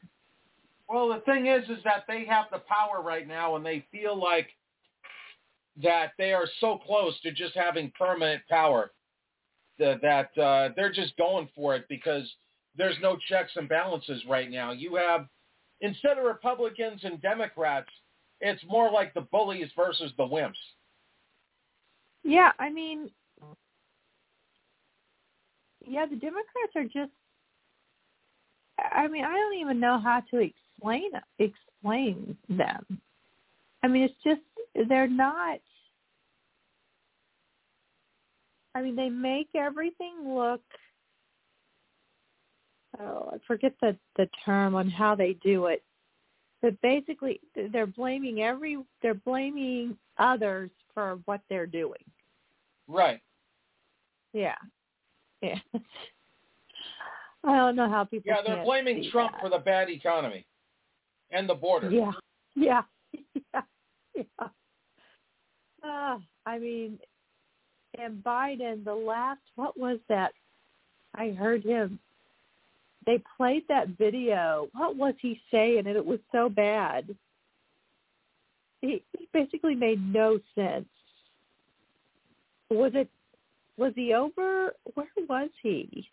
[0.87, 4.19] Well, the thing is, is that they have the power right now, and they feel
[4.19, 4.49] like
[5.81, 8.91] that they are so close to just having permanent power
[9.79, 12.29] that, that uh, they're just going for it because
[12.77, 14.71] there's no checks and balances right now.
[14.71, 15.27] You have
[15.79, 17.89] instead of Republicans and Democrats,
[18.41, 20.53] it's more like the bullies versus the wimps.
[22.23, 23.09] Yeah, I mean,
[25.85, 27.11] yeah, the Democrats are just.
[28.91, 33.01] I mean, I don't even know how to explain explain them.
[33.83, 34.41] I mean, it's just
[34.89, 35.59] they're not.
[38.73, 40.61] I mean, they make everything look.
[42.99, 45.83] Oh, I forget the the term on how they do it.
[46.61, 47.39] But basically
[47.71, 52.03] they're blaming every they're blaming others for what they're doing.
[52.87, 53.21] Right.
[54.33, 54.55] Yeah.
[55.41, 55.59] Yeah.
[57.43, 58.31] I don't know how people.
[58.31, 59.41] Yeah, they're blaming Trump that.
[59.41, 60.45] for the bad economy
[61.31, 61.89] and the border.
[61.89, 62.11] Yeah.
[62.53, 62.81] Yeah.
[63.53, 63.61] Yeah.
[64.13, 64.47] Yeah.
[65.83, 66.99] Uh, I mean,
[67.97, 70.33] and Biden, the last, what was that?
[71.15, 71.97] I heard him.
[73.05, 74.67] They played that video.
[74.73, 75.87] What was he saying?
[75.87, 77.15] And it was so bad.
[78.81, 80.87] He, he basically made no sense.
[82.69, 83.09] Was it?
[83.77, 84.73] Was he over?
[84.93, 86.07] Where was he?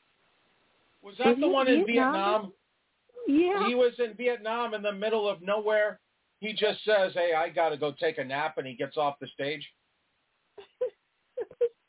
[1.02, 2.52] Was that Was the one in Vietnam?
[3.26, 3.62] Vietnam?
[3.62, 3.68] Yeah.
[3.68, 6.00] He was in Vietnam in the middle of nowhere.
[6.40, 9.18] He just says, "Hey, I got to go take a nap," and he gets off
[9.20, 9.66] the stage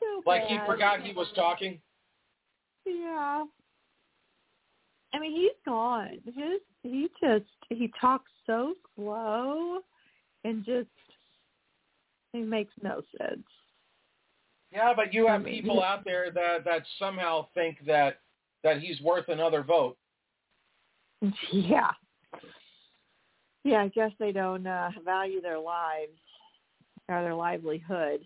[0.00, 1.80] so like he forgot he was talking.
[2.86, 3.44] Yeah.
[5.12, 6.18] I mean, he's gone.
[6.24, 9.80] His he just he talks so slow
[10.44, 10.88] and just
[12.32, 13.46] it makes no sense.
[14.72, 18.20] Yeah, but you have I mean, people out there that that somehow think that
[18.62, 19.96] that he's worth another vote.
[21.52, 21.90] Yeah.
[23.64, 26.18] Yeah, I guess they don't uh value their lives
[27.08, 28.20] or their livelihood.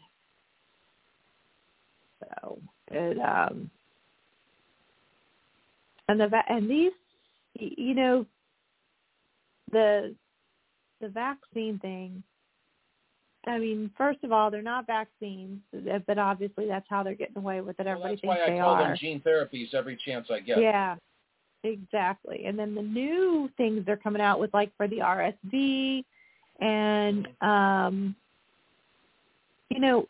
[2.20, 2.58] So
[2.90, 3.70] it um
[6.08, 6.92] and the va- and these
[7.58, 8.26] you know
[9.72, 10.14] the
[11.00, 12.22] the vaccine thing
[13.46, 15.60] I mean, first of all, they're not vaccines,
[16.06, 17.86] but obviously that's how they're getting away with it.
[17.86, 18.82] Everybody Well, that's why thinks I they call are.
[18.88, 20.58] them gene therapies every chance I get.
[20.58, 20.96] Yeah,
[21.62, 22.44] exactly.
[22.46, 26.04] And then the new things they're coming out with, like for the RSV,
[26.60, 28.16] and um,
[29.68, 30.08] you know,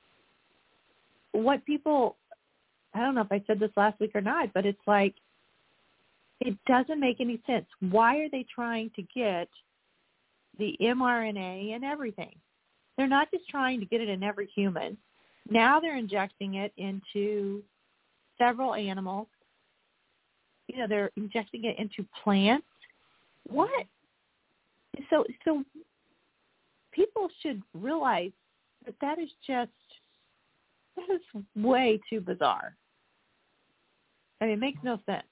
[1.32, 2.16] what people,
[2.94, 5.14] I don't know if I said this last week or not, but it's like
[6.40, 7.66] it doesn't make any sense.
[7.80, 9.48] Why are they trying to get
[10.58, 12.34] the mRNA and everything?
[12.96, 14.96] They're not just trying to get it in every human.
[15.50, 17.62] Now they're injecting it into
[18.38, 19.28] several animals
[20.68, 22.66] you know they're injecting it into plants
[23.48, 23.70] what
[25.10, 25.62] so so
[26.92, 28.32] people should realize
[28.84, 29.70] that that is just
[30.96, 32.76] that is way too bizarre
[34.40, 35.24] i mean it makes no sense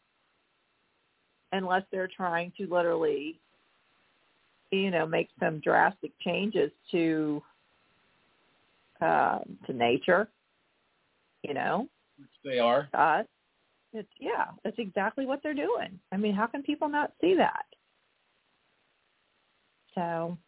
[1.53, 3.38] unless they're trying to literally
[4.70, 7.42] you know make some drastic changes to
[9.00, 10.28] um to nature
[11.42, 11.88] you know
[12.18, 12.88] Which they are.
[12.94, 13.26] us.
[13.92, 15.98] It's yeah, that's exactly what they're doing.
[16.12, 17.66] I mean, how can people not see that?
[19.94, 20.38] So,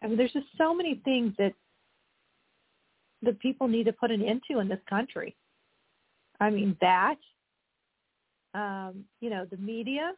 [0.00, 1.52] I mean, there's just so many things that
[3.22, 5.34] the people need to put an end to in this country.
[6.40, 7.16] I mean, that,
[8.54, 10.12] um, you know, the media,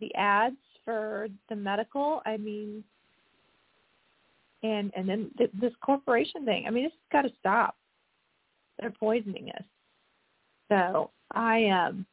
[0.00, 2.22] the ads for the medical.
[2.24, 2.82] I mean,
[4.62, 6.64] and and then th- this corporation thing.
[6.66, 7.76] I mean, it's got to stop.
[8.78, 9.64] They're poisoning us.
[10.68, 12.06] So I um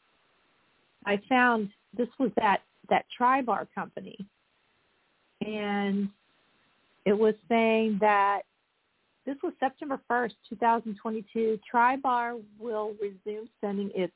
[1.06, 4.18] I found this was that that Tribar company,
[5.46, 6.10] and
[7.06, 8.42] it was saying that
[9.26, 11.60] this was September first, two thousand twenty-two.
[11.74, 14.14] Tribar will resume sending its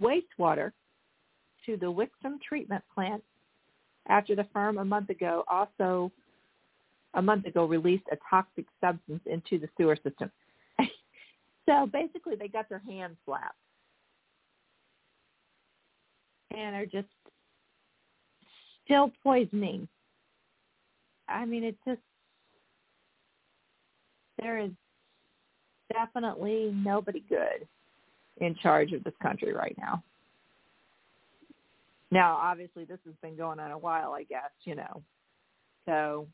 [0.00, 0.72] wastewater
[1.66, 3.22] to the Wixom treatment plant
[4.08, 6.12] after the firm a month ago also
[7.14, 10.30] a month ago released a toxic substance into the sewer system.
[11.66, 13.56] So basically, they got their hands slapped
[16.54, 17.08] and are just
[18.84, 19.88] still poisoning.
[21.26, 22.00] I mean, it's just
[24.38, 24.70] there is
[25.90, 27.66] definitely nobody good
[28.38, 30.02] in charge of this country right now.
[32.10, 35.02] Now, obviously, this has been going on a while, I guess, you know.
[35.86, 36.26] So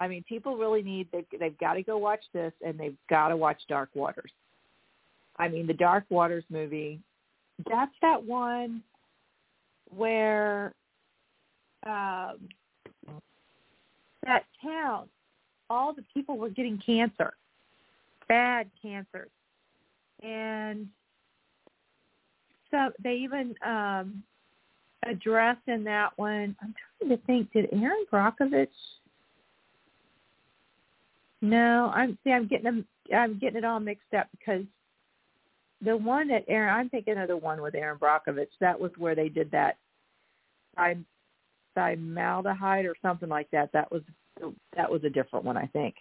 [0.00, 3.28] I mean, people really need they've, they've got to go watch this, and they've got
[3.28, 4.32] to watch Dark Waters.
[5.36, 6.98] I mean, the Dark Waters movie.
[7.70, 8.82] That's that one
[9.94, 10.72] where
[11.86, 12.48] um,
[14.24, 15.08] that town,
[15.68, 17.34] all the people were getting cancer,
[18.28, 19.28] bad cancers,
[20.22, 20.86] and
[22.70, 24.22] so they even um,
[25.04, 26.56] address in that one.
[26.62, 27.52] I'm trying to think.
[27.52, 28.68] Did Erin Brockovich?
[31.42, 32.30] No, I'm see.
[32.30, 32.86] I'm getting them.
[33.14, 34.64] I'm getting it all mixed up because
[35.82, 36.74] the one that Erin.
[36.74, 38.48] I'm thinking of the one with Erin Brockovich.
[38.60, 39.78] That was where they did that.
[40.76, 40.96] I
[41.74, 43.72] formaldehyde or something like that.
[43.72, 44.02] That was
[44.76, 45.96] that was a different one, I think.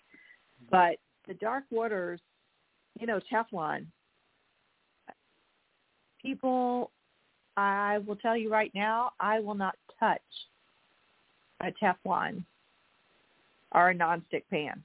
[0.70, 0.98] But
[1.28, 2.20] the Dark Waters,
[3.00, 3.86] you know, Teflon.
[6.22, 6.92] People,
[7.58, 10.22] I will tell you right now, I will not touch
[11.62, 12.44] a Teflon
[13.74, 14.84] or a nonstick pan.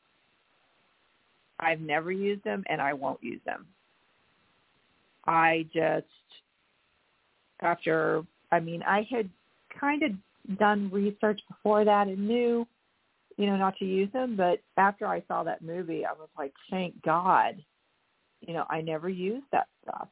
[1.60, 3.66] I've never used them and I won't use them.
[5.26, 6.06] I just,
[7.60, 9.30] after, I mean, I had
[9.78, 12.66] kind of done research before that and knew,
[13.36, 14.36] you know, not to use them.
[14.36, 17.56] But after I saw that movie, I was like, thank God,
[18.40, 20.08] you know, I never used that stuff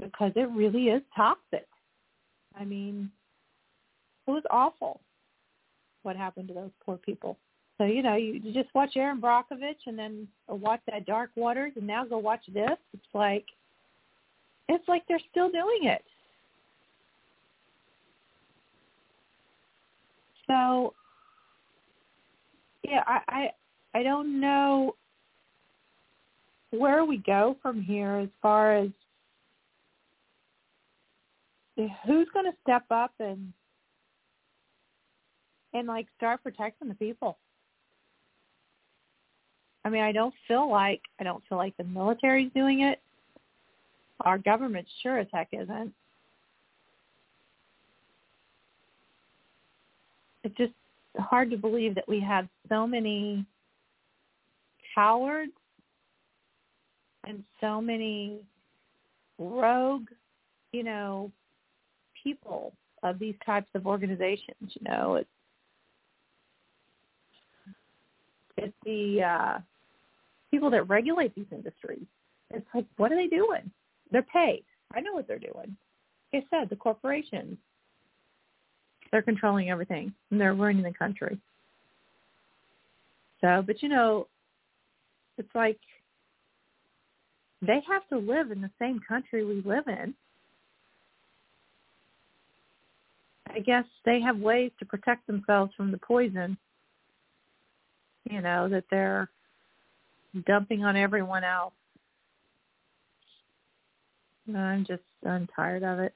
[0.00, 1.66] because it really is toxic.
[2.58, 3.10] I mean,
[4.26, 5.00] it was awful
[6.02, 7.36] what happened to those poor people.
[7.76, 11.72] So you know, you, you just watch Erin Brockovich and then watch that Dark Waters,
[11.76, 12.76] and now go watch this.
[12.92, 13.44] It's like,
[14.68, 16.02] it's like they're still doing it.
[20.48, 20.94] So,
[22.82, 23.50] yeah, I, I
[23.98, 24.94] I don't know
[26.70, 28.88] where we go from here as far as
[32.04, 33.52] who's going to step up and
[35.74, 37.38] and like start protecting the people.
[39.84, 43.00] I mean, I don't feel like I don't feel like the military's doing it.
[44.22, 45.92] Our government sure as heck isn't.
[50.42, 50.72] It's just
[51.18, 53.44] hard to believe that we have so many
[54.94, 55.52] cowards
[57.24, 58.40] and so many
[59.38, 60.08] rogue,
[60.72, 61.30] you know,
[62.28, 62.72] people
[63.02, 64.56] of these types of organizations.
[64.60, 65.28] You know, it's
[68.56, 69.58] it's the uh,
[70.50, 72.06] people that regulate these industries.
[72.50, 73.70] It's like, what are they doing?
[74.10, 74.64] They're paid.
[74.94, 75.76] I know what they're doing.
[76.32, 77.56] Like I said, the corporations,
[79.12, 81.38] they're controlling everything and they're running the country.
[83.40, 84.26] So, but you know,
[85.36, 85.78] it's like
[87.62, 90.14] they have to live in the same country we live in.
[93.54, 96.56] I guess they have ways to protect themselves from the poison,
[98.30, 99.28] you know, that they're
[100.46, 101.72] dumping on everyone else.
[104.54, 106.14] I'm just I'm tired of it.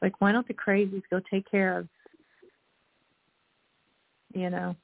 [0.00, 1.88] Like, why don't the crazies go take care of,
[4.34, 4.76] you know,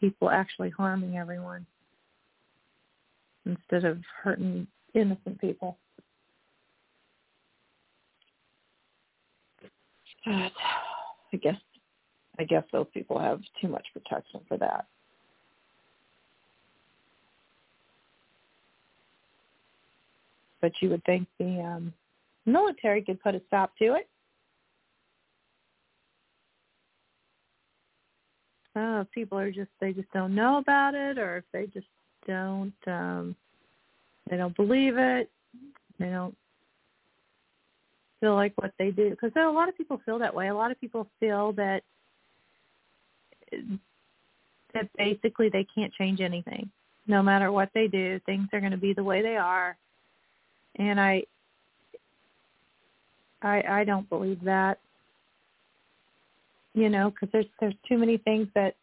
[0.00, 1.66] people actually harming everyone
[3.46, 5.78] instead of hurting innocent people?
[10.26, 11.56] I guess
[12.38, 14.86] I guess those people have too much protection for that.
[20.60, 21.92] But you would think the um,
[22.46, 24.08] military could put a stop to it.
[28.76, 31.88] Oh, people are just they just don't know about it, or if they just
[32.26, 33.34] don't um,
[34.28, 35.28] they don't believe it,
[35.98, 36.36] they don't
[38.20, 40.48] feel like what they do because a lot of people feel that way.
[40.48, 41.82] A lot of people feel that
[44.74, 46.70] that basically they can't change anything.
[47.06, 49.76] No matter what they do, things are going to be the way they are.
[50.76, 51.24] And I
[53.42, 54.78] I I don't believe that.
[56.74, 58.76] You know, because there's there's too many things that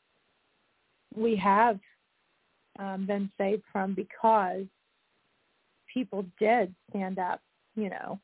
[1.15, 1.79] we have
[2.79, 4.65] um, been saved from because
[5.93, 7.41] people did stand up.
[7.75, 8.19] You know,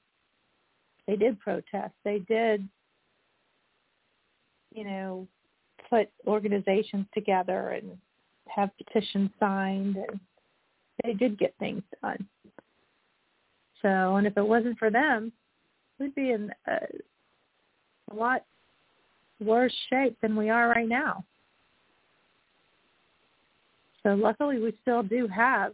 [1.08, 1.94] they did protest.
[2.04, 2.68] They did,
[4.74, 5.28] you know,
[5.90, 7.98] put organizations together and
[8.48, 10.20] have petitions signed, and
[11.04, 12.28] they did get things done.
[13.82, 15.32] So, and if it wasn't for them,
[16.00, 16.78] we'd be in a,
[18.12, 18.44] a lot
[19.40, 21.26] worse shape than we are right now.
[24.04, 25.74] So luckily we still do have,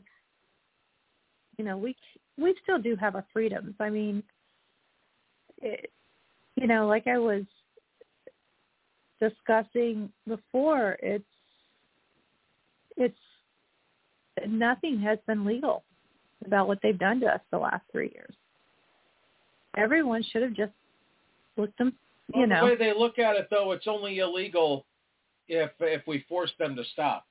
[1.58, 1.96] you know, we
[2.38, 3.76] we still do have our freedoms.
[3.80, 4.24] I mean,
[5.62, 5.92] it,
[6.56, 7.44] you know, like I was
[9.22, 11.24] discussing before, it's
[12.98, 13.18] it's
[14.48, 15.84] nothing has been legal
[16.46, 18.34] about what they've done to us the last three years.
[19.78, 20.74] Everyone should have just
[21.58, 21.94] looked them,
[22.34, 22.60] you well, know.
[22.62, 24.86] The way they look at it, though, it's only illegal
[25.48, 27.26] if if we force them to stop.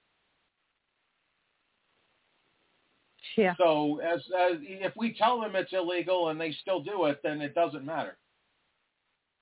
[3.36, 3.54] Yeah.
[3.58, 7.40] So as, as if we tell them it's illegal and they still do it, then
[7.40, 8.16] it doesn't matter.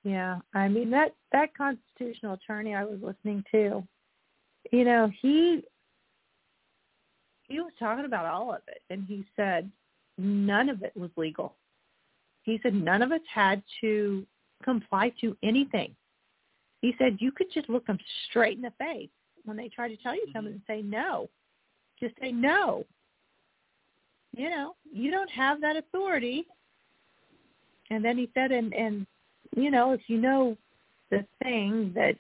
[0.05, 3.83] Yeah, I mean that that constitutional attorney I was listening to,
[4.71, 5.65] you know, he
[7.43, 9.69] he was talking about all of it, and he said
[10.17, 11.57] none of it was legal.
[12.43, 14.25] He said none of us had to
[14.63, 15.95] comply to anything.
[16.83, 17.99] He said you could just look them
[18.29, 19.11] straight in the face
[19.45, 20.39] when they try to tell you mm-hmm.
[20.39, 21.29] something and say no.
[21.99, 22.85] Just say no
[24.37, 26.47] you know, you don't have that authority.
[27.91, 29.07] And then he said, and and
[29.57, 30.57] you know, if you know
[31.11, 32.17] the thing that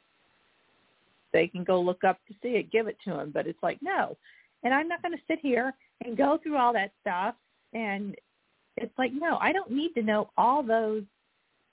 [1.32, 3.30] they can go look up to see it, give it to them.
[3.32, 4.16] But it's like no,
[4.64, 5.74] and I'm not going to sit here
[6.04, 7.34] and go through all that stuff.
[7.74, 8.16] And
[8.76, 11.02] it's like no, I don't need to know all those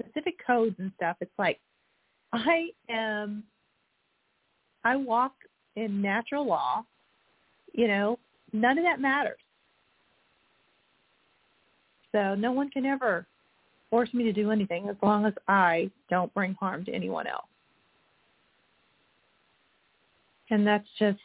[0.01, 1.17] specific codes and stuff.
[1.21, 1.59] It's like
[2.33, 3.43] I am.
[4.83, 5.33] I walk
[5.77, 6.83] in natural law.
[7.73, 8.19] You know,
[8.51, 9.37] none of that matters.
[12.13, 13.25] So no one can ever
[13.89, 17.45] force me to do anything as long as I don't bring harm to anyone else.
[20.49, 21.19] And that's just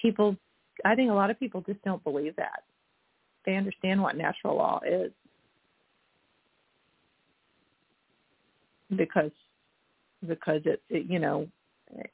[0.00, 0.36] people
[0.84, 2.62] I think a lot of people just don't believe that.
[3.46, 5.12] They understand what natural law is.
[8.96, 9.32] Because
[10.26, 11.48] because it, it you know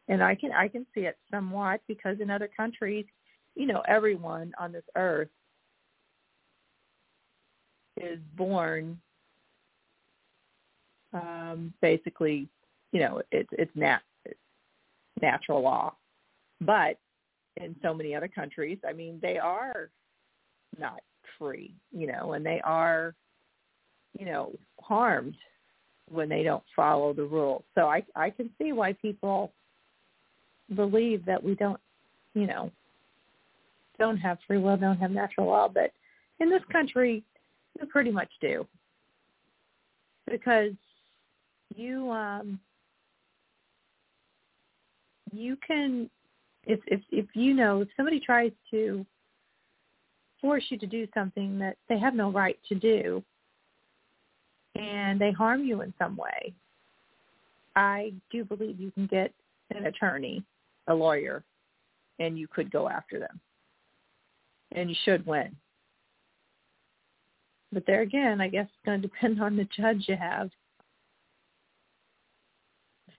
[0.08, 3.04] and I can I can see it somewhat because in other countries,
[3.54, 5.28] you know, everyone on this earth
[7.96, 8.98] is born
[11.12, 12.48] um, basically,
[12.92, 14.00] you know, it's it's nat
[15.20, 15.94] natural law,
[16.60, 16.98] but
[17.56, 19.90] in so many other countries, I mean, they are
[20.78, 21.00] not
[21.38, 23.14] free, you know, and they are,
[24.18, 25.34] you know, harmed
[26.08, 27.64] when they don't follow the rules.
[27.74, 29.52] So I I can see why people
[30.74, 31.80] believe that we don't,
[32.34, 32.70] you know,
[34.00, 35.92] don't have free will, don't have natural law, but
[36.40, 37.22] in this country,
[37.78, 38.66] we pretty much do.
[40.28, 40.72] Because
[41.76, 42.58] you um
[45.32, 46.10] you can
[46.64, 49.06] if if if you know if somebody tries to
[50.40, 53.22] force you to do something that they have no right to do
[54.74, 56.52] and they harm you in some way
[57.76, 59.32] i do believe you can get
[59.70, 60.42] an attorney
[60.88, 61.44] a lawyer
[62.18, 63.40] and you could go after them
[64.72, 65.56] and you should win
[67.72, 70.50] but there again, I guess it's going to depend on the judge you have.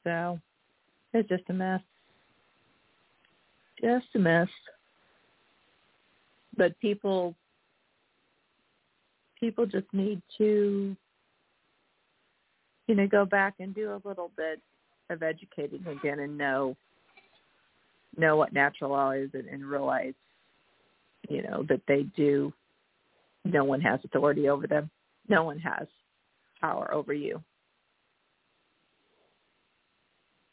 [0.04, 0.40] So
[1.14, 1.82] it's just a mess.
[3.82, 4.50] Just a mess.
[6.58, 7.36] But people
[9.40, 10.96] people just need to
[12.88, 14.60] you know go back and do a little bit
[15.10, 16.76] of educating again and know
[18.18, 20.14] know what natural law is and, and realize
[21.30, 22.54] you know that they do
[23.44, 24.90] no one has authority over them.
[25.28, 25.88] No one has
[26.60, 27.42] power over you.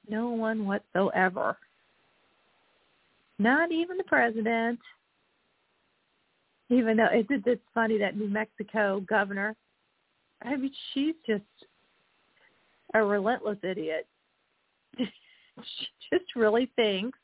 [0.09, 1.57] No one whatsoever.
[3.39, 4.79] Not even the president.
[6.71, 9.55] Even though it's, it's funny that New Mexico governor,
[10.43, 11.43] I mean, she's just
[12.95, 14.07] a relentless idiot.
[14.99, 17.19] she just really thinks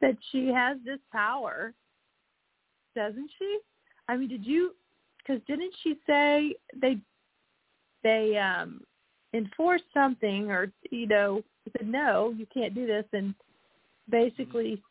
[0.00, 1.72] that she has this power,
[2.98, 3.58] doesn't she?
[4.08, 4.74] I mean, did you?
[5.18, 6.98] Because didn't she say they
[8.02, 8.80] they um
[9.32, 11.42] enforced something, or you know,
[11.76, 13.34] said no, you can't do this, and
[14.10, 14.82] basically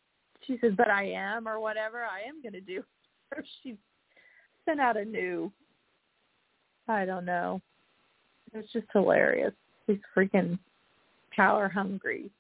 [0.45, 2.83] she says, but I am, or whatever, I am going to do.
[3.35, 3.75] Or she
[4.63, 5.51] sent out a new.
[6.87, 7.59] I don't know.
[8.53, 9.51] It's just hilarious.
[9.85, 10.57] These freaking
[11.35, 12.31] power hungry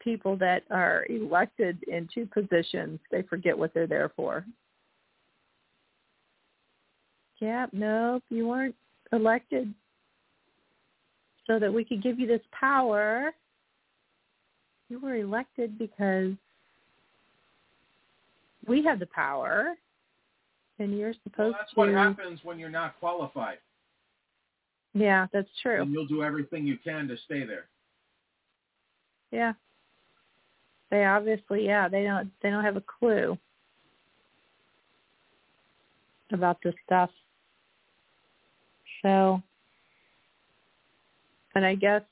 [0.00, 4.44] people that are elected into positions, they forget what they're there for.
[7.40, 8.74] Yeah, nope, you weren't
[9.12, 9.72] elected
[11.46, 13.32] so that we could give you this power.
[14.88, 16.32] You were elected because
[18.66, 19.74] we have the power
[20.78, 23.58] and you're supposed well, that's to what happens when you're not qualified.
[24.94, 25.82] Yeah, that's true.
[25.82, 27.66] And you'll do everything you can to stay there.
[29.30, 29.52] Yeah.
[30.90, 33.36] They obviously yeah, they don't they don't have a clue
[36.32, 37.10] about this stuff.
[39.02, 39.40] So,
[41.54, 42.02] and I guess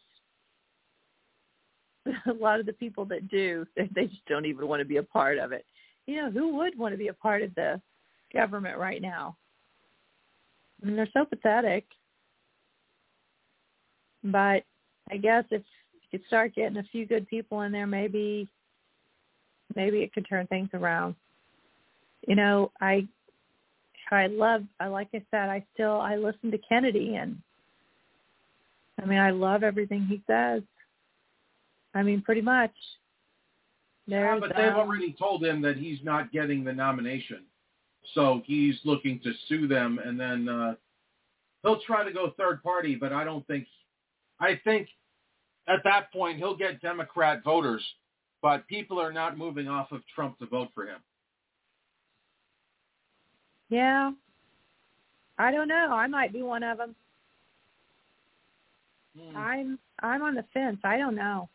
[2.07, 5.03] a lot of the people that do, they just don't even want to be a
[5.03, 5.65] part of it.
[6.07, 7.81] You know, who would want to be a part of the
[8.32, 9.36] government right now?
[10.82, 11.85] I mean, they're so pathetic.
[14.23, 14.65] But
[15.11, 15.62] I guess if
[15.94, 18.48] you could start getting a few good people in there, maybe,
[19.77, 21.15] maybe it could turn things around.
[22.27, 23.07] You know, I
[24.11, 27.40] I love, I like I said, I still I listen to Kennedy, and
[29.01, 30.62] I mean I love everything he says.
[31.94, 32.73] I mean, pretty much.
[34.09, 37.43] There's, yeah, but they've um, already told him that he's not getting the nomination,
[38.15, 40.74] so he's looking to sue them, and then uh,
[41.62, 42.94] he'll try to go third party.
[42.94, 43.66] But I don't think,
[44.39, 44.89] I think
[45.66, 47.82] at that point he'll get Democrat voters,
[48.43, 50.99] but people are not moving off of Trump to vote for him.
[53.69, 54.13] Yeah.
[55.39, 55.89] I don't know.
[55.93, 56.95] I might be one of them.
[59.19, 59.37] Hmm.
[59.37, 60.79] I'm I'm on the fence.
[60.85, 61.49] I don't know.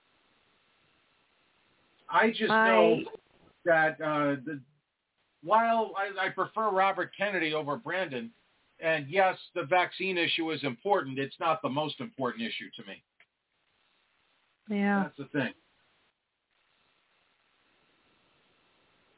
[2.09, 2.99] I just I- know
[3.65, 4.59] that uh, the,
[5.43, 8.31] while I, I prefer Robert Kennedy over Brandon,
[8.79, 13.03] and yes, the vaccine issue is important, it's not the most important issue to me.
[14.69, 15.03] Yeah.
[15.03, 15.53] That's the thing.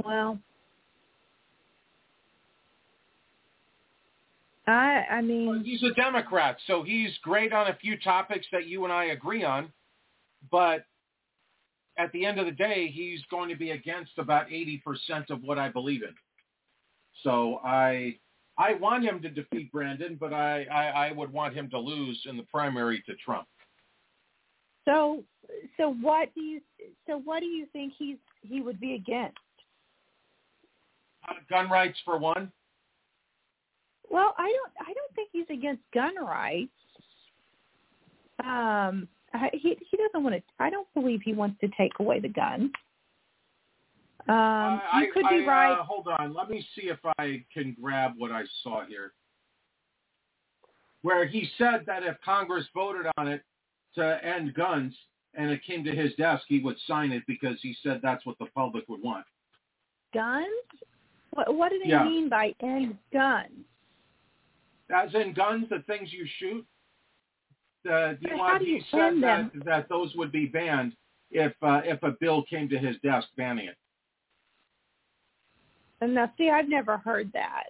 [0.05, 0.39] Well,
[4.67, 8.67] I I Well, mean, he's a Democrat, so he's great on a few topics that
[8.67, 9.71] you and I agree on,
[10.51, 10.85] but
[11.97, 15.59] at the end of the day, he's going to be against about 80% of what
[15.59, 16.13] I believe in.
[17.23, 18.17] So I
[18.57, 22.21] I want him to defeat Brandon, but I, I, I would want him to lose
[22.25, 23.47] in the primary to Trump.
[24.85, 25.23] so
[25.77, 26.61] so what do you
[27.07, 29.37] so what do you think he's he would be against?
[31.27, 32.51] Uh, gun rights for one.
[34.09, 36.71] Well, I don't I don't think he's against gun rights.
[38.43, 40.43] Um, I- he he doesn't want to.
[40.59, 42.71] I don't believe he wants to take away the guns.
[44.29, 45.73] Um, I, you could I, be right.
[45.73, 46.33] Uh, hold on.
[46.33, 49.13] Let me see if I can grab what I saw here.
[51.01, 53.43] Where he said that if Congress voted on it
[53.95, 54.95] to end guns
[55.33, 58.37] and it came to his desk, he would sign it because he said that's what
[58.39, 59.25] the public would want.
[60.13, 60.45] guns.
[61.33, 62.03] What what do they Yeah.
[62.03, 63.65] mean by end guns?
[64.93, 66.65] As in guns, the things you shoot.
[67.89, 70.95] Uh, he, But want, how do you he said that, that those would be banned
[71.31, 73.77] if uh, if a bill came to his desk banning it.
[76.01, 77.65] And now, see, I've never heard that.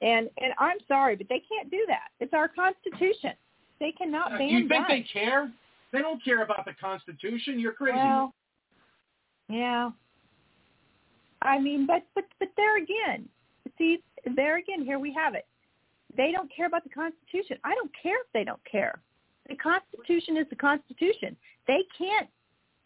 [0.00, 2.08] And and I'm sorry, but they can't do that.
[2.20, 3.32] It's our Constitution.
[3.80, 4.86] They cannot Uh, ban you think guns.
[4.88, 5.52] they care?
[5.92, 7.58] They don't care about the Constitution.
[7.58, 7.96] You're crazy.
[7.98, 8.34] Well,
[9.48, 9.90] yeah.
[11.44, 13.28] I mean, but but but there again,
[13.78, 14.02] see,
[14.34, 15.46] there again, here we have it.
[16.16, 17.58] They don't care about the Constitution.
[17.64, 19.00] I don't care if they don't care.
[19.48, 21.36] The Constitution is the Constitution.
[21.66, 22.28] They can't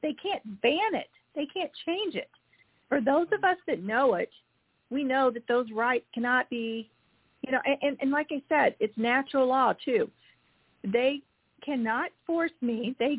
[0.03, 1.11] they can't ban it.
[1.35, 2.31] They can't change it.
[2.89, 4.31] For those of us that know it,
[4.91, 6.91] we know that those rights cannot be,
[7.43, 10.11] you know, and, and, like I said, it's natural law too.
[10.83, 11.21] They
[11.63, 12.97] cannot force me.
[12.99, 13.19] They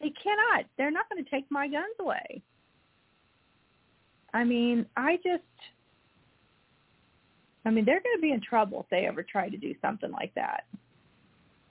[0.00, 0.64] they cannot.
[0.76, 2.42] They're not going to take my guns away.
[4.34, 5.42] I mean, I just
[7.64, 10.10] I mean, they're going to be in trouble if they ever try to do something
[10.10, 10.64] like that.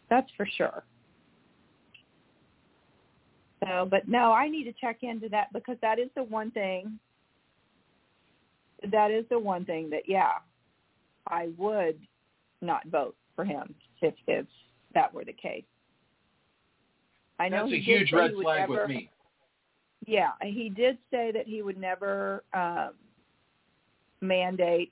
[0.09, 0.83] That's for sure.
[3.63, 6.97] So, but no, I need to check into that because that is the one thing
[8.91, 10.31] that is the one thing that yeah,
[11.27, 11.99] I would
[12.61, 14.45] not vote for him if if
[14.93, 15.63] that were the case.
[17.39, 19.09] I know That's a huge red flag never- with me.
[20.05, 22.93] Yeah, he did say that he would never um,
[24.19, 24.91] mandate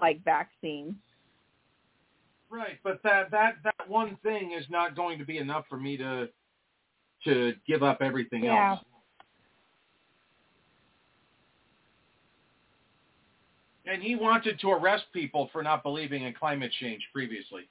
[0.00, 0.94] like vaccines.
[2.50, 5.96] Right, but that that that one thing is not going to be enough for me
[5.96, 6.28] to
[7.24, 8.72] to give up everything Yeah.
[8.72, 8.80] else.
[13.86, 17.68] And he wanted to arrest people for not believing in climate change previously.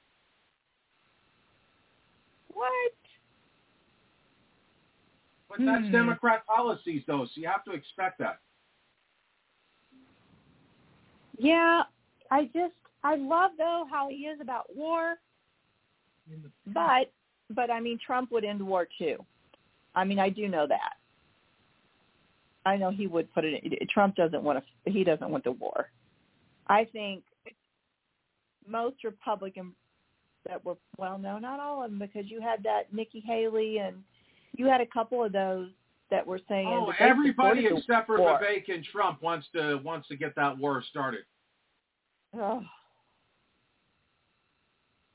[2.49, 2.93] What?
[5.55, 5.91] But that's Hmm.
[5.91, 8.39] Democrat policies, though, so you have to expect that.
[11.37, 11.83] Yeah,
[12.31, 12.73] I just
[13.03, 15.19] I love though how he is about war.
[16.67, 17.11] But
[17.49, 19.23] but I mean Trump would end war too.
[19.93, 20.93] I mean I do know that.
[22.65, 23.89] I know he would put it.
[23.89, 24.91] Trump doesn't want to.
[24.91, 25.89] He doesn't want the war.
[26.67, 27.23] I think
[28.67, 29.73] most Republicans
[30.47, 33.97] that were well, no, not all of them, because you had that Nikki Haley and
[34.55, 35.69] you had a couple of those
[36.11, 36.67] that were saying.
[36.67, 38.17] Oh, everybody except for.
[38.17, 41.23] Vivek and Trump wants to wants to get that war started.
[42.35, 42.61] Oh.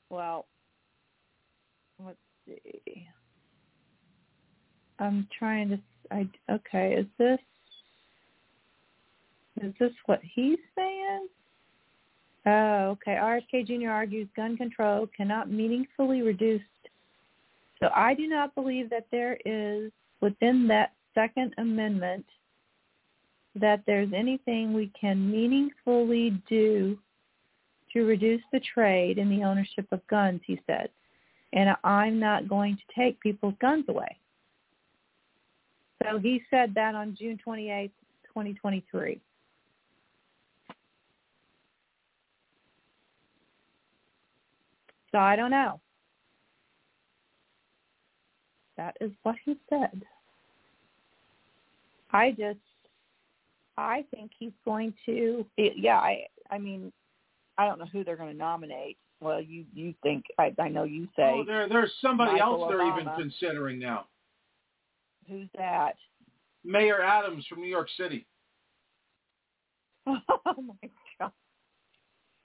[0.09, 0.47] Well,
[2.03, 3.07] let's see.
[4.99, 5.79] I'm trying to.
[6.11, 6.95] I okay.
[6.95, 7.39] Is this
[9.61, 11.27] is this what he's saying?
[12.45, 13.15] Oh, okay.
[13.15, 13.89] RFK Jr.
[13.89, 16.61] argues gun control cannot meaningfully reduce.
[17.81, 19.91] So I do not believe that there is
[20.21, 22.25] within that Second Amendment
[23.55, 26.97] that there's anything we can meaningfully do
[27.93, 30.89] to reduce the trade and the ownership of guns, he said.
[31.53, 34.17] And I'm not going to take people's guns away.
[36.03, 37.91] So he said that on June 28th,
[38.27, 39.19] 2023.
[45.11, 45.79] So I don't know.
[48.79, 50.03] That is what he said.
[52.13, 52.59] I just,
[53.77, 55.45] I think he's going to.
[55.57, 56.93] Yeah, I, I mean,
[57.57, 58.95] I don't know who they're going to nominate.
[59.19, 61.23] Well, you you think I I know you say.
[61.23, 64.05] Oh, there there's somebody Michael else they're even considering now.
[65.27, 65.95] Who's that?
[66.63, 68.25] Mayor Adams from New York City.
[70.07, 70.15] oh
[70.55, 70.89] my
[71.19, 71.33] god.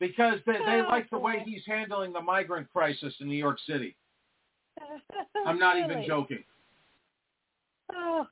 [0.01, 3.61] Because they, they Oh, like the way he's handling the migrant crisis in New York
[3.69, 3.94] City.
[5.46, 6.44] I'm not even joking.
[7.92, 8.26] Oh.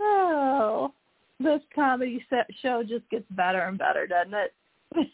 [0.00, 0.92] oh,
[1.40, 2.24] this comedy
[2.62, 4.54] show just gets better and better, doesn't it?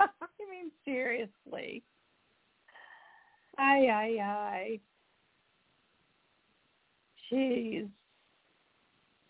[0.00, 0.08] I
[0.50, 1.82] mean, seriously.
[3.58, 4.80] Ay, ay, ay.
[7.30, 7.88] Jeez.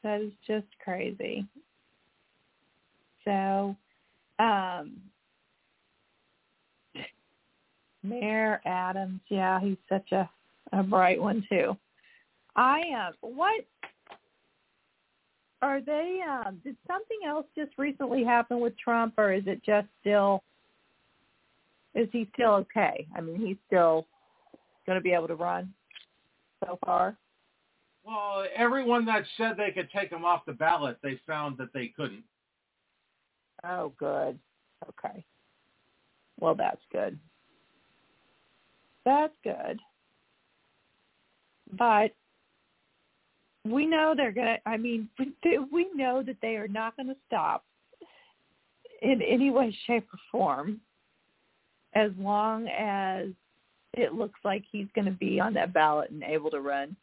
[0.02, 1.46] That is just crazy.
[3.24, 3.76] So,
[4.38, 4.96] um,
[8.02, 10.28] Mayor Adams, yeah, he's such a,
[10.72, 11.76] a bright one too.
[12.56, 13.12] I am.
[13.20, 13.64] what
[15.62, 16.20] are they?
[16.28, 20.42] Um, did something else just recently happen with Trump, or is it just still?
[21.94, 23.06] Is he still okay?
[23.16, 24.06] I mean, he's still
[24.86, 25.72] going to be able to run
[26.64, 27.16] so far.
[28.04, 31.88] Well, everyone that said they could take him off the ballot, they found that they
[31.88, 32.24] couldn't.
[33.64, 34.38] Oh, good.
[34.88, 35.24] Okay.
[36.38, 37.18] Well, that's good.
[39.04, 39.80] That's good.
[41.78, 42.12] But
[43.64, 45.08] we know they're going to, I mean,
[45.72, 47.64] we know that they are not going to stop
[49.02, 50.80] in any way, shape, or form
[51.94, 53.28] as long as
[53.94, 56.94] it looks like he's going to be on that ballot and able to run.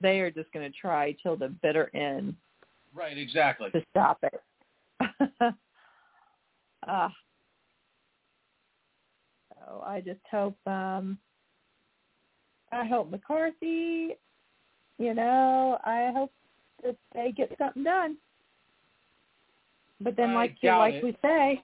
[0.00, 2.34] They are just going to try till the bitter end
[2.94, 3.70] Right, exactly.
[3.70, 4.40] to stop it.
[5.00, 5.50] uh,
[9.54, 11.18] so I just hope um
[12.72, 14.16] I hope McCarthy,
[14.98, 16.32] you know, I hope
[16.82, 18.16] that they get something done.
[20.00, 21.04] But then I like doubt like it.
[21.04, 21.62] we say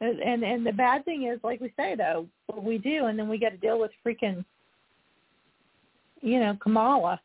[0.00, 3.18] and and and the bad thing is like we say though, what we do and
[3.18, 4.44] then we got to deal with freaking
[6.20, 7.20] you know, Kamala.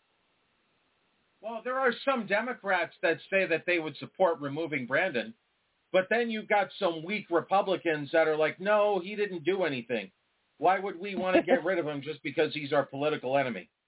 [1.42, 5.34] Well, there are some Democrats that say that they would support removing Brandon,
[5.92, 10.10] but then you've got some weak Republicans that are like, no, he didn't do anything.
[10.58, 13.70] Why would we want to get rid of him just because he's our political enemy?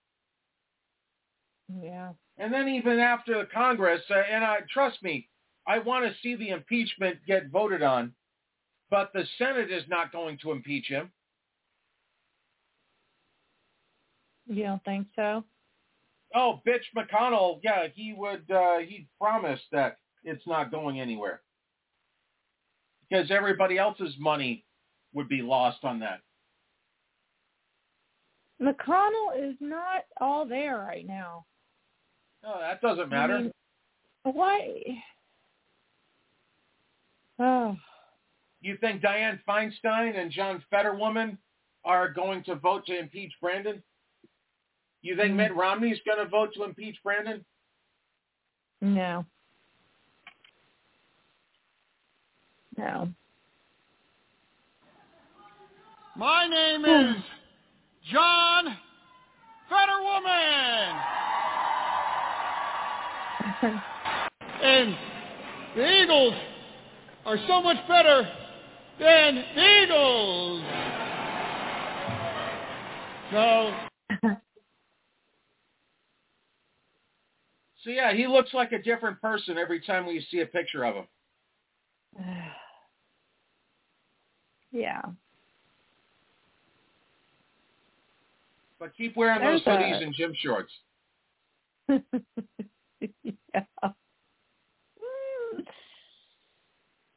[1.81, 2.11] Yeah.
[2.37, 5.27] And then even after the Congress, uh, and I trust me,
[5.67, 8.13] I want to see the impeachment get voted on,
[8.91, 11.11] but the Senate is not going to impeach him.
[14.47, 15.43] You don't think so?
[16.35, 18.49] Oh, bitch McConnell, yeah, he would.
[18.51, 21.41] Uh, he promised that it's not going anywhere
[23.09, 24.65] because everybody else's money
[25.13, 26.21] would be lost on that.
[28.61, 31.45] McConnell is not all there right now.
[32.43, 33.35] No, that doesn't matter.
[33.35, 33.51] I mean,
[34.23, 34.81] why?
[37.37, 37.75] Oh,
[38.61, 41.37] you think Dianne Feinstein and John Fetterwoman
[41.83, 43.83] are going to vote to impeach Brandon?
[45.01, 45.55] You think Mm.
[45.55, 47.45] Mitt is going to vote to impeach Brandon?
[48.81, 49.25] no.
[52.77, 53.09] No.
[56.17, 57.23] My name is
[58.11, 58.77] John
[59.71, 61.01] Fetterwoman.
[64.61, 64.95] And
[65.75, 66.33] the Eagles
[67.25, 68.27] are so much better
[68.99, 70.63] than the Eagles.
[73.31, 73.73] So,
[77.85, 80.95] So yeah, he looks like a different person every time we see a picture of
[80.95, 81.05] him.
[84.71, 85.01] yeah.
[88.85, 90.71] But keep wearing those There's a- hoodies and gym shorts.
[93.23, 93.63] yeah.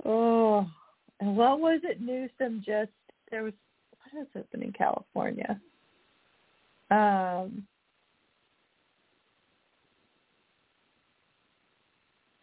[0.07, 0.67] Oh,
[1.21, 2.01] and what was it?
[2.01, 2.91] Newsom just
[3.31, 3.53] there was
[4.13, 5.61] what is it in California?
[6.91, 7.67] Um,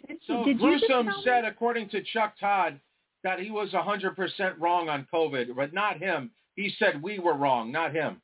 [0.08, 2.80] did, So did you Newsom tell me- said, according to Chuck Todd,
[3.24, 6.30] that he was 100% wrong on COVID, but not him.
[6.56, 8.22] He said we were wrong, not him.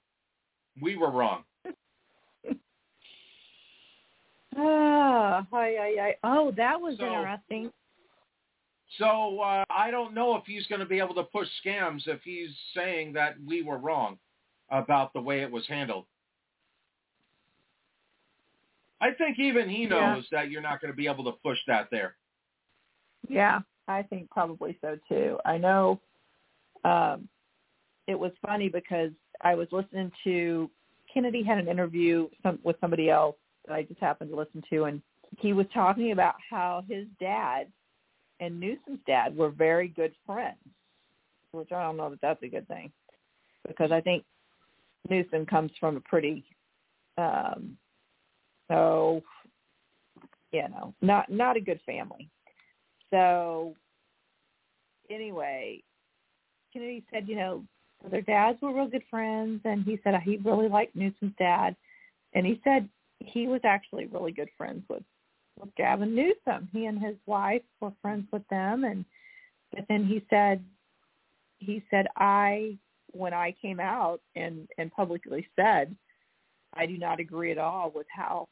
[0.82, 1.44] We were wrong.
[4.58, 6.16] Ah, hi, hi, hi.
[6.26, 7.72] Oh, that was So- interesting.
[8.98, 12.22] So uh, I don't know if he's going to be able to push scams if
[12.24, 14.20] he's saying that we were wrong
[14.70, 16.06] about the way it was handled.
[19.00, 20.14] I think even he Yeah.
[20.16, 22.18] knows that you're not going to be able to push that there.
[23.30, 25.40] Yeah, I think probably so too.
[25.46, 26.02] I know
[26.84, 27.30] um
[28.08, 29.12] it was funny because
[29.44, 30.70] I was listening to
[31.14, 33.36] Kennedy had an interview some, with somebody else
[33.68, 35.02] that I just happened to listen to and
[35.40, 37.68] he was talking about how his dad
[38.40, 40.58] and Newsom's dad were very good friends,
[41.52, 42.92] which I don't know that that's a good thing
[43.68, 44.24] because I think
[45.10, 46.44] Newsom comes from a pretty,
[47.18, 47.78] um,
[48.68, 49.22] so,
[50.52, 52.30] you know, not not a good family.
[53.12, 53.76] So
[55.10, 55.84] anyway,
[56.74, 57.64] Kennedy said, you know,
[58.10, 61.76] their dads were real good friends, and he said he really liked Newsom's dad,
[62.34, 65.04] and he said he was actually really good friends with
[65.60, 66.70] with Gavin Newsom.
[66.74, 69.06] He and his wife were friends with them, and
[69.74, 70.64] but then he said
[71.60, 72.78] he said I
[73.12, 75.96] when I came out and and publicly said
[76.74, 78.48] I do not agree at all with how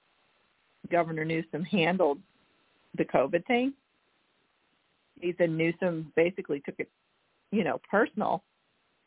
[0.91, 2.19] Governor Newsom handled
[2.97, 3.73] the COVID thing.
[5.19, 6.89] He said Newsom basically took it,
[7.51, 8.43] you know, personal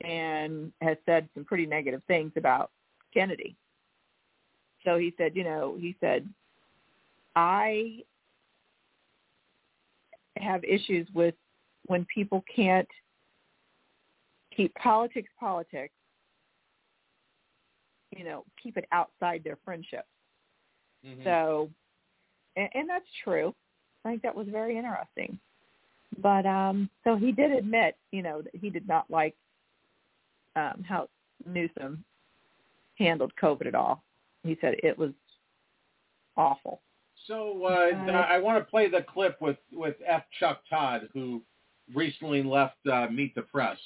[0.05, 2.71] and has said some pretty negative things about
[3.15, 3.57] Kennedy.
[4.85, 6.29] So he said, you know, he said,
[7.37, 8.03] I
[10.37, 11.35] have issues with
[11.87, 12.89] when people can't
[14.57, 15.95] keep politics politics,
[18.17, 20.09] you know, keep it outside their friendships.
[21.07, 21.25] Mm-hmm.
[21.25, 21.71] So,
[22.57, 23.55] and, and that's true.
[24.05, 25.39] I think that was very interesting.
[26.19, 29.35] But um so he did admit, you know, that he did not like
[30.57, 31.09] um how
[31.47, 32.05] Newsom
[32.99, 34.03] handled COVID at all.
[34.45, 35.13] He said it was
[36.37, 36.81] awful.
[37.27, 40.25] So uh, uh, I want to play the clip with with F.
[40.41, 41.43] Chuck Todd, who
[41.95, 43.79] recently left uh, Meet the Press.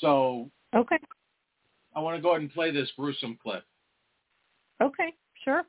[0.00, 0.98] So okay,
[1.94, 3.64] I want to go ahead and play this gruesome clip.
[4.82, 5.14] Okay,
[5.44, 5.62] sure.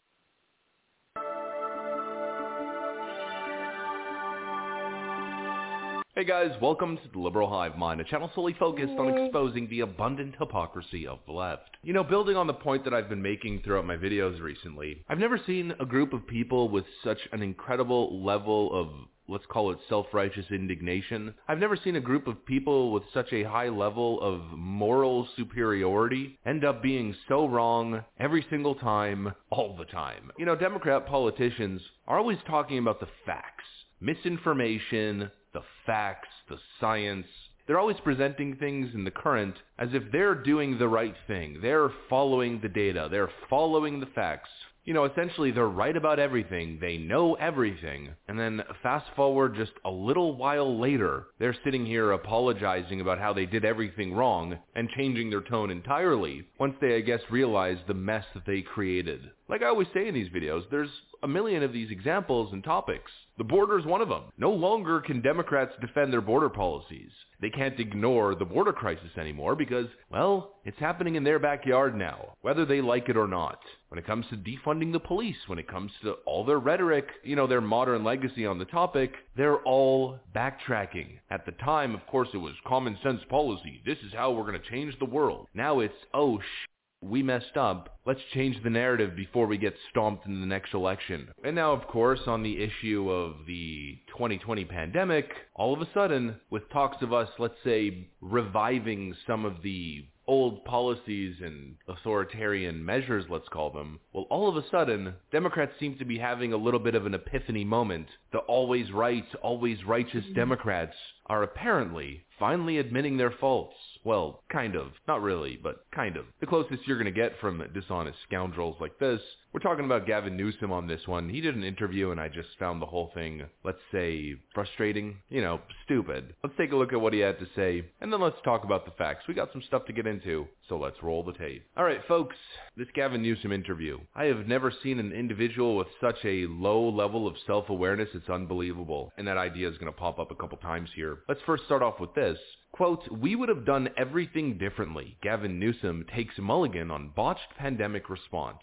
[6.17, 9.81] Hey guys, welcome to the Liberal Hive Mind, a channel solely focused on exposing the
[9.81, 11.77] abundant hypocrisy of the left.
[11.83, 15.19] You know, building on the point that I've been making throughout my videos recently, I've
[15.19, 18.87] never seen a group of people with such an incredible level of
[19.27, 21.35] let's call it self-righteous indignation.
[21.47, 26.39] I've never seen a group of people with such a high level of moral superiority
[26.47, 30.31] end up being so wrong every single time, all the time.
[30.39, 33.65] You know, Democrat politicians are always talking about the facts,
[34.01, 37.27] misinformation, the facts, the science.
[37.65, 41.59] They're always presenting things in the current as if they're doing the right thing.
[41.61, 43.07] They're following the data.
[43.11, 44.49] They're following the facts.
[44.85, 46.77] You know, essentially they're right about everything.
[46.79, 48.09] They know everything.
[48.29, 53.33] And then fast forward just a little while later, they're sitting here apologizing about how
[53.33, 57.93] they did everything wrong and changing their tone entirely once they, I guess, realize the
[57.93, 59.29] mess that they created.
[59.49, 60.89] Like I always say in these videos, there's
[61.23, 63.09] a million of these examples and topics.
[63.37, 64.23] The border is one of them.
[64.37, 67.11] No longer can Democrats defend their border policies.
[67.39, 72.33] They can't ignore the border crisis anymore because, well, it's happening in their backyard now,
[72.41, 73.59] whether they like it or not.
[73.87, 77.37] When it comes to defunding the police, when it comes to all their rhetoric, you
[77.37, 81.19] know, their modern legacy on the topic, they're all backtracking.
[81.31, 83.81] At the time, of course, it was common sense policy.
[83.85, 85.47] This is how we're going to change the world.
[85.53, 86.67] Now it's, oh, sh-
[87.01, 87.99] we messed up.
[88.05, 91.29] Let's change the narrative before we get stomped in the next election.
[91.43, 96.37] And now, of course, on the issue of the 2020 pandemic, all of a sudden,
[96.49, 103.25] with talks of us, let's say, reviving some of the old policies and authoritarian measures,
[103.29, 106.79] let's call them, well, all of a sudden, Democrats seem to be having a little
[106.79, 108.07] bit of an epiphany moment.
[108.37, 110.33] The always right, always righteous hmm.
[110.33, 110.95] Democrats
[111.25, 113.75] are apparently finally admitting their faults.
[114.03, 114.91] Well, kind of.
[115.07, 116.25] Not really, but kind of.
[116.39, 119.19] The closest you're going to get from dishonest scoundrels like this.
[119.53, 121.29] We're talking about Gavin Newsom on this one.
[121.29, 125.17] He did an interview and I just found the whole thing, let's say, frustrating.
[125.29, 126.35] You know, stupid.
[126.43, 128.85] Let's take a look at what he had to say, and then let's talk about
[128.85, 129.23] the facts.
[129.27, 131.63] We got some stuff to get into, so let's roll the tape.
[131.75, 132.35] Alright, folks,
[132.75, 133.99] this Gavin Newsom interview.
[134.15, 139.11] I have never seen an individual with such a low level of self-awareness, it's unbelievable.
[139.17, 141.19] And that idea is going to pop up a couple times here.
[141.27, 142.37] Let's first start off with this.
[142.73, 145.17] Quote, we would have done everything differently.
[145.23, 148.59] Gavin Newsom takes mulligan on botched pandemic response.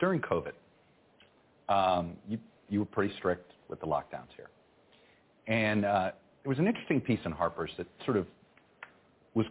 [0.00, 0.52] During COVID,
[1.68, 4.50] um, you, you were pretty strict with the lockdowns here.
[5.46, 6.12] And uh,
[6.44, 8.26] was an interesting piece in Harper's that sort of
[9.34, 9.46] was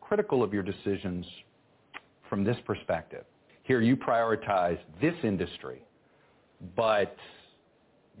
[0.00, 1.26] critical of your decisions
[2.28, 3.24] from this perspective.
[3.64, 5.82] Here you prioritize this industry,
[6.74, 7.16] but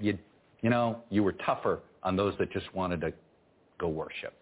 [0.00, 0.18] you,
[0.62, 3.12] you know, you were tougher on those that just wanted to
[3.78, 4.34] go worship.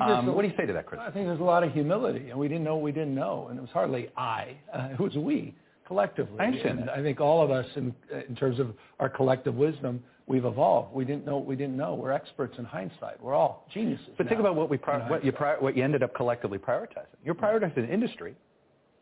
[0.00, 1.00] Um, what do you say to that, Chris?
[1.02, 3.48] I think there's a lot of humility, and we didn't know what we didn't know,
[3.50, 4.56] and it was hardly I.
[4.72, 5.54] Uh, it was we,
[5.86, 6.36] collectively.
[6.38, 6.88] I understand.
[6.88, 7.92] I think all of us, in,
[8.28, 10.94] in terms of our collective wisdom, we've evolved.
[10.94, 11.94] We didn't know what we didn't know.
[11.94, 13.20] We're experts in hindsight.
[13.20, 14.10] We're all geniuses.
[14.16, 17.16] But think about what we pri- what you pri- what you ended up collectively prioritizing.
[17.24, 18.36] You're prioritizing industry,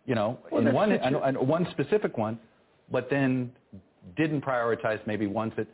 [0.06, 2.38] you know, Well, in one the and, and one specific one,
[2.90, 3.52] but then
[4.16, 5.66] didn't prioritize maybe ones that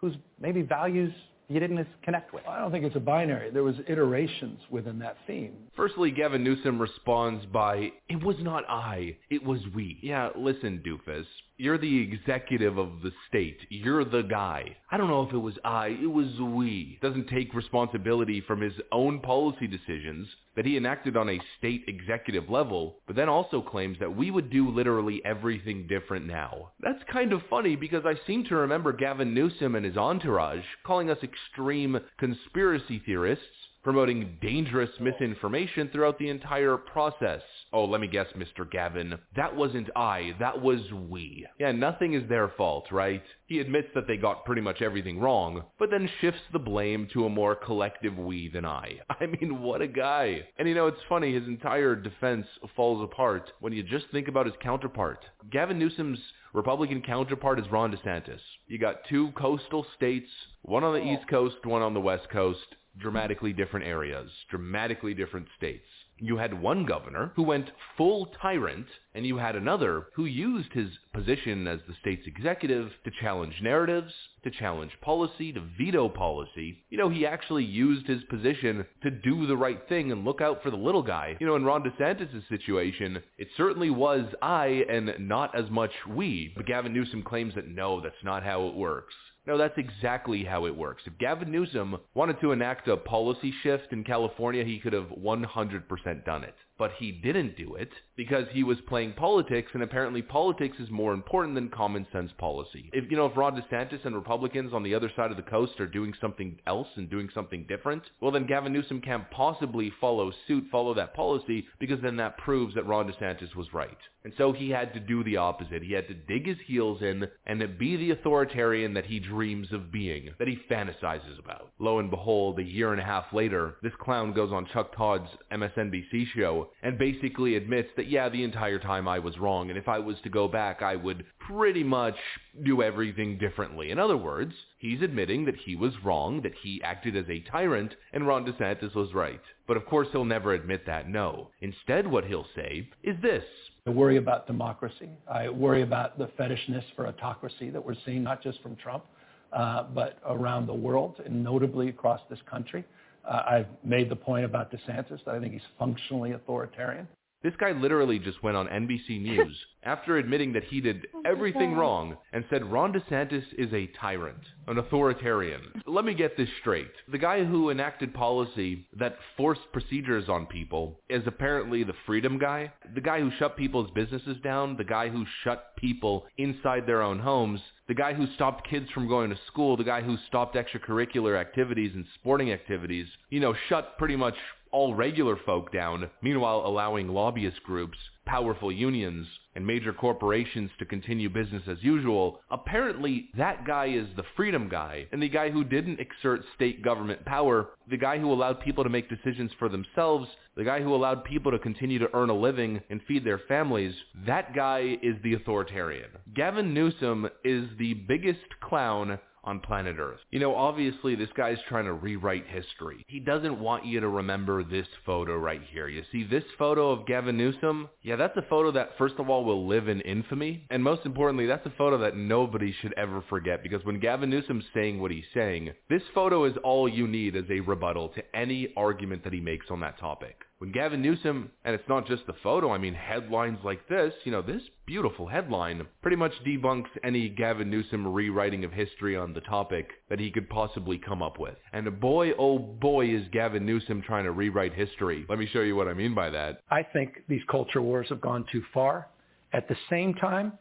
[0.00, 1.12] whose maybe values
[1.48, 2.42] you didn't connect with?
[2.48, 3.50] I don't think it's a binary.
[3.50, 5.54] There was iterations within that theme.
[5.76, 9.98] Firstly, Gavin Newsom responds by, it was not I, it was we.
[10.02, 11.26] Yeah, listen, doofus.
[11.58, 13.58] You're the executive of the state.
[13.70, 14.76] You're the guy.
[14.90, 16.98] I don't know if it was I, it was we.
[17.00, 22.50] Doesn't take responsibility from his own policy decisions that he enacted on a state executive
[22.50, 26.72] level, but then also claims that we would do literally everything different now.
[26.80, 31.10] That's kind of funny because I seem to remember Gavin Newsom and his entourage calling
[31.10, 33.44] us extreme conspiracy theorists
[33.86, 37.40] promoting dangerous misinformation throughout the entire process.
[37.72, 38.68] Oh, let me guess, Mr.
[38.68, 39.16] Gavin.
[39.36, 41.46] That wasn't I, that was we.
[41.60, 43.22] Yeah, nothing is their fault, right?
[43.46, 47.26] He admits that they got pretty much everything wrong, but then shifts the blame to
[47.26, 48.98] a more collective we than I.
[49.20, 50.40] I mean, what a guy.
[50.58, 54.46] And you know, it's funny, his entire defense falls apart when you just think about
[54.46, 55.24] his counterpart.
[55.52, 56.18] Gavin Newsom's
[56.54, 58.40] Republican counterpart is Ron DeSantis.
[58.66, 60.30] You got two coastal states,
[60.62, 61.12] one on the oh.
[61.12, 62.66] East Coast, one on the West Coast,
[62.98, 65.86] dramatically different areas, dramatically different states.
[66.18, 70.88] You had one governor who went full tyrant, and you had another who used his
[71.12, 76.82] position as the state's executive to challenge narratives, to challenge policy, to veto policy.
[76.88, 80.62] You know, he actually used his position to do the right thing and look out
[80.62, 81.36] for the little guy.
[81.38, 86.50] You know, in Ron DeSantis' situation, it certainly was I and not as much we.
[86.56, 89.12] But Gavin Newsom claims that no, that's not how it works.
[89.46, 91.04] No, that's exactly how it works.
[91.06, 96.24] If Gavin Newsom wanted to enact a policy shift in California, he could have 100%
[96.24, 96.54] done it.
[96.78, 101.14] But he didn't do it because he was playing politics, and apparently politics is more
[101.14, 102.90] important than common sense policy.
[102.92, 105.80] If, you know, if Ron DeSantis and Republicans on the other side of the coast
[105.80, 110.32] are doing something else and doing something different, well then Gavin Newsom can't possibly follow
[110.46, 113.98] suit, follow that policy, because then that proves that Ron DeSantis was right.
[114.24, 115.84] And so he had to do the opposite.
[115.84, 119.92] He had to dig his heels in and be the authoritarian that he dreams of
[119.92, 121.70] being, that he fantasizes about.
[121.78, 125.30] Lo and behold, a year and a half later, this clown goes on Chuck Todd's
[125.52, 129.88] MSNBC show and basically admits that, yeah, the entire time I was wrong, and if
[129.88, 132.16] I was to go back, I would pretty much
[132.64, 133.90] do everything differently.
[133.90, 137.94] In other words, he's admitting that he was wrong, that he acted as a tyrant,
[138.12, 139.40] and Ron DeSantis was right.
[139.66, 141.50] But of course he'll never admit that, no.
[141.60, 143.44] Instead what he'll say is this.
[143.86, 145.10] I worry about democracy.
[145.30, 149.04] I worry about the fetishness for autocracy that we're seeing not just from Trump,
[149.52, 152.84] uh, but around the world and notably across this country.
[153.28, 157.08] I've made the point about DeSantis that I think he's functionally authoritarian.
[157.46, 161.74] This guy literally just went on NBC News after admitting that he did oh everything
[161.74, 165.60] wrong and said Ron DeSantis is a tyrant, an authoritarian.
[165.86, 166.90] Let me get this straight.
[167.06, 172.72] The guy who enacted policy that forced procedures on people is apparently the freedom guy.
[172.96, 177.20] The guy who shut people's businesses down, the guy who shut people inside their own
[177.20, 181.40] homes, the guy who stopped kids from going to school, the guy who stopped extracurricular
[181.40, 184.34] activities and sporting activities, you know, shut pretty much
[184.76, 187.96] all regular folk down, meanwhile allowing lobbyist groups,
[188.26, 194.22] powerful unions, and major corporations to continue business as usual, apparently that guy is the
[194.36, 195.06] freedom guy.
[195.12, 198.90] And the guy who didn't exert state government power, the guy who allowed people to
[198.90, 200.28] make decisions for themselves,
[200.58, 203.94] the guy who allowed people to continue to earn a living and feed their families,
[204.26, 206.10] that guy is the authoritarian.
[206.34, 210.20] Gavin Newsom is the biggest clown on planet Earth.
[210.30, 213.04] You know, obviously this guy's trying to rewrite history.
[213.06, 215.88] He doesn't want you to remember this photo right here.
[215.88, 217.88] You see this photo of Gavin Newsom?
[218.02, 220.64] Yeah, that's a photo that first of all will live in infamy.
[220.70, 224.64] And most importantly, that's a photo that nobody should ever forget because when Gavin Newsom's
[224.74, 228.72] saying what he's saying, this photo is all you need as a rebuttal to any
[228.76, 230.45] argument that he makes on that topic.
[230.58, 234.32] When Gavin Newsom, and it's not just the photo, I mean headlines like this, you
[234.32, 239.42] know, this beautiful headline pretty much debunks any Gavin Newsom rewriting of history on the
[239.42, 241.56] topic that he could possibly come up with.
[241.74, 245.26] And boy, oh boy, is Gavin Newsom trying to rewrite history.
[245.28, 246.62] Let me show you what I mean by that.
[246.70, 249.08] I think these culture wars have gone too far.
[249.52, 250.54] At the same time,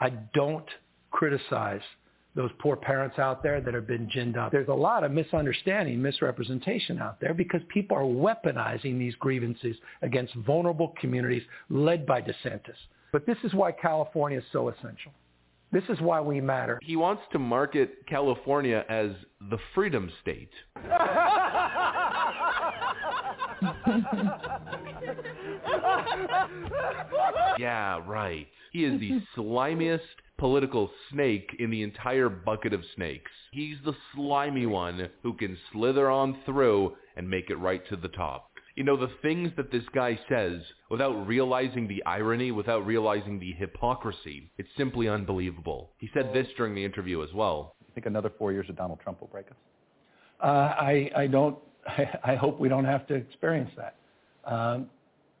[0.00, 0.68] I don't
[1.10, 1.82] criticize
[2.36, 4.52] those poor parents out there that have been ginned up.
[4.52, 10.34] There's a lot of misunderstanding, misrepresentation out there because people are weaponizing these grievances against
[10.46, 12.76] vulnerable communities led by DeSantis.
[13.10, 15.12] But this is why California is so essential.
[15.72, 16.78] This is why we matter.
[16.82, 19.10] He wants to market California as
[19.50, 20.50] the freedom state.
[27.58, 28.46] yeah, right.
[28.72, 30.00] He is the slimiest
[30.38, 33.30] political snake in the entire bucket of snakes.
[33.52, 38.08] He's the slimy one who can slither on through and make it right to the
[38.08, 38.50] top.
[38.74, 40.60] You know, the things that this guy says,
[40.90, 45.92] without realizing the irony, without realizing the hypocrisy, it's simply unbelievable.
[45.96, 47.74] He said this during the interview as well.
[47.80, 49.56] You think another four years of Donald Trump will break us?
[50.42, 51.56] Uh, I, I don't.
[51.86, 53.96] I, I hope we don't have to experience that.
[54.44, 54.90] Um,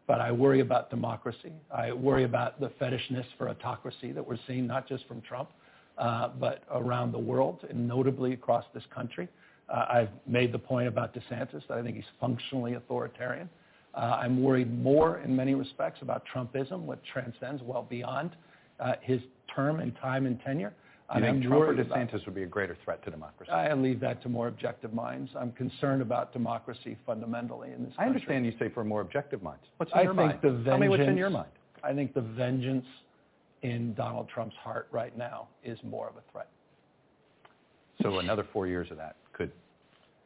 [0.06, 1.52] but I worry about democracy.
[1.74, 5.50] I worry about the fetishness for autocracy that we're seeing, not just from Trump,
[5.98, 9.28] uh, but around the world, and notably across this country.
[9.68, 13.48] Uh, I've made the point about DeSantis that I think he's functionally authoritarian.
[13.94, 18.30] Uh, I'm worried more in many respects about Trumpism, what transcends well beyond
[18.78, 19.20] uh, his
[19.54, 20.74] term and time and tenure.
[21.12, 23.52] Do you I'm think Trump or DeSantis would be a greater threat to democracy?
[23.52, 25.30] I leave that to more objective minds.
[25.38, 28.04] I'm concerned about democracy fundamentally in this country.
[28.04, 29.62] I understand you say for more objective minds.
[29.76, 30.38] What's in I your think mind?
[30.42, 31.50] the vengeance, Tell me what's in your mind.
[31.84, 32.86] I think the vengeance
[33.62, 36.48] in Donald Trump's heart right now is more of a threat.
[38.02, 39.52] So another four years of that could.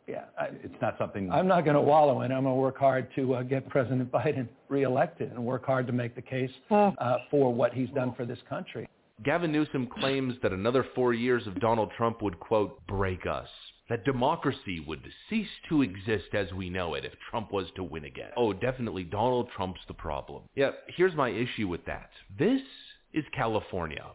[0.07, 1.31] Yeah, I, it's not something.
[1.31, 2.33] I'm not going to wallow in.
[2.33, 5.93] I'm going to work hard to uh, get President Biden reelected and work hard to
[5.93, 8.89] make the case uh, for what he's done for this country.
[9.23, 13.49] Gavin Newsom claims that another four years of Donald Trump would, quote, break us.
[13.91, 18.05] That democracy would cease to exist as we know it if Trump was to win
[18.05, 18.31] again.
[18.37, 20.45] Oh, definitely Donald Trump's the problem.
[20.55, 22.11] Yeah, here's my issue with that.
[22.39, 22.63] This
[23.13, 24.07] is California.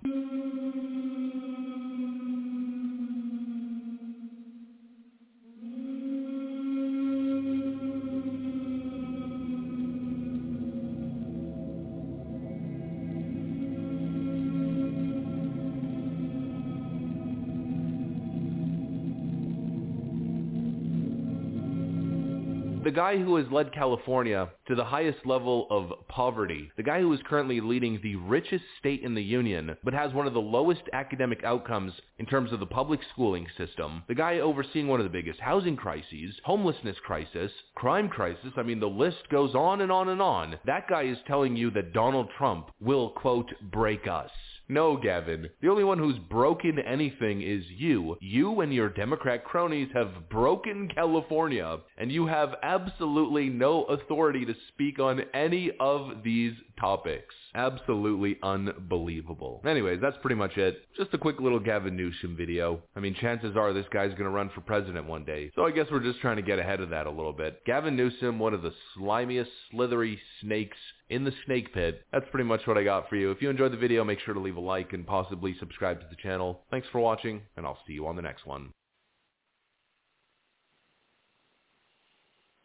[22.96, 27.20] Guy who has led California to the highest level of poverty, the guy who is
[27.28, 31.44] currently leading the richest state in the union, but has one of the lowest academic
[31.44, 35.42] outcomes in terms of the public schooling system, the guy overseeing one of the biggest
[35.42, 40.22] housing crises, homelessness crisis, crime crisis, I mean the list goes on and on and
[40.22, 40.58] on.
[40.66, 44.32] That guy is telling you that Donald Trump will, quote, break us.
[44.68, 45.50] No, Gavin.
[45.62, 48.18] The only one who's broken anything is you.
[48.20, 54.56] You and your Democrat cronies have broken California, and you have absolutely no authority to
[54.70, 57.34] speak on any of these topics.
[57.54, 59.62] Absolutely unbelievable.
[59.66, 60.80] Anyways, that's pretty much it.
[60.98, 62.82] Just a quick little Gavin Newsom video.
[62.96, 65.52] I mean, chances are this guy's going to run for president one day.
[65.56, 67.64] So I guess we're just trying to get ahead of that a little bit.
[67.66, 70.78] Gavin Newsom, one of the slimiest, slithery snakes
[71.10, 72.02] in the snake pit.
[72.12, 73.32] That's pretty much what I got for you.
[73.32, 76.08] If you enjoyed the video, make sure to leave a like and possibly subscribe to
[76.10, 76.62] the channel.
[76.72, 78.72] Thanks for watching, and I'll see you on the next one.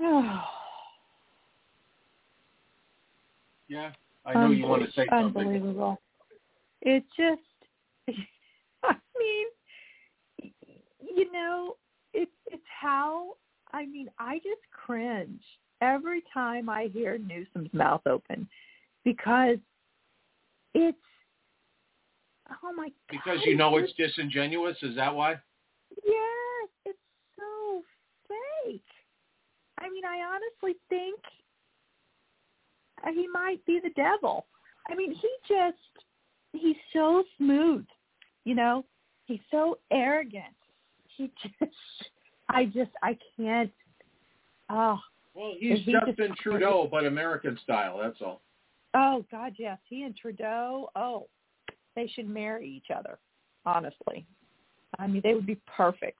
[3.69, 3.93] Yeah,
[4.27, 5.43] I know you want to say something.
[5.43, 6.01] Unbelievable.
[6.83, 7.41] It just,
[8.83, 10.53] I mean,
[11.15, 11.77] you know,
[12.13, 13.35] it's it's how
[13.73, 15.41] I mean, I just cringe
[15.81, 18.49] every time I hear Newsom's mouth open
[19.05, 19.59] because
[20.75, 20.97] it's
[22.63, 22.93] oh my god.
[23.11, 25.37] Because you know it's disingenuous, is that why?
[26.05, 26.99] Yes, it's
[27.37, 27.83] so
[28.29, 28.83] fake.
[29.79, 31.19] I mean, I honestly think
[33.05, 34.47] uh, he might be the devil.
[34.89, 35.77] I mean, he just
[36.53, 37.87] he's so smooth,
[38.45, 38.85] you know.
[39.27, 40.45] He's so arrogant.
[41.17, 41.73] He just
[42.49, 43.71] I just I can't
[44.69, 44.99] oh
[45.35, 47.99] Well, he's he Justin just- Trudeau, but American style.
[48.03, 48.43] That's all.
[48.95, 49.79] Oh God, yes.
[49.89, 51.29] He and Trudeau, oh,
[51.95, 53.19] they should marry each other.
[53.67, 54.27] Honestly,
[54.99, 56.19] I mean, they would be perfect.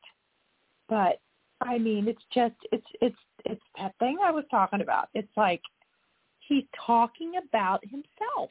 [0.89, 1.21] But
[1.61, 5.09] I mean, it's just it's it's it's that thing I was talking about.
[5.15, 5.63] It's like
[6.41, 8.51] he's talking about himself.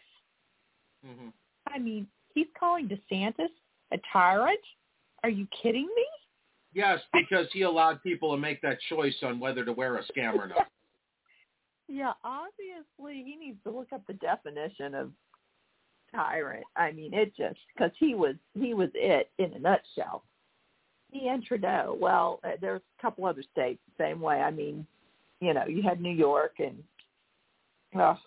[1.05, 1.29] Mm-hmm.
[1.67, 3.49] I mean, he's calling DeSantis
[3.91, 4.59] a tyrant.
[5.23, 6.05] Are you kidding me?
[6.73, 10.35] Yes, because he allowed people to make that choice on whether to wear a scam
[10.35, 10.67] or not.
[11.91, 15.09] Yeah, obviously he needs to look up the definition of
[16.13, 16.63] tyrant.
[16.75, 20.23] I mean, it just because he was he was it in a nutshell.
[21.11, 21.97] He and Trudeau.
[21.99, 24.39] Well, uh, there's a couple other states the same way.
[24.39, 24.85] I mean,
[25.41, 26.83] you know, you had New York and
[27.95, 28.17] oh,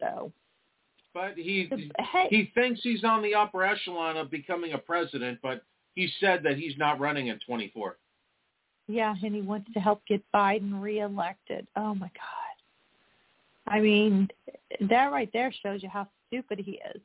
[0.00, 0.32] so
[1.12, 1.68] But he
[1.98, 5.64] hey, he thinks he's on the upper echelon of becoming a president, but
[5.94, 7.96] he said that he's not running in 24.
[8.88, 11.66] yeah, and he wants to help get Biden reelected.
[11.76, 13.72] Oh my God.
[13.74, 14.28] I mean,
[14.88, 17.00] that right there shows you how stupid he is.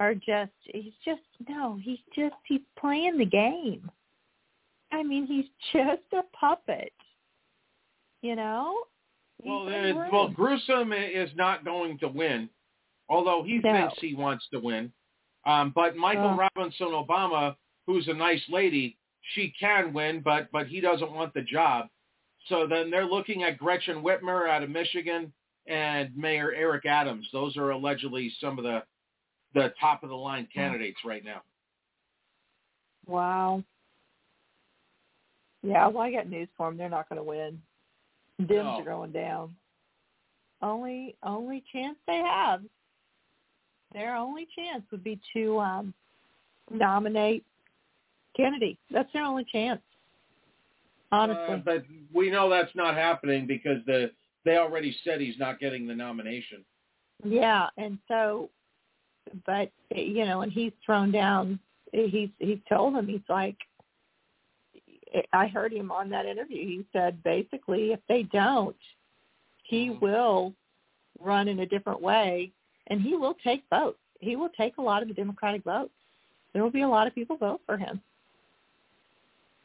[0.00, 3.90] Or just he's just no, he's just he's playing the game.
[4.92, 6.92] I mean, he's just a puppet.
[8.22, 8.76] You know?
[9.42, 12.48] He's Well, uh, well, Gruesome is not going to win,
[13.08, 13.72] although he No.
[13.72, 14.92] thinks he wants to win.
[15.46, 16.48] Um, but Michael Oh.
[16.56, 17.56] Robinson Obama,
[17.86, 18.98] who's a nice lady,
[19.34, 21.88] she can win, but but he doesn't want the job.
[22.48, 25.32] So then they're looking at Gretchen Whitmer out of Michigan
[25.66, 27.28] and Mayor Eric Adams.
[27.32, 28.82] Those are allegedly some of the
[29.54, 31.42] the top of the line candidates right now.
[33.06, 33.62] Wow.
[35.62, 36.76] Yeah, well, I got news for them.
[36.76, 37.60] They're not going to win.
[38.42, 38.80] Dems No.
[38.80, 39.56] are going down.
[40.62, 42.62] Only only chance they have.
[43.92, 45.94] Their only chance would be to um
[46.70, 47.44] nominate
[48.36, 48.78] Kennedy.
[48.90, 49.80] That's their only chance.
[51.12, 51.54] Honestly.
[51.54, 54.10] Uh, but we know that's not happening because the
[54.44, 56.64] they already said he's not getting the nomination.
[57.24, 58.50] Yeah, and so,
[59.44, 61.58] but you know, and he's thrown down.
[61.92, 63.56] He's he's told him he's like.
[65.32, 66.66] I heard him on that interview.
[66.66, 68.76] He said basically, if they don't,
[69.62, 70.52] he will
[71.20, 72.52] run in a different way,
[72.88, 73.98] and he will take votes.
[74.20, 75.92] He will take a lot of the Democratic votes.
[76.52, 78.00] There will be a lot of people vote for him.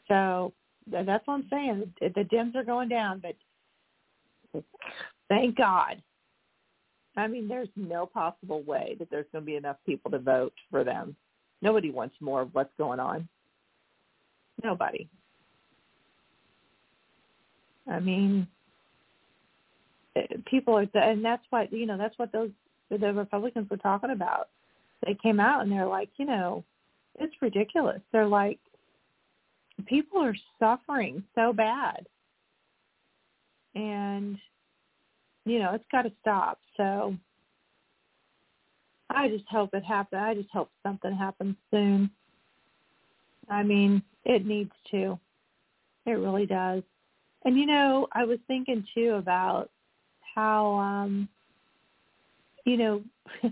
[0.08, 0.52] So
[0.88, 1.94] that's what I'm saying.
[2.02, 4.64] The Dems are going down, but
[5.30, 6.02] thank God
[7.18, 10.54] I mean, there's no possible way that there's going to be enough people to vote
[10.70, 11.16] for them.
[11.62, 13.28] Nobody wants more of what's going on.
[14.64, 15.08] Nobody.
[17.92, 18.48] I mean,
[20.16, 21.98] eh, people are, and that's what you know.
[21.98, 22.52] That's what those
[22.98, 24.50] the Republicans were talking about.
[25.06, 26.64] They came out and they're like, you know,
[27.20, 28.02] it's ridiculous.
[28.12, 28.60] They're like,
[29.86, 32.06] people are suffering so bad,
[33.76, 34.38] and
[35.46, 36.60] you know, it's got to stop.
[36.78, 37.16] So
[39.10, 40.22] I just hope it happens.
[40.24, 42.12] I just hope something happens soon.
[43.50, 45.20] I mean, it needs to.
[46.06, 46.84] It really does.
[47.44, 49.70] And you know, I was thinking too about
[50.36, 51.28] how um
[52.66, 53.04] you know,
[53.44, 53.52] you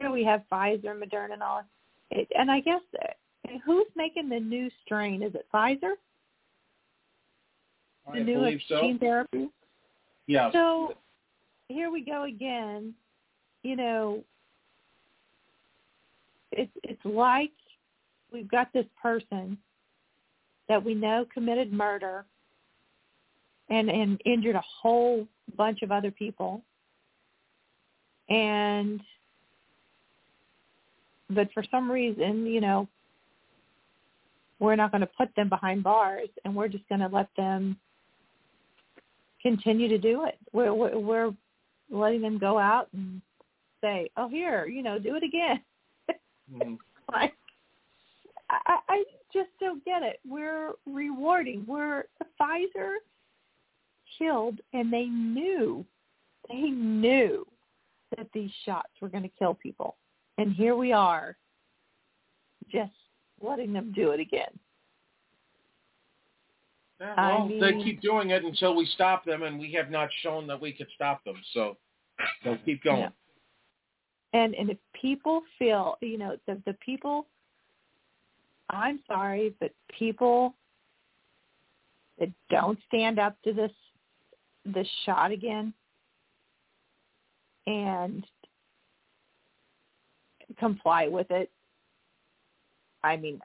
[0.00, 1.62] know we have Pfizer, Moderna and all.
[2.10, 5.22] It, and I guess uh, who's making the new strain?
[5.22, 5.94] Is it Pfizer?
[8.12, 8.80] The I new believe so.
[8.80, 9.48] gene therapy?
[10.26, 10.50] Yeah.
[10.52, 10.94] So
[11.68, 12.94] here we go again.
[13.62, 14.24] You know,
[16.52, 17.52] it's it's like
[18.32, 19.58] we've got this person
[20.68, 22.24] that we know committed murder
[23.68, 26.62] and and injured a whole bunch of other people.
[28.28, 29.00] And
[31.30, 32.88] but for some reason, you know,
[34.58, 37.76] we're not going to put them behind bars and we're just going to let them
[39.42, 40.36] continue to do it.
[40.52, 41.34] We're, we're we're
[41.90, 43.20] letting them go out and
[43.80, 45.60] say, "Oh, here, you know, do it again."
[46.52, 46.78] Mhm.
[47.12, 47.34] like,
[48.50, 50.20] I, I just don't get it.
[50.28, 51.64] We're rewarding.
[51.66, 52.04] We're
[52.40, 52.96] Pfizer
[54.18, 55.84] killed, and they knew,
[56.48, 57.46] they knew
[58.16, 59.96] that these shots were going to kill people,
[60.38, 61.36] and here we are,
[62.70, 62.92] just
[63.40, 64.50] letting them do it again.
[67.00, 70.08] Yeah, I well, they keep doing it until we stop them, and we have not
[70.22, 71.36] shown that we could stop them.
[71.54, 71.76] So
[72.44, 73.00] they'll keep going.
[73.02, 73.08] Yeah.
[74.32, 77.26] and and if people feel you know the the people
[78.70, 80.54] i'm sorry but people
[82.18, 83.70] that don't stand up to this
[84.66, 85.72] this shot again
[87.68, 88.26] and
[90.58, 91.50] comply with it
[93.04, 93.38] i mean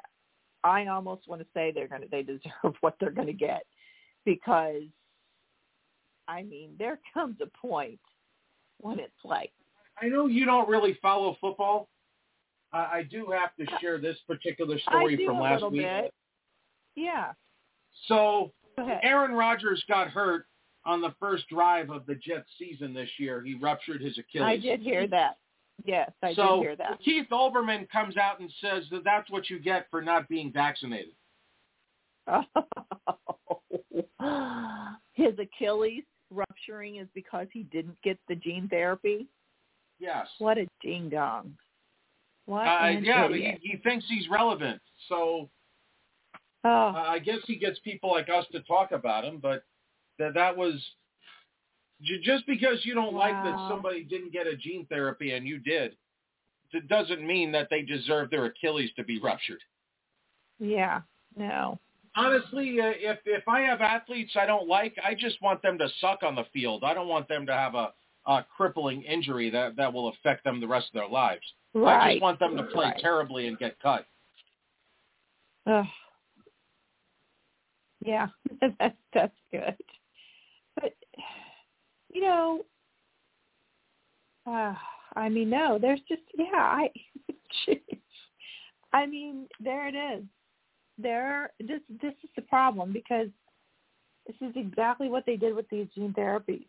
[0.64, 3.66] i almost want to say they're going to they deserve what they're going to get
[4.26, 4.84] because
[6.28, 8.00] i mean there comes a point
[8.80, 9.52] when it's like
[10.02, 11.90] I know you don't really follow football.
[12.72, 15.82] I, I do have to share this particular story from last week.
[15.82, 16.14] bit.
[16.96, 17.34] Yeah.
[18.08, 18.52] So
[19.04, 20.46] Aaron Rodgers got hurt
[20.86, 23.42] on the first drive of the Jets season this year.
[23.42, 24.46] He ruptured his Achilles.
[24.46, 25.38] I did hear that.
[25.86, 27.00] Yes, I so did hear that.
[27.04, 31.14] Keith Olbermann comes out and says that that's what you get for not being vaccinated.
[35.14, 39.28] His Achilles rupturing is because he didn't get the gene therapy.
[40.00, 40.28] Yes.
[40.40, 41.56] What a ding dong!
[42.46, 44.82] What Uh, yeah, but he, he thinks he's relevant.
[45.08, 45.50] So
[46.64, 49.64] oh, uh, I guess he gets people like us to talk about him, but
[50.20, 50.74] that that was
[52.24, 55.96] just because you don't like that somebody didn't get a gene therapy and you did.
[56.72, 59.60] It doesn't mean that they deserve their Achilles to be ruptured.
[60.60, 61.02] yeah,
[61.38, 61.80] no,
[62.16, 65.88] Honestly, uh, if if I have athletes I don't like, I just want them to
[66.00, 66.84] suck on the field.
[66.84, 67.92] I don't want them to have a,
[68.28, 71.42] a crippling injury that that will affect them the rest of their lives.
[71.74, 72.10] Right.
[72.10, 73.00] I just want them to play right.
[73.00, 74.06] terribly and get cut.
[75.66, 75.86] Ugh.
[78.06, 78.28] Yeah,
[78.80, 79.76] that's that's good.
[80.76, 80.94] But
[82.10, 82.62] you know,
[84.48, 84.74] uh,
[85.16, 86.90] I mean, no, there's just yeah, I,
[87.68, 87.80] jeez.
[88.92, 90.24] I mean, there it is.
[90.98, 93.28] There, this this is the problem because
[94.28, 96.66] this is exactly what they did with these gene therapies.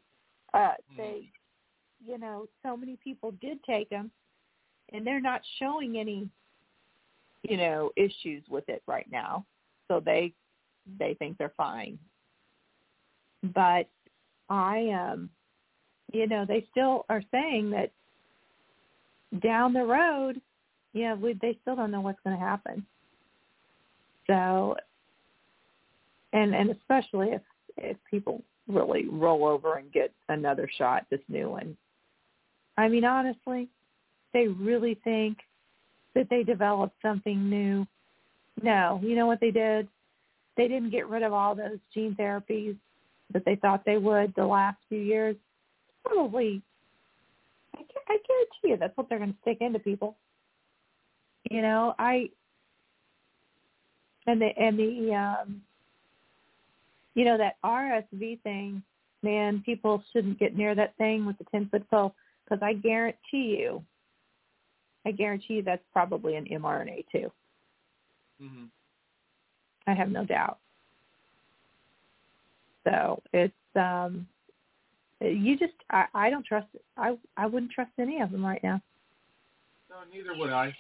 [0.52, 1.30] Uh, they,
[2.04, 4.10] you know, so many people did take them,
[4.92, 6.28] and they're not showing any,
[7.42, 9.44] you know, issues with it right now.
[9.88, 10.32] So they
[10.98, 11.98] they think they're fine.
[13.52, 13.88] But
[14.48, 15.30] I um
[16.14, 17.90] you know, they still are saying that
[19.42, 20.40] down the road,
[20.92, 22.86] yeah, we, they still don't know what's going to happen.
[24.28, 24.76] So,
[26.32, 27.42] and and especially if
[27.76, 31.76] if people really roll over and get another shot, this new one.
[32.78, 33.68] I mean, honestly,
[34.32, 35.38] they really think
[36.14, 37.86] that they developed something new.
[38.62, 39.88] No, you know what they did?
[40.56, 42.76] They didn't get rid of all those gene therapies
[43.32, 45.36] that they thought they would the last few years.
[46.04, 46.62] Probably,
[47.74, 50.16] I, I guarantee you that's what they're going to stick into people.
[51.50, 52.30] You know, I
[54.26, 55.62] and the and the um
[57.14, 58.82] you know that RSV thing,
[59.22, 62.14] man, people shouldn't get near that thing with the ten foot pole
[62.44, 63.82] because I guarantee you,
[65.06, 67.32] I guarantee you that's probably an mRNA too.
[68.42, 68.64] Mm-hmm.
[69.86, 70.58] I have no doubt.
[72.84, 74.26] So it's um
[75.20, 76.66] you just I, I don't trust
[76.96, 78.80] I I wouldn't trust any of them right now.
[79.90, 80.74] No, neither would I.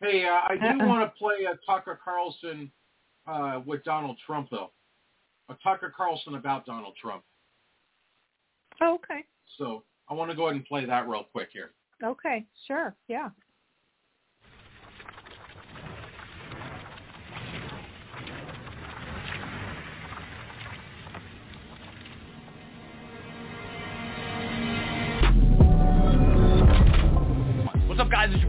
[0.00, 0.86] Hey, uh, I do Uh-uh.
[0.86, 2.70] want to play a Tucker Carlson
[3.26, 4.70] uh, with Donald Trump though.
[5.48, 7.22] A Tucker Carlson about Donald Trump.
[8.80, 9.24] Oh, okay.
[9.58, 11.70] So I want to go ahead and play that real quick here.
[12.02, 12.94] Okay, sure.
[13.08, 13.28] Yeah.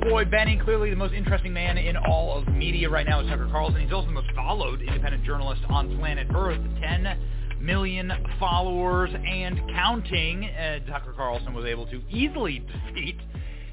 [0.02, 0.60] Boy Benny.
[0.64, 3.82] Clearly, the most interesting man in all of media right now is Tucker Carlson.
[3.82, 6.60] He's also the most followed independent journalist on planet Earth.
[6.82, 7.18] 10
[7.62, 10.46] million followers and counting.
[10.46, 13.20] Uh, Tucker Carlson was able to easily defeat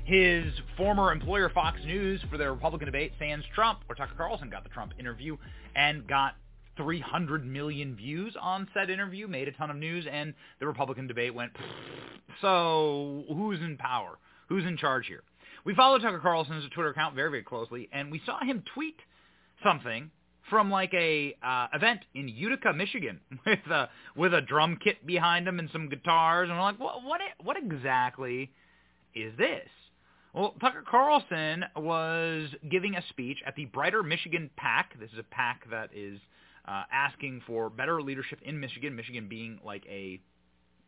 [0.04, 0.44] his
[0.76, 4.70] former employer Fox News for their Republican debate sans Trump, where Tucker Carlson got the
[4.70, 5.36] Trump interview
[5.74, 6.34] and got
[6.76, 11.34] 300 million views on said interview, made a ton of news, and the Republican debate
[11.34, 11.52] went.
[12.42, 14.18] So who's in power?
[14.48, 15.22] Who's in charge here?
[15.64, 18.96] We followed Tucker Carlson's Twitter account very, very closely, and we saw him tweet
[19.62, 20.10] something
[20.48, 25.46] from like a uh, event in Utica, Michigan, with a with a drum kit behind
[25.46, 28.50] him and some guitars, and we're like, what what what exactly
[29.14, 29.68] is this?
[30.34, 34.92] Well, Tucker Carlson was giving a speech at the Brighter Michigan PAC.
[35.00, 36.18] This is a PAC that is
[36.66, 38.94] uh, asking for better leadership in Michigan.
[38.94, 40.20] Michigan being like a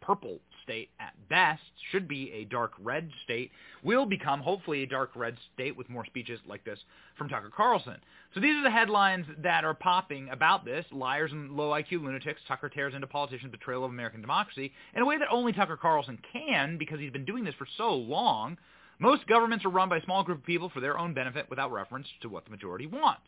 [0.01, 3.51] purple state at best, should be a dark red state,
[3.83, 6.79] will become hopefully a dark red state with more speeches like this
[7.17, 7.97] from Tucker Carlson.
[8.35, 10.85] So these are the headlines that are popping about this.
[10.93, 15.07] Liars and low IQ lunatics, Tucker tears into politicians' betrayal of American democracy in a
[15.07, 18.57] way that only Tucker Carlson can because he's been doing this for so long.
[18.99, 21.73] Most governments are run by a small group of people for their own benefit without
[21.73, 23.23] reference to what the majority wants.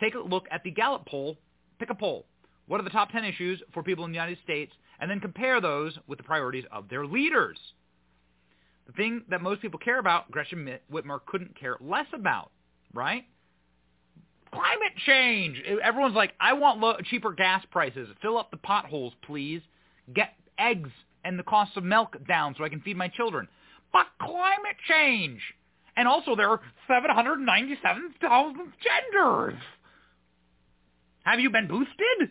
[0.00, 1.38] Take a look at the Gallup poll.
[1.78, 2.26] Pick a poll.
[2.66, 4.72] What are the top 10 issues for people in the United States?
[5.00, 7.58] And then compare those with the priorities of their leaders.
[8.86, 12.50] The thing that most people care about, Gretchen Whitmer couldn't care less about,
[12.92, 13.24] right?
[14.52, 15.60] Climate change.
[15.82, 18.08] Everyone's like, I want cheaper gas prices.
[18.22, 19.62] Fill up the potholes, please.
[20.14, 20.90] Get eggs
[21.24, 23.48] and the cost of milk down so I can feed my children.
[23.92, 25.40] But climate change.
[25.96, 28.72] And also there are 797,000
[29.12, 29.54] genders.
[31.24, 32.30] Have you been boosted?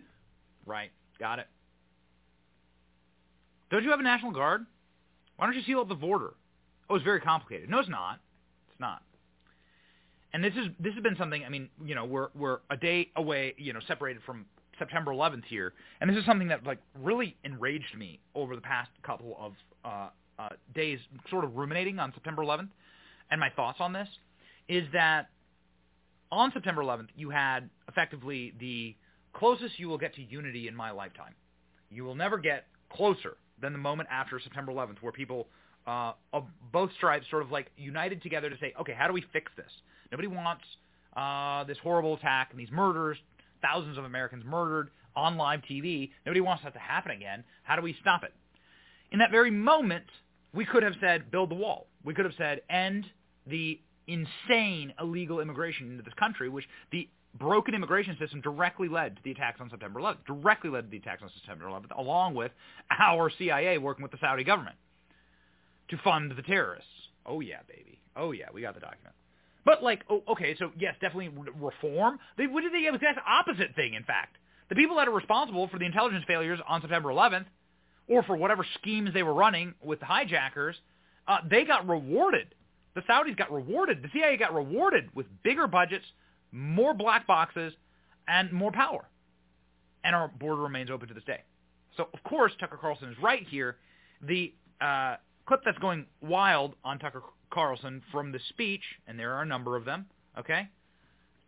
[0.66, 0.92] Right.
[1.20, 1.48] Got it.
[3.70, 4.66] Don't you have a National Guard?
[5.38, 6.34] Why don't you seal up the border?
[6.90, 7.70] Oh, it's very complicated.
[7.70, 8.20] No, it's not.
[8.70, 9.02] It's not.
[10.34, 11.44] And this is this has been something.
[11.46, 14.46] I mean, you know, we're we're a day away, you know, separated from
[14.80, 18.90] September 11th here, and this is something that like really enraged me over the past
[19.04, 19.54] couple of
[19.86, 20.10] uh,
[20.40, 21.00] uh, days,
[21.30, 22.70] sort of ruminating on September 11th,
[23.30, 24.08] and my thoughts on this
[24.68, 25.30] is that
[26.32, 28.96] on September 11th you had effectively the
[29.34, 31.34] closest you will get to unity in my lifetime.
[31.90, 35.48] You will never get closer than the moment after September 11th, where people
[35.86, 39.24] uh, of both stripes sort of like united together to say, okay, how do we
[39.34, 39.72] fix this?
[40.12, 40.64] Nobody wants
[41.16, 43.18] uh, this horrible attack and these murders,
[43.62, 46.12] thousands of Americans murdered on live TV.
[46.26, 47.44] Nobody wants that to happen again.
[47.64, 48.34] How do we stop it?
[49.12, 50.06] In that very moment,
[50.54, 51.88] we could have said, build the wall.
[52.04, 53.06] We could have said, end
[53.48, 57.08] the insane illegal immigration into this country, which the
[57.40, 60.98] broken immigration system directly led to the attacks on September 11th, directly led to the
[60.98, 62.52] attacks on September 11th, along with
[63.00, 64.76] our CIA working with the Saudi government
[65.90, 66.90] to fund the terrorists.
[67.26, 68.00] Oh yeah, baby.
[68.16, 69.16] Oh yeah, we got the document.
[69.66, 72.20] But like, oh, okay, so yes, definitely reform.
[72.38, 72.90] They, what did they?
[72.92, 74.38] The opposite thing, in fact.
[74.70, 77.46] The people that are responsible for the intelligence failures on September 11th,
[78.08, 80.76] or for whatever schemes they were running with the hijackers,
[81.28, 82.48] uh, they got rewarded.
[82.96, 84.04] The Saudis got rewarded.
[84.04, 86.06] The CIA got rewarded with bigger budgets,
[86.52, 87.74] more black boxes,
[88.28, 89.06] and more power.
[90.04, 91.42] and our border remains open to this day.
[91.98, 93.78] So of course Tucker Carlson is right here.
[94.22, 95.16] The uh,
[95.48, 99.76] clip that's going wild on Tucker Carlson from the speech, and there are a number
[99.76, 100.08] of them.
[100.38, 100.68] Okay,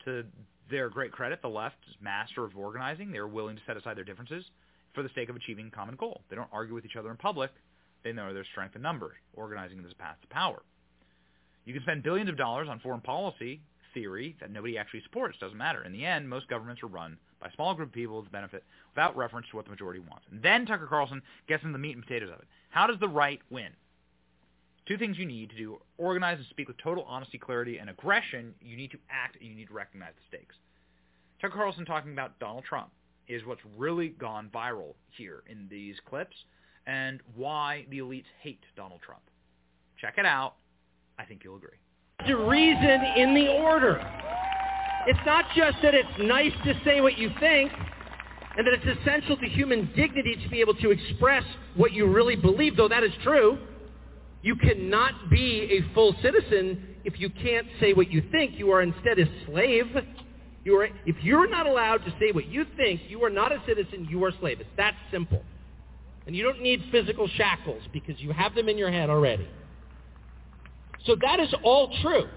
[0.05, 0.23] to
[0.69, 3.11] their great credit, the left is master of organizing.
[3.11, 4.45] They're willing to set aside their differences
[4.93, 6.21] for the sake of achieving a common goal.
[6.29, 7.51] They don't argue with each other in public.
[8.03, 9.15] They know their strength in numbers.
[9.33, 10.61] Organizing is path to power.
[11.65, 13.61] You can spend billions of dollars on foreign policy
[13.93, 15.37] theory that nobody actually supports.
[15.39, 15.83] Doesn't matter.
[15.83, 18.63] In the end, most governments are run by a small group of people to benefit
[18.93, 20.25] without reference to what the majority wants.
[20.31, 22.47] And then Tucker Carlson gets into the meat and potatoes of it.
[22.69, 23.69] How does the right win?
[24.87, 28.53] Two things you need to do, organize and speak with total honesty, clarity, and aggression.
[28.61, 30.55] You need to act and you need to recognize the stakes.
[31.41, 32.91] Tucker Carlson talking about Donald Trump
[33.27, 36.35] is what's really gone viral here in these clips
[36.85, 39.23] and why the elites hate Donald Trump.
[39.99, 40.55] Check it out.
[41.17, 41.77] I think you'll agree.
[42.27, 43.99] To reason in the order.
[45.07, 47.71] It's not just that it's nice to say what you think
[48.57, 51.43] and that it's essential to human dignity to be able to express
[51.75, 53.57] what you really believe, though that is true.
[54.41, 58.57] You cannot be a full citizen if you can't say what you think.
[58.57, 59.85] You are instead a slave.
[60.63, 63.61] You are, if you're not allowed to say what you think, you are not a
[63.67, 64.59] citizen, you are a slave.
[64.59, 65.43] It's that simple.
[66.25, 69.47] And you don't need physical shackles because you have them in your head already.
[71.05, 72.27] So that is all true.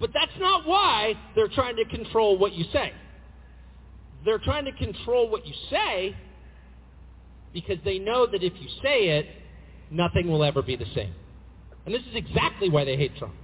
[0.00, 2.92] But that's not why they're trying to control what you say.
[4.24, 6.16] They're trying to control what you say
[7.52, 9.26] because they know that if you say it,
[9.90, 11.12] nothing will ever be the same.
[11.86, 13.34] And this is exactly why they hate Trump.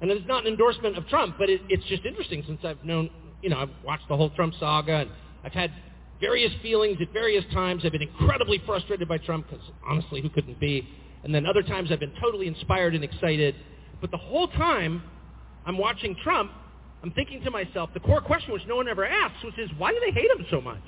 [0.00, 3.10] And it's not an endorsement of Trump, but it, it's just interesting since I've known,
[3.42, 5.10] you know, I've watched the whole Trump saga and
[5.44, 5.72] I've had
[6.20, 7.82] various feelings at various times.
[7.84, 10.88] I've been incredibly frustrated by Trump because honestly, who couldn't be?
[11.24, 13.54] And then other times I've been totally inspired and excited.
[14.00, 15.02] But the whole time
[15.66, 16.50] I'm watching Trump,
[17.02, 19.92] I'm thinking to myself, the core question which no one ever asks, which is, why
[19.92, 20.82] do they hate him so much?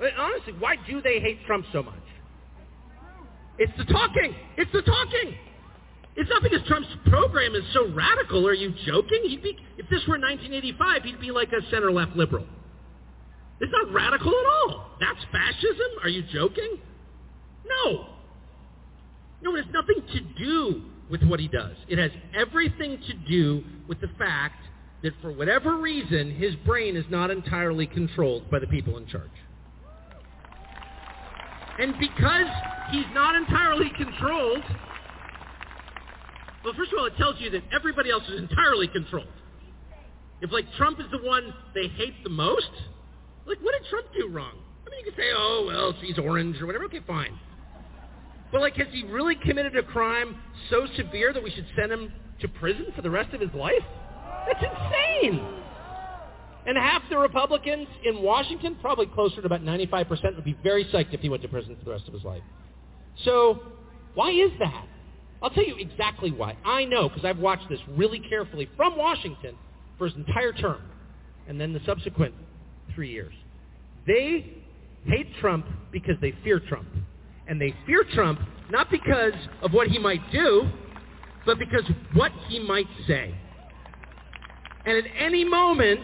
[0.00, 1.94] I mean, honestly, why do they hate Trump so much?
[3.58, 4.34] It's the talking.
[4.56, 5.34] It's the talking.
[6.16, 8.46] It's not because Trump's program is so radical.
[8.46, 9.20] Are you joking?
[9.24, 12.46] He'd be, if this were 1985, he'd be like a center-left liberal.
[13.60, 14.90] It's not radical at all.
[15.00, 16.02] That's fascism?
[16.02, 16.78] Are you joking?
[17.64, 18.06] No.
[19.42, 21.76] No, it has nothing to do with what he does.
[21.88, 24.62] It has everything to do with the fact
[25.02, 29.30] that for whatever reason, his brain is not entirely controlled by the people in charge.
[31.78, 32.46] And because
[32.90, 34.62] he's not entirely controlled,
[36.64, 39.26] well, first of all, it tells you that everybody else is entirely controlled.
[40.40, 42.70] If, like, Trump is the one they hate the most,
[43.46, 44.54] like, what did Trump do wrong?
[44.86, 46.84] I mean, you could say, oh, well, he's orange or whatever.
[46.84, 47.38] Okay, fine.
[48.52, 50.36] But, like, has he really committed a crime
[50.70, 53.82] so severe that we should send him to prison for the rest of his life?
[54.46, 55.44] That's insane.
[56.66, 61.12] And half the Republicans in Washington, probably closer to about 95%, would be very psyched
[61.12, 62.42] if he went to prison for the rest of his life.
[63.24, 63.62] So
[64.14, 64.86] why is that?
[65.42, 66.56] I'll tell you exactly why.
[66.64, 69.56] I know because I've watched this really carefully from Washington
[69.98, 70.82] for his entire term
[71.48, 72.34] and then the subsequent
[72.94, 73.34] three years.
[74.06, 74.54] They
[75.04, 76.88] hate Trump because they fear Trump.
[77.52, 80.70] And they fear Trump not because of what he might do,
[81.44, 81.84] but because
[82.14, 83.34] what he might say.
[84.86, 86.00] And at any moment,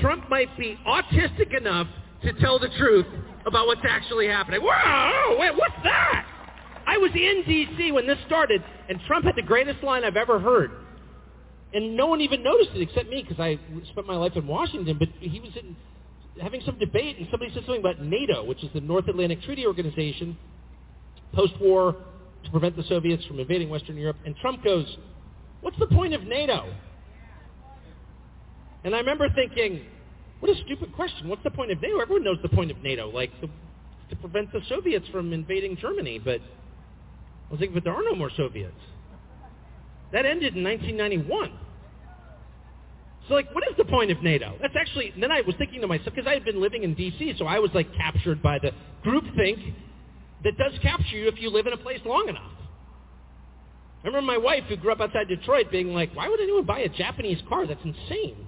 [0.00, 1.86] Trump might be autistic enough
[2.24, 3.06] to tell the truth
[3.46, 4.62] about what's actually happening.
[4.64, 6.26] Whoa, wait, what's that?
[6.88, 7.92] I was in D.C.
[7.92, 10.72] when this started, and Trump had the greatest line I've ever heard.
[11.72, 13.60] And no one even noticed it except me because I
[13.92, 14.98] spent my life in Washington.
[14.98, 15.76] But he was in,
[16.42, 19.64] having some debate, and somebody said something about NATO, which is the North Atlantic Treaty
[19.64, 20.36] Organization,
[21.32, 21.96] post-war
[22.44, 24.16] to prevent the Soviets from invading Western Europe.
[24.24, 24.86] And Trump goes,
[25.60, 26.72] what's the point of NATO?
[28.84, 29.84] And I remember thinking,
[30.40, 31.28] what a stupid question.
[31.28, 31.98] What's the point of NATO?
[32.00, 33.48] Everyone knows the point of NATO, like the,
[34.08, 36.18] to prevent the Soviets from invading Germany.
[36.18, 38.72] But I was thinking, but there are no more Soviets.
[40.12, 41.52] That ended in 1991.
[43.28, 44.56] So like, what is the point of NATO?
[44.60, 47.34] That's actually, then I was thinking to myself, because I had been living in D.C.,
[47.38, 48.72] so I was like captured by the
[49.04, 49.74] groupthink
[50.44, 52.52] that does capture you if you live in a place long enough.
[54.02, 56.80] I remember my wife, who grew up outside Detroit, being like, why would anyone buy
[56.80, 57.66] a Japanese car?
[57.66, 58.46] That's insane.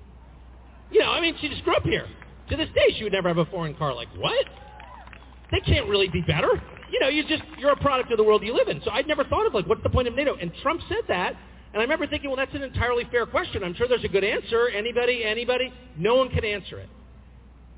[0.91, 2.07] You know, I mean, she just grew up here.
[2.49, 3.95] To this day, she would never have a foreign car.
[3.95, 4.47] Like, what?
[5.51, 6.51] They can't really be better.
[6.91, 8.81] You know, you just, you're a product of the world you live in.
[8.85, 10.37] So I'd never thought of, like, what's the point of NATO?
[10.41, 11.35] And Trump said that,
[11.73, 13.63] and I remember thinking, well, that's an entirely fair question.
[13.63, 14.69] I'm sure there's a good answer.
[14.69, 15.73] Anybody, anybody?
[15.97, 16.89] No one can answer it.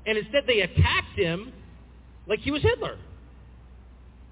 [0.05, 1.53] And instead they attacked him
[2.27, 2.97] like he was Hitler.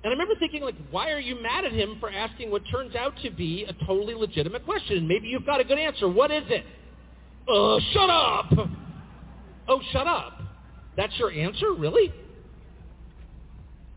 [0.03, 2.93] And I remember thinking, like, why are you mad at him for asking what turns
[2.93, 5.07] out to be a totally legitimate question?
[5.07, 6.09] Maybe you've got a good answer.
[6.09, 6.65] What is it?
[7.47, 8.69] Uh, shut up!
[9.67, 10.41] Oh, shut up.
[10.97, 12.13] That's your answer, really?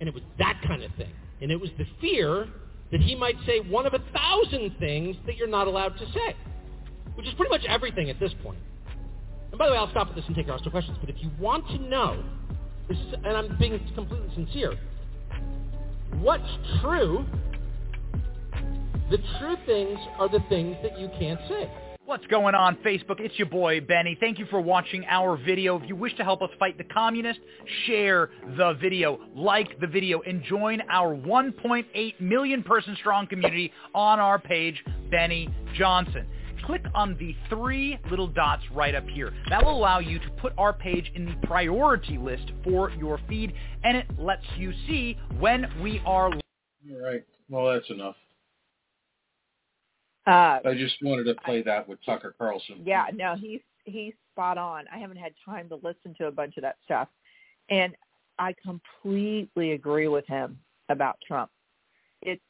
[0.00, 1.10] And it was that kind of thing.
[1.42, 2.46] And it was the fear
[2.92, 6.36] that he might say one of a thousand things that you're not allowed to say,
[7.16, 8.58] which is pretty much everything at this point.
[9.50, 11.30] And by the way, I'll stop at this and take rest questions, but if you
[11.40, 12.22] want to know,
[12.88, 14.74] this is, and I'm being completely sincere,
[16.14, 16.48] what's
[16.80, 17.24] true,
[19.10, 21.70] the true things are the things that you can't say.
[22.06, 23.18] What's going on Facebook?
[23.18, 24.16] It's your boy Benny.
[24.20, 25.76] Thank you for watching our video.
[25.76, 27.42] If you wish to help us fight the communists,
[27.84, 34.20] share the video, like the video, and join our 1.8 million person strong community on
[34.20, 36.28] our page, Benny Johnson.
[36.66, 39.32] Click on the three little dots right up here.
[39.48, 43.52] That will allow you to put our page in the priority list for your feed,
[43.84, 46.26] and it lets you see when we are.
[46.26, 47.24] All right.
[47.48, 48.16] Well, that's enough.
[50.26, 52.82] Uh, I just wanted to play that with Tucker Carlson.
[52.84, 54.86] yeah, no, he's he's spot on.
[54.92, 57.06] I haven't had time to listen to a bunch of that stuff,
[57.70, 57.94] and
[58.40, 61.50] I completely agree with him about Trump.
[62.22, 62.42] It's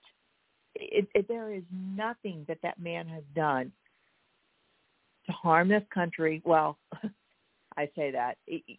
[0.75, 3.73] it, it, there is nothing that that man has done
[5.27, 6.43] to harm this country.
[6.45, 6.79] Well,
[7.77, 8.79] I say that he,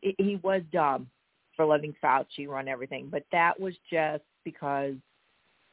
[0.00, 1.08] he was dumb
[1.56, 4.94] for letting Fauci run everything, but that was just because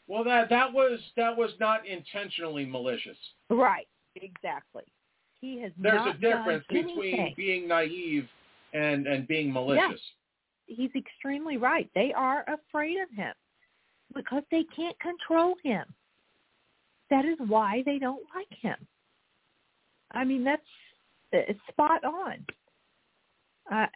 [0.08, 3.18] Well, that that was that was not intentionally malicious.
[3.50, 4.84] right, exactly.
[5.42, 8.28] He has There's a difference between being naive
[8.74, 10.00] and and being malicious.
[10.68, 11.90] he's extremely right.
[11.96, 13.34] They are afraid of him
[14.16, 15.84] because they can't control him.
[17.10, 18.78] That is why they don't like him.
[20.14, 20.62] I mean, that's
[21.32, 22.46] it's spot on.
[23.72, 23.88] Uh,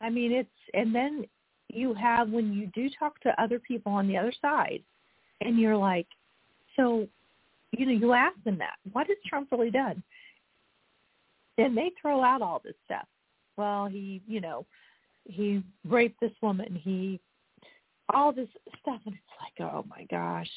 [0.00, 1.26] I mean, it's and then
[1.68, 4.82] you have when you do talk to other people on the other side,
[5.40, 6.06] and you're like,
[6.76, 7.08] so,
[7.72, 10.02] you know, you ask them that, what has Trump really done?
[11.58, 13.06] And they throw out all this stuff.
[13.56, 14.66] Well, he, you know,
[15.24, 16.78] he raped this woman.
[16.82, 17.18] He,
[18.12, 18.48] all this
[18.82, 20.50] stuff, and it's like, oh my gosh.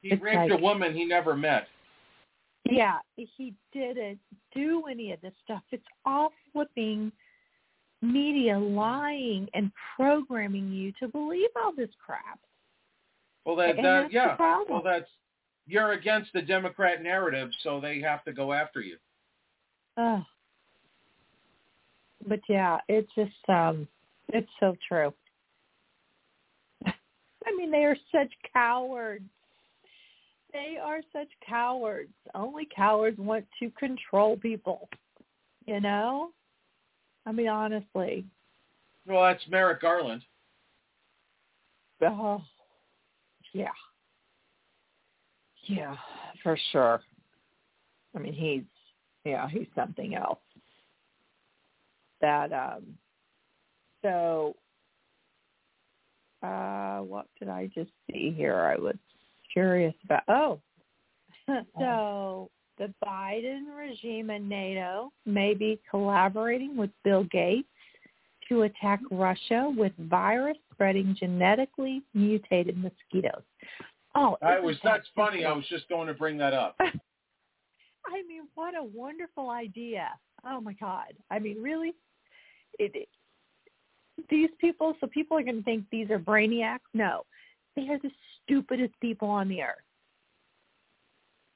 [0.00, 1.68] He It's raped a woman he never met.
[2.70, 4.18] Yeah, he didn't
[4.54, 5.62] do any of this stuff.
[5.70, 7.12] It's all flipping
[8.02, 12.38] media lying and programming you to believe all this crap.
[13.44, 14.36] Well, that, And that that's yeah.
[14.68, 15.08] Well, that's
[15.66, 18.96] you're against the Democrat narrative, so they have to go after you.
[19.96, 20.22] Oh.
[22.26, 23.86] But yeah, it's just um
[24.28, 25.12] it's so true.
[26.86, 29.24] I mean, they are such cowards.
[30.56, 32.14] They are such cowards.
[32.34, 34.88] Only cowards want to control people.
[35.66, 36.30] You know?
[37.26, 38.24] I mean, honestly.
[39.06, 40.22] Well, that's Merrick Garland.
[42.00, 42.40] Oh,
[43.52, 43.68] yeah.
[45.64, 45.96] Yeah,
[46.42, 47.02] for sure.
[48.14, 48.62] I mean, he's
[49.26, 50.38] yeah, he's something else.
[52.22, 52.84] That um
[54.02, 54.56] so
[56.42, 58.60] uh what did I just see here?
[58.60, 58.96] I was
[59.56, 60.60] curious about oh.
[61.78, 67.68] so the Biden regime and NATO may be collaborating with Bill Gates
[68.48, 73.42] to attack Russia with virus spreading genetically mutated mosquitoes.
[74.14, 75.44] Oh, I was that that's funny.
[75.44, 76.76] I was just going to bring that up.
[76.80, 80.08] I mean, what a wonderful idea.
[80.46, 81.12] Oh my God.
[81.30, 81.94] I mean, really?
[82.78, 83.08] It, it,
[84.30, 86.78] these people, so people are going to think these are brainiacs?
[86.94, 87.22] No.
[87.76, 88.10] They are the
[88.44, 89.76] stupidest people on the earth.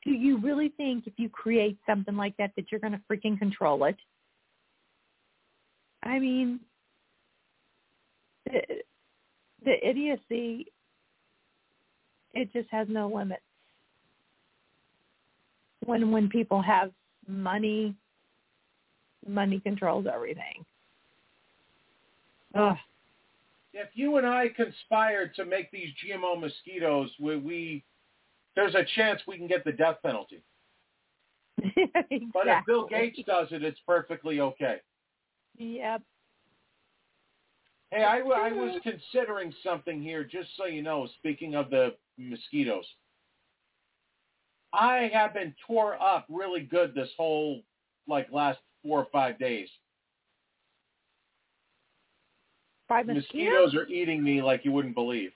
[0.05, 3.39] Do you really think if you create something like that that you're going to freaking
[3.39, 3.97] control it?
[6.03, 6.61] I mean,
[8.47, 8.61] the,
[9.65, 10.73] the idiocy,
[12.33, 13.43] it just has no limits.
[15.85, 16.91] when when people have
[17.27, 17.95] money
[19.27, 20.65] money controls everything
[22.55, 22.77] Ugh.
[23.73, 27.85] If you and I conspired to make these GMO mosquitoes, we, we
[28.57, 30.43] there's a chance we can get the death penalty.
[32.33, 34.77] But if Bill Gates does it, it's perfectly okay.
[35.59, 36.03] yep
[37.91, 42.85] Hey, I, I was considering something here, just so you know, speaking of the mosquitoes.
[44.73, 47.63] I have been tore up really good this whole,
[48.07, 49.69] like, last four or five days.
[52.91, 55.31] By Mosquitoes are eating me like you wouldn't believe.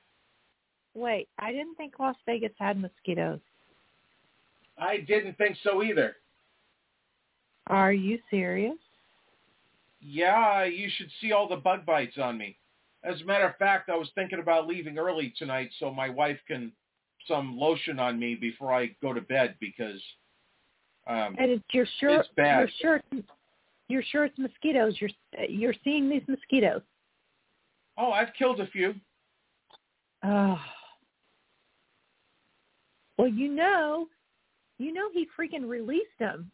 [0.94, 3.40] wait i didn't think las vegas had mosquitoes
[4.76, 6.16] I didn't think so either.
[7.68, 8.76] are you serious
[10.01, 12.59] Yeah, you should see all the bug bites on me.
[13.05, 16.39] As a matter of fact, I was thinking about leaving early tonight so my wife
[16.48, 16.72] can
[17.28, 20.01] some lotion on me before I go to bed because
[21.06, 22.59] um and it's you're sure It's bad.
[22.59, 23.22] you're sure
[23.89, 24.93] you're sure it's mosquitoes.
[25.01, 25.10] You're
[25.48, 26.82] you're seeing these mosquitoes.
[27.97, 28.95] Oh, I've killed a few.
[30.23, 30.61] Oh.
[33.19, 34.07] Well, you know,
[34.79, 36.51] you know he freaking released them.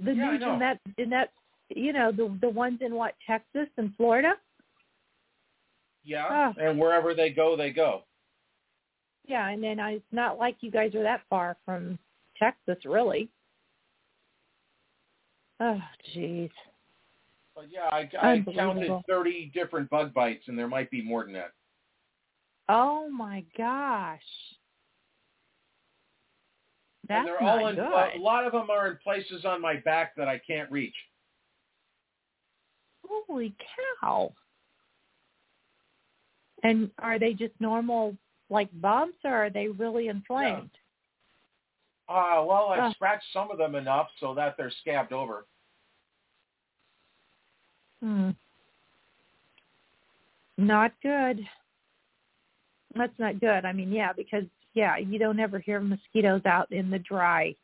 [0.00, 0.54] The Yeah, know.
[0.54, 1.32] in that in that
[1.68, 4.34] you know the the ones in what Texas and Florida.
[6.04, 6.52] Yeah.
[6.56, 6.62] Oh.
[6.62, 8.04] And wherever they go, they go.
[9.26, 11.98] Yeah, and then I, it's not like you guys are that far from
[12.38, 13.28] Texas, really.
[15.60, 15.78] Oh,
[16.16, 16.50] jeez.
[17.58, 21.32] But yeah, I, I counted 30 different bug bites, and there might be more than
[21.32, 21.50] that.
[22.68, 24.20] Oh my gosh.
[27.08, 27.74] That's and they're all in.
[27.74, 27.82] good.
[27.82, 30.94] A lot of them are in places on my back that I can't reach.
[33.04, 33.52] Holy
[34.00, 34.32] cow.
[36.62, 38.16] And are they just normal
[38.50, 40.70] like bumps or are they really inflamed?
[42.08, 42.92] Uh, well, I've Oh.
[42.92, 45.46] scratched some of them enough so that they're scabbed over.
[48.02, 48.30] Hmm.
[50.56, 51.40] Not good.
[52.94, 53.64] That's not good.
[53.64, 54.44] I mean, yeah, because
[54.74, 57.54] yeah, you don't ever hear mosquitoes out in the dry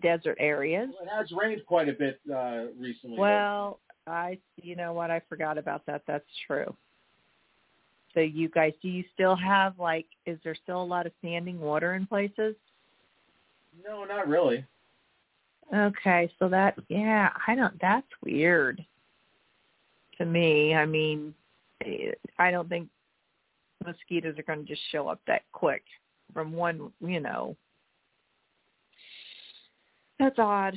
[0.00, 0.90] desert areas.
[1.02, 3.18] It has rained quite a bit uh, recently.
[3.18, 6.02] Well, I you know what I forgot about that.
[6.06, 6.74] That's true.
[8.14, 11.60] So you guys, do you still have like is there still a lot of standing
[11.60, 12.54] water in places?
[13.84, 14.64] no, not really.
[15.72, 18.84] Okay, so that yeah, I don't that's weird
[20.18, 20.74] to me.
[20.74, 21.34] I mean,
[21.84, 22.88] eh, I don't think
[23.84, 25.82] mosquitoes are going to just show up that quick
[26.32, 27.56] from one, you know.
[30.18, 30.76] That's odd.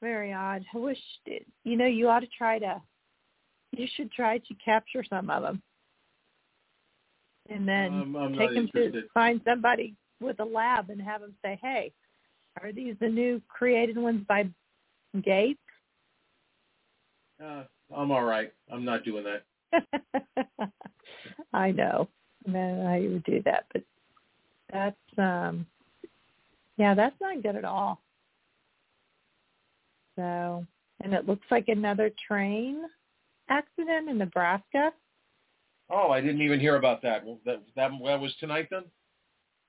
[0.00, 0.64] Very odd.
[0.74, 2.80] I wish it, you know you ought to try to
[3.72, 5.62] you should try to capture some of them.
[7.48, 11.58] And then Um, take them to find somebody with a lab and have them say,
[11.62, 11.92] "Hey,
[12.62, 14.48] are these the new created ones by
[15.22, 15.60] Gates?"
[17.42, 17.64] Uh,
[17.94, 18.52] I'm all right.
[18.72, 19.92] I'm not doing that.
[21.52, 22.08] I know.
[22.46, 23.82] Man, I would do that, but
[24.72, 25.66] that's um
[26.76, 28.00] yeah, that's not good at all.
[30.16, 30.66] So,
[31.02, 32.82] and it looks like another train
[33.48, 34.92] accident in Nebraska.
[35.88, 37.24] Oh, I didn't even hear about that.
[37.24, 38.84] Well, That that, that was tonight then.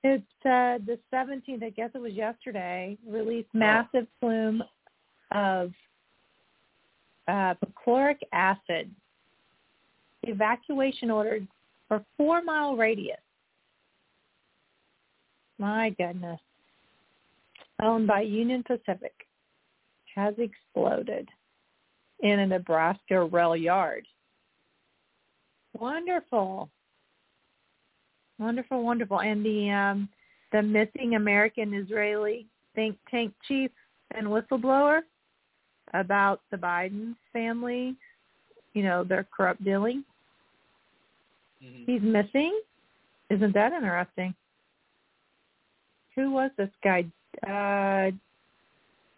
[0.03, 4.63] It's uh the 17th, I guess it was yesterday, released massive plume
[5.31, 5.71] of
[7.27, 8.89] uh perchloric acid.
[10.23, 11.47] Evacuation ordered
[11.87, 13.17] for 4 mile radius.
[15.57, 16.39] My goodness.
[17.81, 19.13] Owned by Union Pacific
[20.15, 21.29] has exploded
[22.21, 24.05] in a Nebraska rail yard.
[25.79, 26.69] Wonderful.
[28.39, 29.21] Wonderful, wonderful.
[29.21, 30.09] And the um
[30.51, 32.45] the missing American Israeli
[32.75, 33.71] think tank chief
[34.15, 35.01] and whistleblower
[35.93, 37.95] about the Biden family,
[38.73, 40.03] you know, their corrupt dealing.
[41.59, 42.59] He's missing.
[43.29, 44.33] Isn't that interesting?
[46.15, 47.05] Who was this guy?
[47.47, 48.11] Uh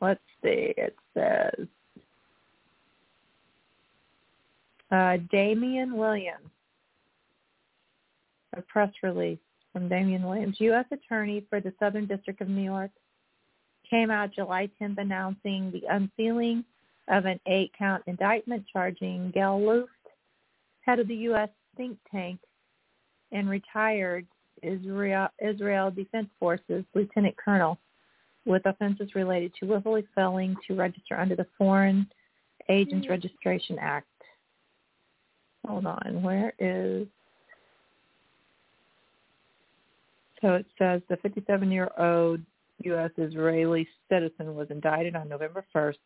[0.02, 1.68] let's see, it says
[4.92, 6.50] uh Damian Williams
[8.56, 9.40] a press release
[9.74, 10.86] from Damian Williams, U.S.
[10.92, 12.92] Attorney for the Southern District of New York,
[13.90, 16.64] came out July 10th announcing the unsealing
[17.08, 19.90] of an eight-count indictment charging Gail Luft,
[20.82, 21.50] head of the U.S.
[21.76, 22.40] think tank
[23.32, 24.26] and retired
[24.62, 27.78] Israel, Israel Defense Forces Lieutenant Colonel,
[28.46, 32.08] with offenses related to willfully failing to register under the Foreign
[32.70, 33.12] Agents hmm.
[33.12, 34.08] Registration Act.
[35.68, 37.08] Hold on, where is
[40.42, 42.42] So it says the 57-year-old
[42.84, 43.12] U.S.
[43.18, 45.98] Israeli citizen was indicted on November 1st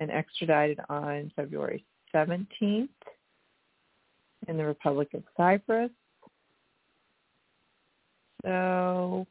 [0.00, 2.88] and extradited on February 17th
[4.46, 5.90] in the Republic of Cyprus.
[8.44, 9.26] So,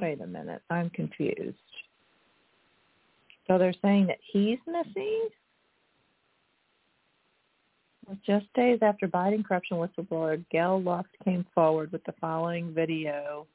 [0.00, 0.60] wait a minute.
[0.68, 1.56] I'm confused.
[3.46, 5.28] So they're saying that he's missing?
[8.26, 13.46] Just days after Biden corruption whistleblower Gail Luft came forward with the following video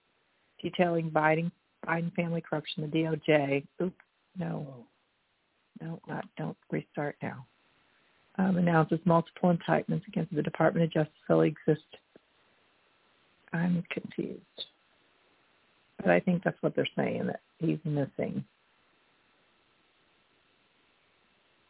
[0.61, 1.51] detailing Biden
[1.87, 3.65] Biden family corruption, the DOJ.
[3.81, 3.95] Oops,
[4.37, 4.85] no,
[5.81, 7.45] no, not don't restart now.
[8.37, 11.85] Um, announces multiple indictments against the Department of Justice exist.
[13.51, 14.65] I'm confused,
[15.97, 18.43] but I think that's what they're saying that he's missing.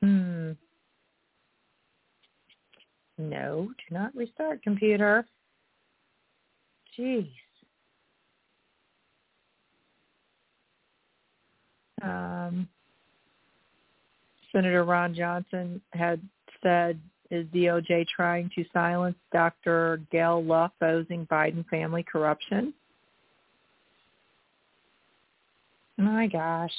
[0.01, 0.51] Hmm.
[3.19, 5.27] No, do not restart computer.
[6.97, 7.29] Jeez.
[12.01, 12.69] Um,
[14.53, 16.21] Senator Ron Johnson had
[16.63, 16.97] said,
[17.29, 20.01] is DOJ trying to silence Dr.
[20.11, 22.73] Gail Luft owing Biden family corruption?
[25.97, 26.71] My gosh.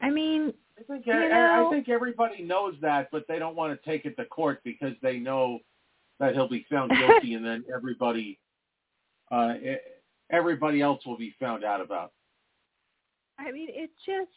[0.00, 3.56] I mean, I think you I, know, I think everybody knows that, but they don't
[3.56, 5.58] want to take it to court because they know
[6.20, 8.38] that he'll be found guilty, and then everybody,
[9.30, 9.54] uh,
[10.30, 12.12] everybody else will be found out about.
[13.38, 14.30] I mean, it just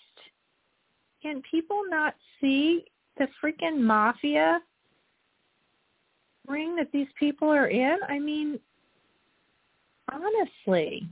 [1.21, 2.85] can people not see
[3.17, 4.59] the freaking mafia
[6.47, 7.97] ring that these people are in?
[8.07, 8.59] I mean,
[10.11, 11.07] honestly,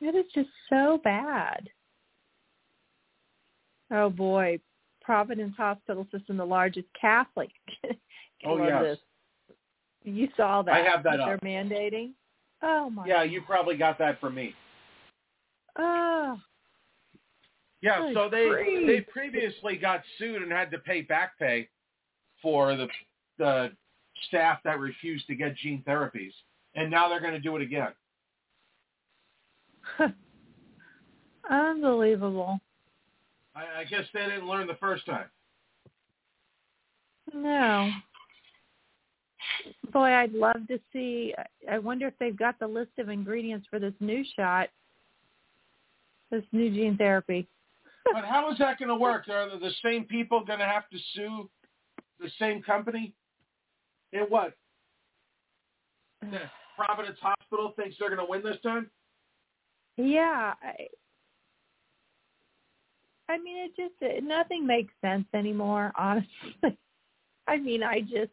[0.00, 1.68] it is just so bad.
[3.92, 4.58] Oh boy,
[5.02, 7.50] Providence Hospital System, the largest Catholic.
[8.44, 8.82] Oh, yes.
[8.82, 8.98] this.
[10.02, 10.74] You saw that?
[10.74, 11.42] I have that They're up.
[11.42, 12.10] mandating.
[12.60, 13.06] Oh my.
[13.06, 14.52] Yeah, you probably got that from me.
[15.78, 16.40] Oh.
[17.82, 18.86] Yeah, so they grief.
[18.88, 21.68] they previously got sued and had to pay back pay
[22.42, 22.88] for the
[23.38, 23.70] the
[24.26, 26.32] staff that refused to get gene therapies,
[26.74, 27.92] and now they're going to do it again.
[31.50, 32.60] Unbelievable.
[33.54, 35.26] I, I guess they didn't learn the first time.
[37.34, 37.90] No.
[39.92, 41.34] Boy, I'd love to see.
[41.70, 44.68] I wonder if they've got the list of ingredients for this new shot,
[46.30, 47.48] this new gene therapy.
[48.12, 49.28] But how is that going to work?
[49.28, 51.48] Are the same people going to have to sue
[52.18, 53.14] the same company?
[54.12, 54.54] And what?
[56.76, 58.90] Providence Hospital thinks they're going to win this time?
[59.96, 60.54] Yeah.
[60.60, 60.88] I,
[63.32, 65.90] I mean, it just nothing makes sense anymore.
[65.98, 66.78] Honestly,
[67.48, 68.30] I mean, I just,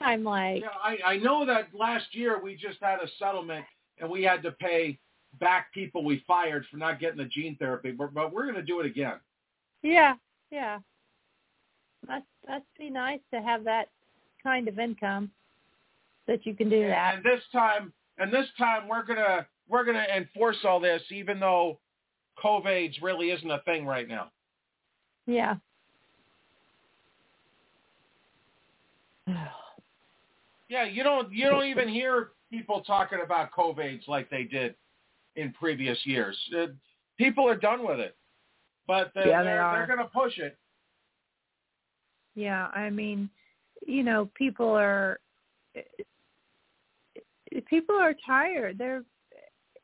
[0.00, 3.64] I'm like, Yeah, I, I know that last year we just had a settlement
[3.98, 4.98] and we had to pay
[5.40, 8.62] back people we fired for not getting the gene therapy, but, but we're going to
[8.62, 9.16] do it again.
[9.82, 10.14] yeah,
[10.50, 10.78] yeah.
[12.06, 13.88] Must must be nice to have that
[14.42, 15.30] kind of income
[16.26, 17.14] that you can do that.
[17.14, 21.78] And this time, and this time we're gonna we're gonna enforce all this, even though
[22.42, 24.30] COVID really isn't a thing right now.
[25.26, 25.56] Yeah.
[30.68, 34.74] Yeah, you don't you don't even hear people talking about COVIDs like they did
[35.36, 36.36] in previous years.
[36.56, 36.68] Uh,
[37.18, 38.16] people are done with it,
[38.86, 40.56] but they're, Yeah, they they're, they're going to push it.
[42.34, 43.28] Yeah, I mean,
[43.86, 45.20] you know, people are
[47.68, 48.78] people are tired.
[48.78, 49.02] They're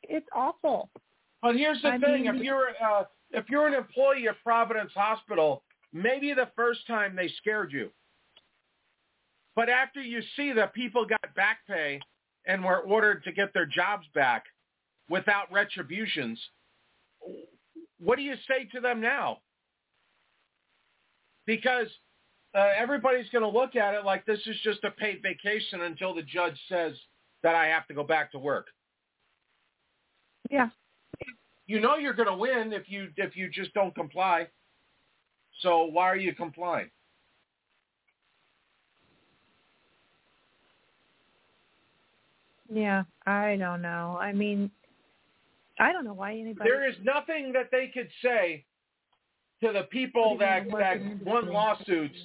[0.02, 0.88] it's awful.
[1.42, 4.92] But here's the I thing: mean- if you're uh, if you're an employee of Providence
[4.94, 5.62] Hospital,
[5.92, 7.90] maybe the first time they scared you,
[9.54, 12.00] but after you see that people got back pay
[12.46, 14.44] and were ordered to get their jobs back
[15.08, 16.40] without retributions,
[18.00, 19.38] what do you say to them now?
[21.46, 21.88] Because
[22.54, 26.14] uh, everybody's going to look at it like this is just a paid vacation until
[26.14, 26.94] the judge says
[27.42, 28.68] that I have to go back to work.
[30.50, 30.68] Yeah.
[31.68, 34.48] You know you're going to win if you if you just don't comply.
[35.60, 36.90] So why are you complying?
[42.72, 44.18] Yeah, I don't know.
[44.20, 44.70] I mean,
[45.78, 46.68] I don't know why anybody.
[46.68, 48.64] There is nothing that they could say
[49.62, 52.18] to the people that that won lawsuits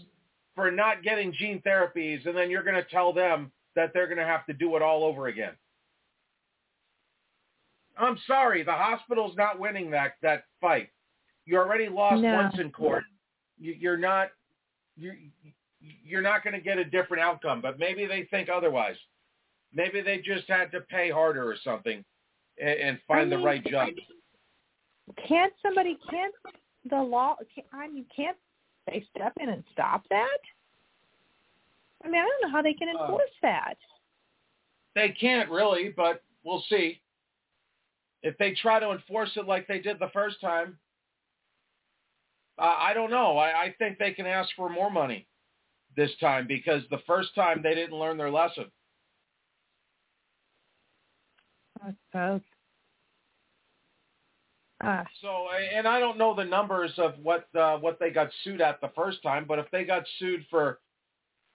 [0.56, 4.20] for not getting gene therapies, and then you're going to tell them that they're going
[4.20, 5.54] to have to do it all over again.
[7.98, 10.90] I'm sorry, the hospital's not winning that that fight.
[11.46, 12.34] You already lost No.
[12.34, 13.04] once in court.
[13.60, 14.30] You, you're not
[14.98, 15.16] you're
[16.06, 17.62] you're not going to get a different outcome.
[17.62, 18.96] But maybe they think otherwise.
[19.74, 22.04] Maybe they just had to pay harder or something,
[22.60, 23.96] and, and find I the right judge.
[25.28, 25.98] Can't somebody?
[26.10, 26.34] Can't
[26.90, 27.36] the law?
[27.54, 28.38] Can't, I mean, can't
[28.88, 30.38] they step in and stop that?
[32.04, 33.76] I mean, I don't know how they can Uh, enforce that.
[34.96, 37.02] They can't really, but we'll see.
[38.24, 40.78] If they try to enforce it like they did the first time,
[42.58, 43.38] uh, I don't know.
[43.38, 45.28] I, I think they can ask for more money
[45.96, 48.66] this time because the first time they didn't learn their lesson.
[51.84, 52.42] I suppose.
[54.82, 58.62] Ah, So, and I don't know the numbers of what uh, what they got sued
[58.62, 60.80] at the first time, but if they got sued for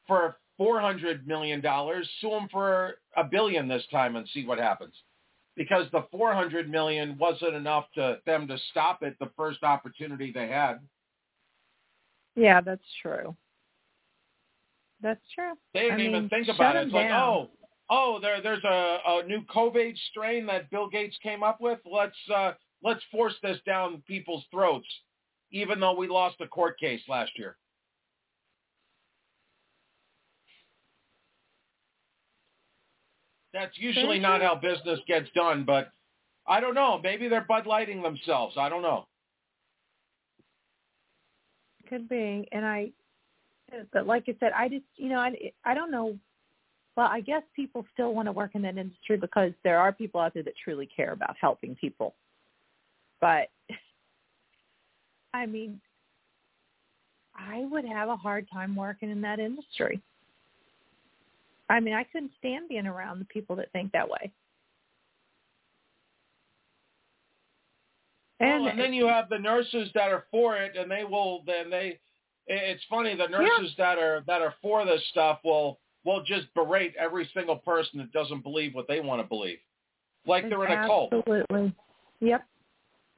[0.06, 4.58] for four hundred million dollars, sue them for a billion this time and see what
[4.58, 4.94] happens.
[5.58, 10.32] Because the four hundred million wasn't enough to them to stop it the first opportunity
[10.32, 10.78] they had.
[12.36, 13.36] yeah, that's true.
[15.02, 15.52] That's true.
[15.74, 16.86] They didn't I even think about it.
[16.86, 17.20] It's like, down.
[17.20, 17.50] oh,
[17.90, 21.78] oh, there, there's a, a new COVID strain that Bill Gates came up with.
[21.84, 22.52] Let's uh,
[22.82, 24.86] let's force this down people's throats,
[25.50, 27.56] even though we lost a court case last year.
[33.52, 35.90] That's usually not how business gets done, but
[36.46, 37.00] I don't know.
[37.02, 38.56] Maybe they're Bud Lighting themselves.
[38.58, 39.06] I don't know.
[41.88, 42.90] Could be, and I,
[43.92, 45.34] but like I said, I just, you know, I,
[45.64, 46.18] I don't know.
[46.96, 50.20] Well, I guess people still want to work in that industry because there are people
[50.20, 52.14] out there that truly care about helping people.
[53.20, 53.48] But,
[55.34, 55.80] I mean,
[57.34, 60.02] I would have a hard time working in that industry.
[61.68, 64.32] I mean, I couldn't stand being around the people that think that way.
[68.40, 71.42] And, well, and then you have the nurses that are for it, and they will.
[71.46, 71.98] Then they.
[72.46, 73.94] It's funny the nurses yeah.
[73.94, 78.12] that are that are for this stuff will will just berate every single person that
[78.12, 79.58] doesn't believe what they want to believe,
[80.26, 81.12] like they're in a cult.
[81.12, 81.74] Absolutely.
[82.20, 82.44] Yep.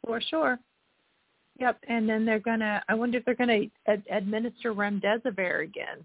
[0.06, 0.58] For sure.
[1.58, 1.78] Yep.
[1.86, 2.82] And then they're gonna.
[2.88, 6.02] I wonder if they're gonna ad- administer remdesivir again.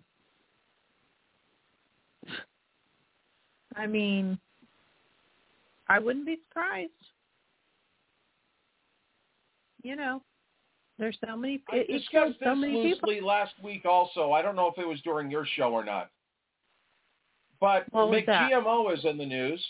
[3.75, 4.39] I mean,
[5.87, 6.91] I wouldn't be surprised.
[9.83, 10.21] You know,
[10.97, 11.61] there's so many.
[11.69, 13.27] I it, discussed so this many loosely people.
[13.27, 13.85] last week.
[13.85, 16.09] Also, I don't know if it was during your show or not,
[17.59, 19.63] but McGMO is in the news.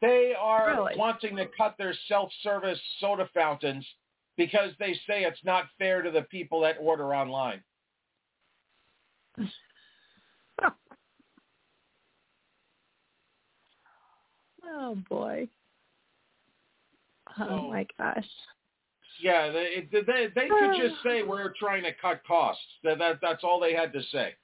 [0.00, 0.92] They are really?
[0.98, 3.86] wanting to cut their self-service soda fountains
[4.36, 7.62] because they say it's not fair to the people that order online.
[14.66, 15.48] Oh boy.
[17.38, 18.26] Oh So- my gosh.
[19.20, 22.62] Yeah, they they they could just say we're trying to cut costs.
[22.82, 24.34] That that that's all they had to say.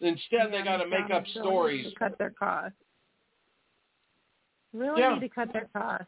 [0.00, 1.84] Instead, they got to make up really stories.
[1.86, 2.76] need To cut their costs.
[4.72, 5.14] Really Yeah.
[5.14, 6.06] need to cut their costs.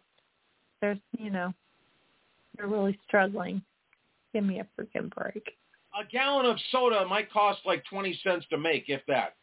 [0.81, 1.53] There's, you know,
[2.57, 3.63] they're really struggling.
[4.33, 5.57] Give me a freaking break.
[5.99, 9.35] A gallon of soda might cost like twenty cents to make, if that.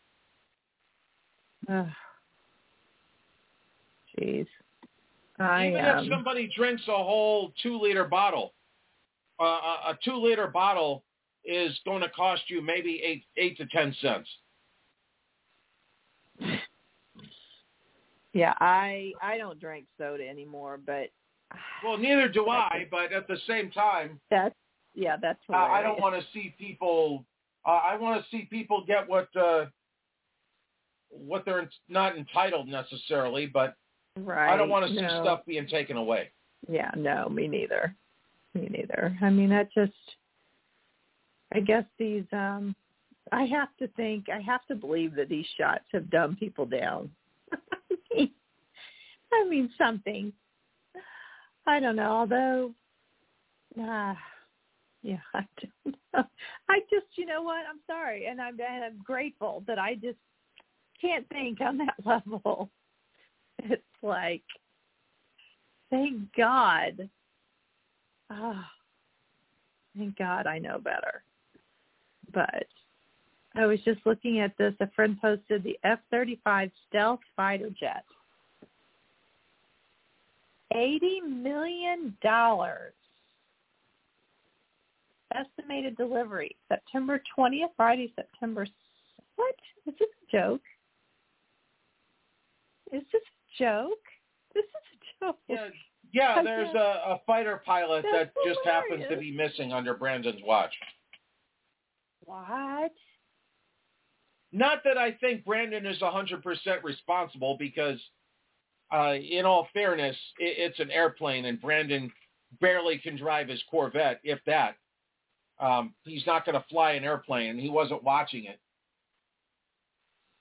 [1.69, 1.87] Ugh.
[4.19, 4.47] Jeez.
[5.39, 8.53] I Even um, if somebody drinks a whole two-liter bottle,
[9.39, 11.03] uh, a, a two-liter bottle
[11.45, 14.27] is going to cost you maybe eight eight to ten cents.
[18.33, 21.09] yeah, I I don't drink soda anymore, but
[21.83, 22.87] Well, neither do I.
[22.91, 24.55] But at the same time, that's
[24.93, 27.23] yeah, that's uh, I don't want to see people.
[27.65, 29.65] Uh, I want to see people get what uh,
[31.09, 33.75] what they're not entitled necessarily, but
[34.25, 34.53] right.
[34.53, 35.23] I don't want to see no.
[35.23, 36.29] stuff being taken away.
[36.67, 37.95] Yeah, no, me neither.
[38.53, 39.17] Me neither.
[39.21, 39.93] I mean, that just
[41.53, 42.75] I guess these um
[43.31, 47.09] I have to think, I have to believe that these shots have dumbed people down.
[49.33, 50.31] I mean something.
[51.65, 52.73] I don't know, although
[53.79, 54.13] uh,
[55.03, 56.23] yeah, I don't know.
[56.69, 57.65] I just, you know what?
[57.69, 60.17] I'm sorry, and I'm and I'm grateful that I just
[60.99, 62.69] can't think on that level.
[63.69, 64.43] It's like,
[65.89, 67.09] thank God.
[68.29, 68.63] Oh,
[69.97, 71.23] thank God I know better.
[72.33, 72.67] But
[73.55, 74.73] I was just looking at this.
[74.79, 78.03] A friend posted the F-35 stealth fighter jet.
[80.75, 82.93] Eighty million dollars.
[85.33, 88.67] Estimated delivery September twentieth, Friday, September.
[89.37, 89.55] What
[89.85, 90.61] is this a joke?
[92.91, 93.21] Is this
[93.57, 93.99] joke?
[94.53, 94.71] This is
[95.21, 95.37] a joke.
[95.47, 95.67] Yeah,
[96.13, 96.43] yeah.
[96.43, 100.73] There's a, a fighter pilot That's that just happens to be missing under Brandon's watch.
[102.25, 102.91] What?
[104.51, 107.99] Not that I think Brandon is 100% responsible because,
[108.93, 112.11] uh, in all fairness, it, it's an airplane and Brandon
[112.61, 114.75] barely can drive his Corvette, if that.
[115.59, 118.59] Um, he's not going to fly an airplane and he wasn't watching it.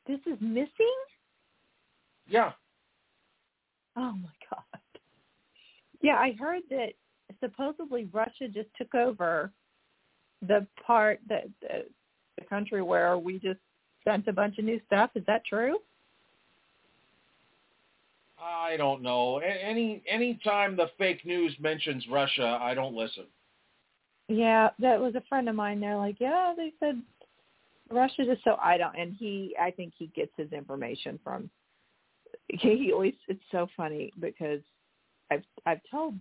[0.06, 0.94] This is missing?
[2.28, 2.52] Yeah.
[3.96, 4.80] Oh my god.
[6.02, 6.92] Yeah, I heard that
[7.40, 9.50] supposedly Russia just took over
[10.46, 11.86] the part that the,
[12.38, 13.60] the country where we just
[14.04, 15.10] sent a bunch of new stuff.
[15.14, 15.78] Is that true?
[18.38, 19.38] I don't know.
[19.38, 23.24] Any any time the fake news mentions Russia, I don't listen.
[24.28, 25.80] Yeah, that was a friend of mine.
[25.80, 27.00] They're like, yeah, they said
[27.90, 28.96] Russia just so I don't.
[28.96, 31.48] And he, I think he gets his information from.
[32.60, 33.14] He always.
[33.28, 34.60] It's so funny because
[35.30, 36.14] I've I've told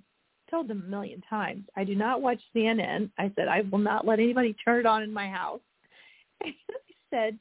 [0.49, 1.63] told him a million times.
[1.75, 3.09] I do not watch CNN.
[3.17, 5.61] I said I will not let anybody turn it on in my house.
[6.43, 6.53] And
[6.87, 7.39] he said,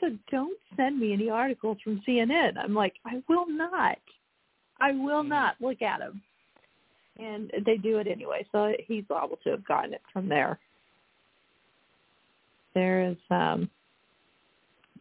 [0.00, 2.58] so don't send me any articles from CNN.
[2.58, 3.98] I'm like, I will not.
[4.80, 6.20] I will not look at them.
[7.18, 10.58] And they do it anyway, so he's liable to have gotten it from there.
[12.74, 13.70] There is um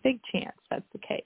[0.04, 1.24] big chance that's the case.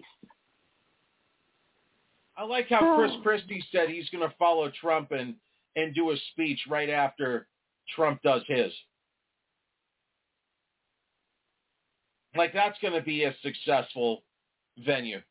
[2.37, 5.35] I like how Chris Christie said he's going to follow Trump and
[5.75, 7.47] and do a speech right after
[7.95, 8.71] Trump does his.
[12.35, 14.23] Like that's going to be a successful
[14.85, 15.21] venue.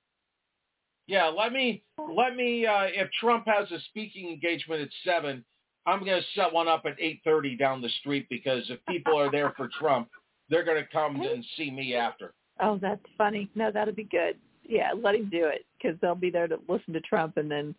[1.07, 1.83] Yeah, let me
[2.15, 5.44] let me uh if Trump has a speaking engagement at 7,
[5.86, 9.31] I'm going to set one up at 8:30 down the street because if people are
[9.31, 10.08] there for Trump,
[10.49, 12.33] they're going to come and see me after.
[12.60, 13.50] Oh, that's funny.
[13.55, 14.36] No, that'll be good.
[14.66, 17.74] Yeah, let him do it because they'll be there to listen to Trump, and then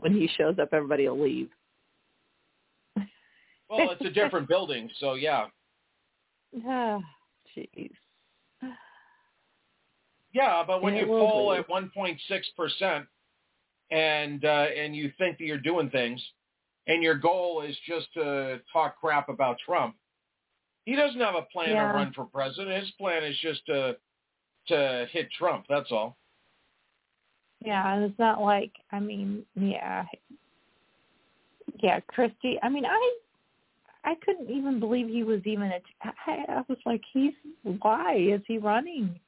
[0.00, 1.48] when he shows up, everybody will leave.
[3.70, 5.46] Well, it's a different building, so yeah.
[6.68, 6.98] Ah,
[7.56, 7.90] jeez.
[10.32, 11.58] Yeah, but when It you poll be.
[11.58, 12.18] at 1.6
[12.56, 13.06] percent,
[13.90, 16.22] and uh, and you think that you're doing things,
[16.86, 19.94] and your goal is just to talk crap about Trump,
[20.84, 21.88] he doesn't have a plan Yeah.
[21.88, 22.80] to run for president.
[22.82, 23.96] His plan is just to
[24.68, 25.66] to hit Trump.
[25.68, 26.16] That's all.
[27.64, 30.04] Yeah, and it's not like I mean, yeah,
[31.82, 32.58] yeah, Christie.
[32.62, 33.16] I mean, I
[34.04, 35.70] I couldn't even believe he was even.
[35.70, 37.32] A, I, I was like, he's
[37.62, 39.18] why is he running?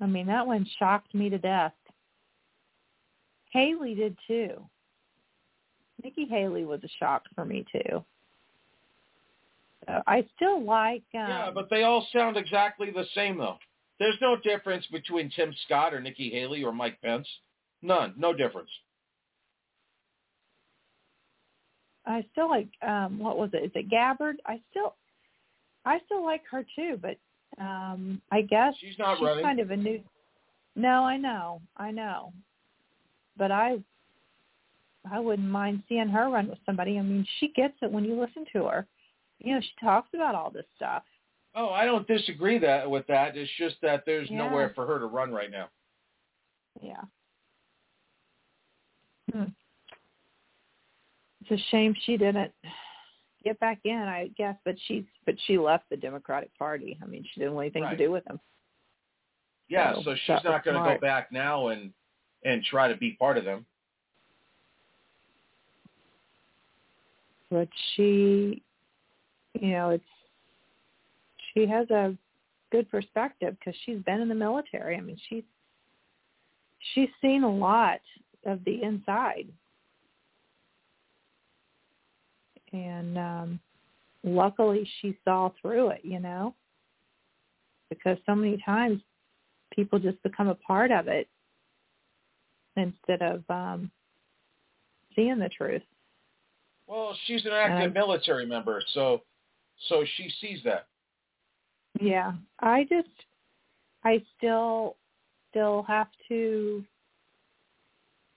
[0.00, 1.72] I mean, that one shocked me to death.
[3.52, 4.62] Haley did too.
[6.04, 8.04] Nikki Haley was a shock for me too.
[9.86, 11.04] So I still like.
[11.14, 13.56] Um, Yeah, but they all sound exactly the same though.
[13.98, 17.26] There's no difference between Tim Scott or Nikki Haley or Mike Pence.
[17.82, 18.14] None.
[18.16, 18.70] No difference.
[22.04, 23.64] I still like um what was it?
[23.64, 24.36] Is it Gabbard?
[24.46, 24.94] I still
[25.84, 27.16] I still like her too, but
[27.62, 29.44] um I guess She's not she's running.
[29.44, 30.00] kind of a new
[30.74, 31.60] No, I know.
[31.76, 32.32] I know.
[33.36, 33.78] But I
[35.10, 36.98] I wouldn't mind seeing her run with somebody.
[36.98, 38.86] I mean, she gets it when you listen to her.
[39.38, 41.04] You know, she talks about all this stuff.
[41.56, 43.34] Oh, I don't disagree that with that.
[43.34, 44.36] It's just that there's Yeah.
[44.36, 45.70] nowhere for her to run right now.
[46.82, 47.02] Yeah.
[49.32, 49.44] Hmm.
[51.40, 52.52] It's a shame she didn't
[53.42, 56.98] get back in, I guess, but she's but she left the Democratic Party.
[57.02, 57.96] I mean, she didn't want anything Right.
[57.96, 58.38] to do with them.
[59.68, 61.92] Yeah, So, so she's not going to go back now and
[62.44, 63.64] and try to be part of them.
[67.48, 68.62] But she,
[69.54, 70.04] you know, it's
[71.56, 72.14] she has a
[72.70, 74.96] good perspective because she's been in the military.
[74.96, 75.44] I mean, she's
[76.94, 78.00] she's seen a lot
[78.44, 79.46] of the inside,
[82.72, 83.60] and um,
[84.22, 86.00] luckily she saw through it.
[86.02, 86.54] You know,
[87.88, 89.00] because so many times
[89.72, 91.28] people just become a part of it
[92.76, 93.90] instead of um,
[95.14, 95.82] seeing the truth.
[96.86, 99.22] Well, she's an active Um, military member, so
[99.88, 100.86] so she sees that.
[102.00, 103.08] Yeah, I just,
[104.04, 104.96] I still,
[105.50, 106.84] still have to,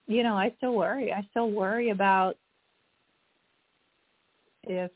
[0.06, 1.12] you know, I still worry.
[1.12, 2.36] I still worry about
[4.64, 4.90] if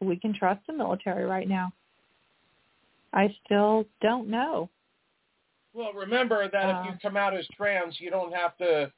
[0.00, 1.72] we can trust the military right now.
[3.12, 4.68] I still don't know.
[5.72, 8.92] Well, remember that Uh, if you come out as trans, you don't have to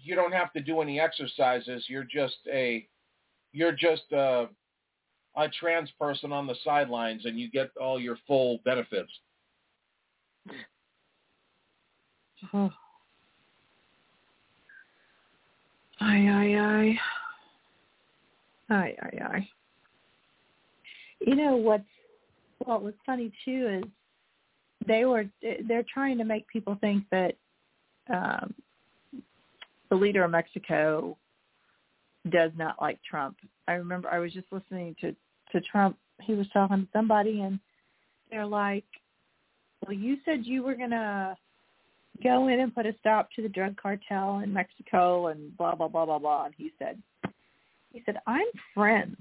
[0.00, 1.84] you don't have to do any exercises.
[1.88, 2.86] You're just a
[3.52, 4.48] you're just a,
[5.36, 9.10] a trans person on the sidelines, and you get all your full benefits.
[12.52, 12.70] Oh.
[16.00, 16.98] Aye, aye, aye.
[18.70, 19.48] Aye, aye, aye.
[21.20, 21.84] You know what's
[22.64, 23.90] what was funny too is
[24.86, 25.24] they were
[25.66, 27.34] they're trying to make people think that
[28.12, 28.54] um,
[29.90, 31.16] the leader of Mexico
[32.30, 33.36] does not like Trump.
[33.66, 35.14] I remember I was just listening to
[35.52, 35.96] to Trump.
[36.22, 37.58] He was talking to somebody, and
[38.30, 38.84] they're like,
[39.84, 41.36] "Well, you said you were gonna
[42.22, 45.88] go in and put a stop to the drug cartel in Mexico and blah blah
[45.88, 47.02] blah blah blah." And he said,
[47.92, 49.16] "He said I'm friends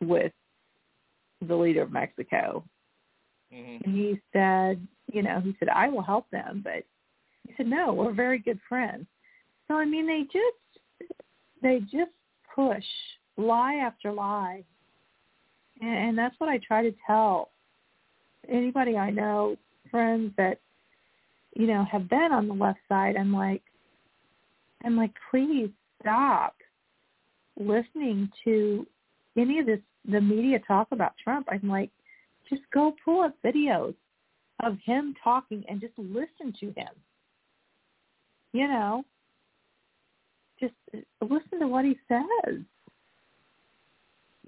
[0.00, 0.32] with
[1.40, 2.64] the leader of Mexico."
[3.52, 3.84] Mm-hmm.
[3.84, 6.60] And he said, you know, he said, I will help them.
[6.62, 6.84] But
[7.46, 9.06] he said, no, we're very good friends.
[9.68, 10.69] So, I mean, they just,
[11.62, 12.12] they just
[12.54, 12.84] push
[13.36, 14.64] lie after lie.
[15.80, 17.50] And, and that's what I try to tell
[18.48, 19.56] anybody I know,
[19.90, 20.60] friends that,
[21.54, 23.16] you know, have been on the left side.
[23.16, 23.62] I'm like,
[24.84, 26.56] I'm like, please stop
[27.58, 28.86] listening to
[29.36, 29.80] any of this,
[30.10, 31.48] the media talk about Trump.
[31.50, 31.90] I'm like,
[32.48, 33.94] just go pull up videos
[34.62, 36.88] of him talking and just listen to him.
[38.52, 39.04] you know,
[40.60, 40.74] just
[41.22, 42.60] listen to what he says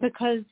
[0.00, 0.42] because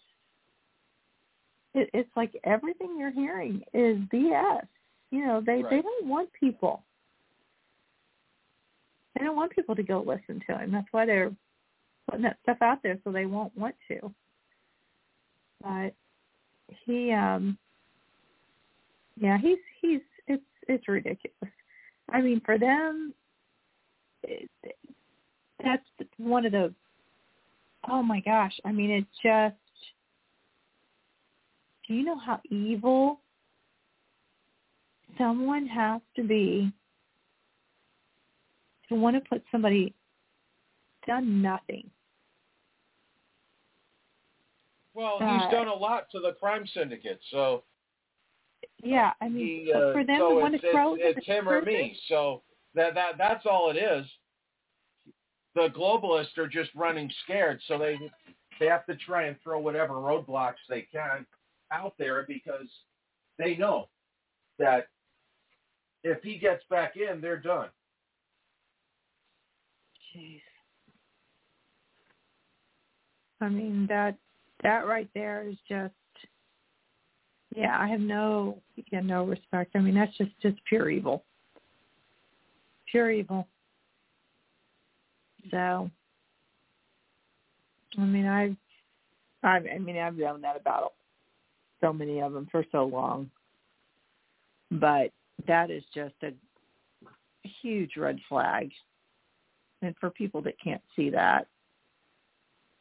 [1.74, 4.66] it, it's like everything you're hearing is BS.
[5.10, 5.70] You know, they Right.
[5.70, 6.84] they don't want people.
[9.18, 10.70] They don't want people to go listen to him.
[10.70, 11.34] That's why they're
[12.08, 14.14] putting that stuff out there so they won't want to.
[15.62, 15.94] But
[16.86, 17.58] he um
[19.16, 21.52] yeah, he's he's it's it's ridiculous.
[22.08, 23.12] I mean, for them
[24.22, 24.48] it,
[25.64, 26.72] that's one of the
[27.88, 29.56] oh my gosh, I mean it just
[31.86, 33.20] do you know how evil
[35.18, 36.72] someone has to be
[38.88, 39.94] to want to put somebody
[41.06, 41.90] done nothing
[44.94, 47.64] Well, Uh, he's done a lot to the crime syndicate, so
[48.82, 51.26] yeah i mean he, uh, for them so to want to throw it's, him it's
[51.26, 51.98] him or me.
[52.08, 52.42] So
[52.74, 54.06] that that that's all it is.
[55.54, 57.98] The globalists are just running scared, so they
[58.58, 61.26] they have to try and throw whatever roadblocks they can
[61.72, 62.68] out there because
[63.38, 63.88] they know
[64.58, 64.88] that
[66.04, 67.68] if he gets back in, they're done.
[70.14, 70.40] Jeez.
[73.40, 74.16] I mean that
[74.62, 75.94] that right there is just
[77.56, 78.58] yeah, I have no
[78.92, 79.74] yeah, no respect.
[79.74, 81.24] I mean that's just just pure evil.
[82.90, 83.48] Pure evil.
[85.50, 85.90] So
[87.98, 88.56] I mean I
[89.42, 90.94] I I mean I've known that about
[91.80, 93.30] so many of them for so long.
[94.70, 95.10] But
[95.46, 96.32] that is just a
[97.62, 98.70] huge red flag.
[99.82, 101.46] And for people that can't see that,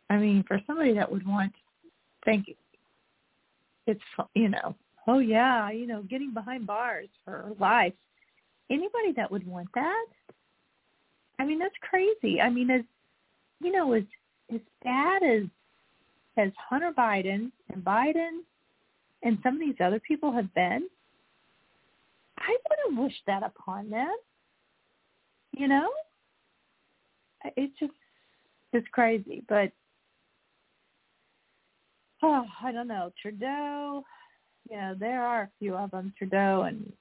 [0.10, 1.54] I mean, for somebody that would want,
[2.26, 2.48] think
[3.88, 4.02] it's
[4.36, 4.76] you know,
[5.08, 7.94] oh yeah, you know, getting behind bars for life.
[8.70, 10.06] Anybody that would want that,
[11.40, 12.42] I mean, that's crazy.
[12.42, 12.82] I mean, as
[13.62, 14.04] you know, as
[14.54, 15.44] as bad as
[16.38, 18.42] as Hunter Biden and Biden
[19.24, 20.88] and some of these other people have been,
[22.38, 24.16] I wouldn't wish that upon them.
[25.56, 25.90] You know,
[27.58, 27.94] it's just
[28.74, 29.72] it's crazy, but
[32.22, 33.12] oh, I don't know.
[33.22, 34.04] Trudeau,
[34.70, 36.14] yeah, there are a few of them.
[36.18, 36.92] Trudeau and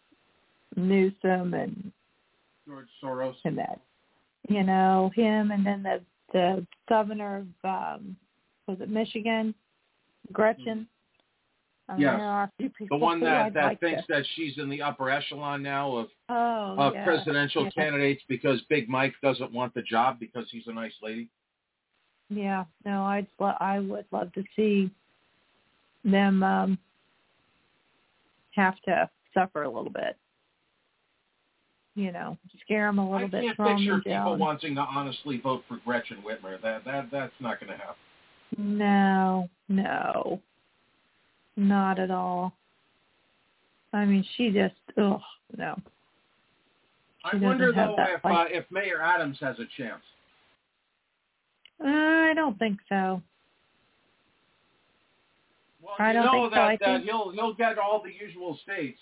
[0.76, 1.92] Newsom and
[2.66, 3.34] George Soros.
[3.44, 3.80] and that,
[4.48, 6.00] you know, him, and then the
[6.32, 8.16] the governor of um,
[8.66, 9.54] was it Michigan,
[10.32, 10.86] Gretchen.
[11.88, 12.16] I mean, Yes.
[12.18, 14.68] there are a few The one that I'd that like thinks to, that she's in
[14.68, 17.70] the upper echelon now of oh, of yeah, presidential yeah.
[17.70, 21.28] candidates because Big Mike doesn't want the job because he's a nice lady.
[22.28, 24.90] Yeah, no, I'd lo- I would love to see
[26.04, 26.78] them um
[28.54, 30.16] have to suffer a little bit.
[31.98, 34.36] You know, scare them a little I bit, can't throw 'em picture people jail.
[34.36, 36.60] wanting to honestly vote for Gretchen Whitmer.
[36.62, 37.96] That that that's not going to happen.
[38.78, 40.40] No, no,
[41.56, 42.52] not at all.
[43.92, 45.20] I mean, she just, ugh,
[45.56, 45.74] no.
[47.24, 50.02] I wonder though if uh, if Mayor Adams has a chance.
[51.84, 53.20] I don't think so.
[55.82, 56.54] Well, I you don't know think so.
[56.54, 59.00] that, I that think- he'll he'll get all the usual states.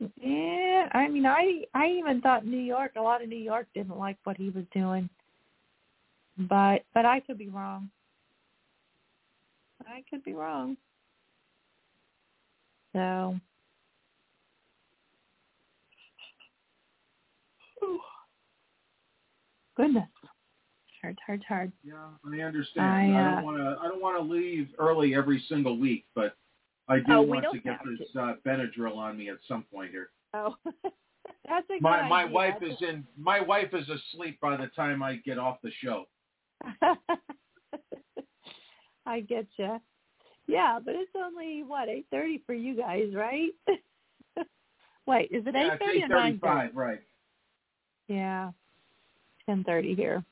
[0.00, 2.92] Yeah, I mean, I I even thought New York.
[2.96, 5.10] A lot of New York didn't like what he was doing,
[6.38, 7.90] but but I could be wrong.
[9.86, 10.76] I could be wrong.
[12.94, 13.38] So,
[19.76, 20.08] goodness,
[21.02, 21.72] hard, hard, hard.
[21.84, 22.86] Yeah, I understand.
[22.86, 23.76] I, I, uh, don't want to.
[23.82, 26.36] I don't want to leave early every single week, but
[26.90, 30.10] I do Oh, want to get this uh, Benadryl on me at some point here.
[30.34, 30.56] Oh,
[31.48, 32.34] that's a good My my idea.
[32.34, 33.06] wife is in.
[33.16, 36.06] My wife is asleep by the time I get off the show.
[39.06, 39.80] I get you.
[40.46, 43.50] Yeah, but it's only what eight thirty for you guys, right?
[45.06, 47.00] Wait, is it eight thirty eight it's thirty eight or nine thirty-five, right?
[48.08, 48.50] Yeah,
[49.46, 50.24] ten thirty here.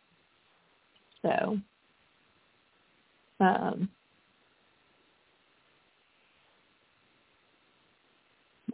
[1.23, 1.59] So,
[3.41, 3.89] um,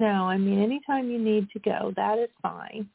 [0.04, 2.86] no, I mean anytime you need to go, that is fine.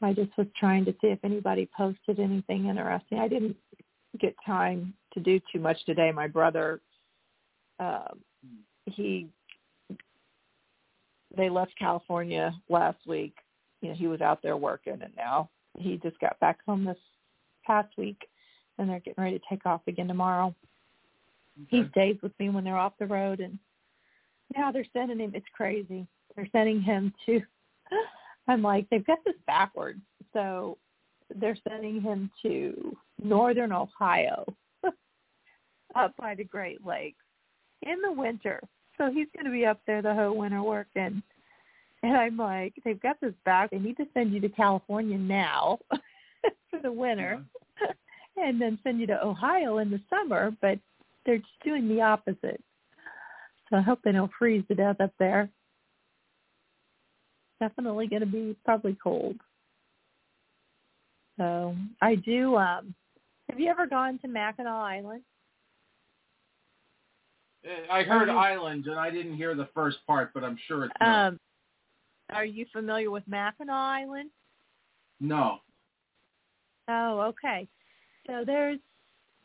[0.00, 3.18] I just was trying to see if anybody posted anything interesting.
[3.18, 3.56] I didn't
[4.18, 6.10] get time to do too much today.
[6.10, 6.80] My brother,
[7.78, 8.08] uh,
[8.86, 9.28] he,
[11.36, 13.34] they left California last week.
[13.82, 16.96] You know, he was out there working, and now he just got back home this
[17.66, 18.20] past week,
[18.78, 20.54] and they're getting ready to take off again tomorrow.
[21.68, 23.58] He stays with me when they're off the road, and
[24.56, 25.32] now they're sending him.
[25.34, 26.06] It's crazy.
[26.34, 27.40] They're sending him to
[28.48, 30.00] I'm like, they've got this backwards.
[30.32, 30.78] So
[31.34, 34.44] they're sending him to northern Ohio,
[35.94, 37.24] up by the Great Lakes,
[37.82, 38.60] in the winter.
[38.98, 41.22] So he's going to be up there the whole winter working.
[42.02, 43.70] And I'm like, they've got this back.
[43.70, 45.78] They need to send you to California now
[46.70, 47.42] for the winter,
[48.36, 50.54] and then send you to Ohio in the summer.
[50.60, 50.78] But
[51.24, 52.62] they're just doing the opposite.
[53.72, 55.48] So I hope they don't freeze to death up there.
[57.58, 59.36] Definitely going to be probably cold.
[61.38, 62.56] So I do.
[62.56, 62.94] um
[63.48, 65.22] Have you ever gone to Mackinac Island?
[67.90, 70.94] I heard you- island, and I didn't hear the first part, but I'm sure it's.
[71.00, 71.38] Um,
[72.30, 74.30] are you familiar with Mackinac Island?
[75.18, 75.60] no.
[76.88, 77.68] Oh, okay.
[78.26, 78.80] So there's,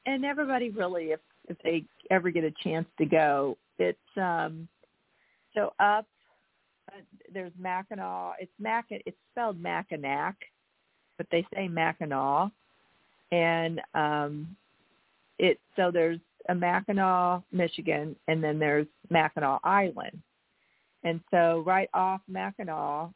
[0.05, 4.67] and everybody really, if if they ever get a chance to go, it's um,
[5.53, 6.05] so up.
[6.91, 7.01] Uh,
[7.33, 8.35] there's Mackinac.
[8.39, 8.85] It's Mac.
[8.89, 10.35] It's spelled Mackinac,
[11.17, 12.51] but they say Mackinaw,
[13.31, 14.55] and um,
[15.39, 20.21] it so there's a Mackinac, Michigan, and then there's Mackinac Island,
[21.03, 23.09] and so right off Mackinac,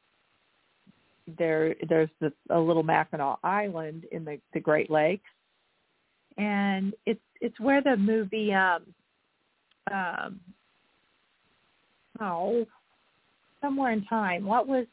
[1.38, 5.30] there there's this, a little Mackinac Island in the, the Great Lakes,
[6.38, 8.84] and it's it's where the movie um
[9.92, 10.40] um
[12.20, 12.66] oh
[13.62, 14.86] somewhere in time what was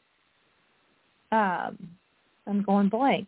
[1.31, 1.77] um
[2.47, 3.27] I'm going blank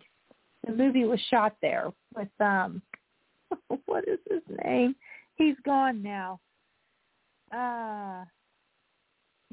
[0.65, 2.81] the movie was shot there with um
[3.85, 4.95] what is his name
[5.35, 6.39] he's gone now
[7.55, 8.23] uh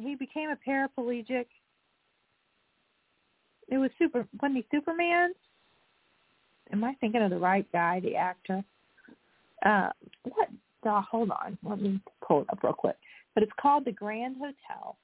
[0.01, 1.47] he became a paraplegic
[3.69, 5.33] it was super wasn't he Superman
[6.73, 8.65] am I thinking of the right guy, the actor?
[9.65, 9.91] Uh,
[10.25, 10.49] what?
[10.86, 12.97] Uh, hold on, let me pull it up real quick.
[13.34, 14.97] But it's called the Grand Hotel,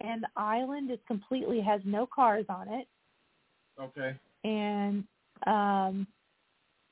[0.00, 2.86] and the island is completely has no cars on it,
[3.80, 4.14] Okay.
[4.44, 5.04] and
[5.46, 6.06] um,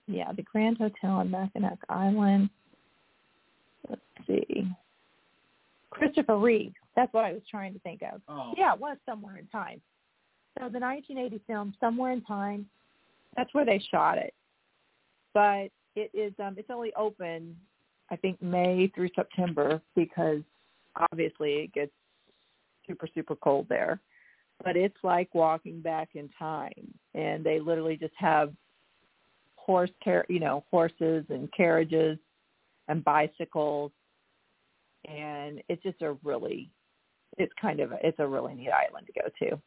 [0.07, 2.49] yeah, the Grand Hotel on Mackinac Island.
[3.89, 4.67] Let's see,
[5.91, 6.73] Christopher Reeve.
[6.95, 8.21] That's what I was trying to think of.
[8.29, 8.55] Oh.
[8.57, 9.81] Yeah, it was somewhere in time.
[10.59, 12.67] So the 1980 film, Somewhere in Time,
[13.37, 14.33] that's where they shot it.
[15.35, 17.57] But it is um it's only open
[18.11, 20.41] I think May through September because
[21.11, 21.93] obviously it gets
[22.87, 24.01] super super cold there.
[24.65, 28.53] But it's like walking back in time and they literally just have
[29.57, 32.19] horse car you know horses and carriages
[32.89, 33.91] and bicycles
[35.07, 36.71] and it's just a really
[37.39, 39.61] it's kind of it's a really neat island to go to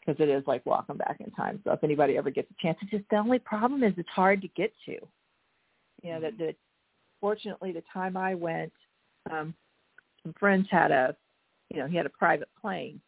[0.00, 1.60] because it is like walking back in time.
[1.64, 4.42] So if anybody ever gets a chance, it's just the only problem is it's hard
[4.42, 4.92] to get to.
[6.02, 6.54] You know that the
[7.22, 8.72] fortunately the time I went,
[9.30, 9.54] um,
[10.22, 11.16] some friends had a,
[11.70, 13.00] you know, he had a private plane,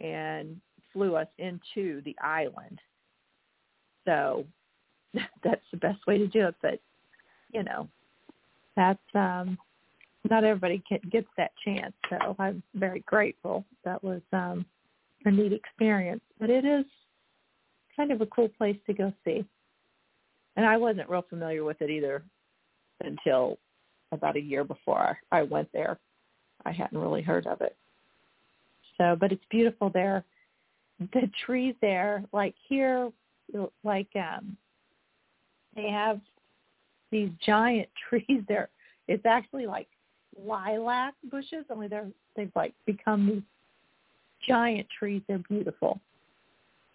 [0.00, 0.58] and
[0.92, 2.78] flew us into the island.
[4.06, 4.46] So
[5.44, 6.54] that's the best way to do it.
[6.62, 6.80] But
[7.52, 7.88] you know,
[8.76, 9.58] that's um,
[10.30, 11.94] not everybody get, gets that chance.
[12.08, 13.64] So I'm very grateful.
[13.84, 14.64] That was um,
[15.24, 16.84] a neat experience, but it is
[17.96, 19.44] kind of a cool place to go see.
[20.56, 22.22] And I wasn't real familiar with it either
[23.00, 23.58] until
[24.12, 25.98] about a year before I went there.
[26.64, 27.76] I hadn't really heard of it.
[28.96, 30.24] So, but it's beautiful there.
[31.12, 33.10] The trees there, like here,
[33.84, 34.56] like um,
[35.76, 36.20] they have
[37.12, 38.68] these giant trees there.
[39.06, 39.86] It's actually like
[40.44, 43.42] lilac bushes, only they're they've like become these
[44.46, 45.22] giant trees.
[45.28, 46.00] They're beautiful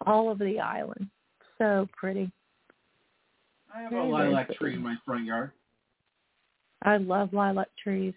[0.06, 1.07] all over the island.
[1.57, 2.32] So pretty.
[3.73, 5.51] I have Very, a lilac tree in my front yard.
[6.84, 8.14] I love lilac trees.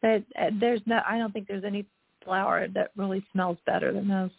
[0.00, 1.86] But uh, there's no, I don't think there's any
[2.24, 4.30] flower that really smells better than those.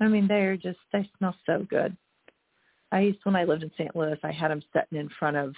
[0.00, 1.96] I mean, they're just, they smell so good.
[2.90, 3.94] I used when I lived in St.
[3.94, 5.54] Louis, I had them sitting in front of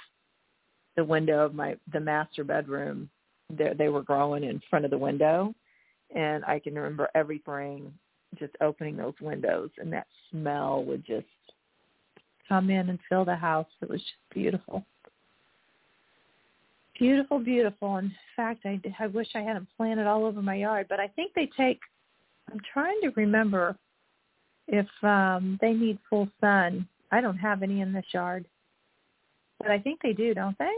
[0.97, 3.09] the window of my the master bedroom.
[3.51, 5.55] They they were growing in front of the window,
[6.15, 7.93] and I can remember every spring
[8.39, 11.27] just opening those windows, and that smell would just
[12.49, 13.67] come in and fill the house.
[13.81, 14.85] It was just beautiful.
[17.01, 17.97] Beautiful, beautiful.
[17.97, 21.09] In fact, I, I wish I had them planted all over my yard, but I
[21.09, 21.81] think they take,
[22.53, 23.75] I'm trying to remember
[24.69, 26.87] if um they need full sun.
[27.11, 28.45] I don't have any in this yard,
[29.59, 30.75] but I think they do, don't they?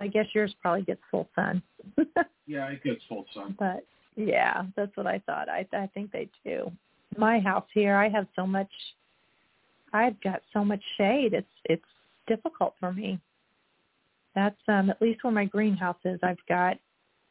[0.00, 1.62] I guess yours probably gets full sun.
[2.46, 3.56] Yeah, it gets full sun.
[3.58, 5.48] But yeah, that's what I thought.
[5.48, 6.70] I I think they do.
[7.16, 8.68] My house here, I have so much.
[9.94, 11.32] I've got so much shade.
[11.32, 11.84] It's it's
[12.26, 13.18] difficult for me.
[14.34, 16.18] That's um at least where my greenhouse is.
[16.22, 16.78] I've got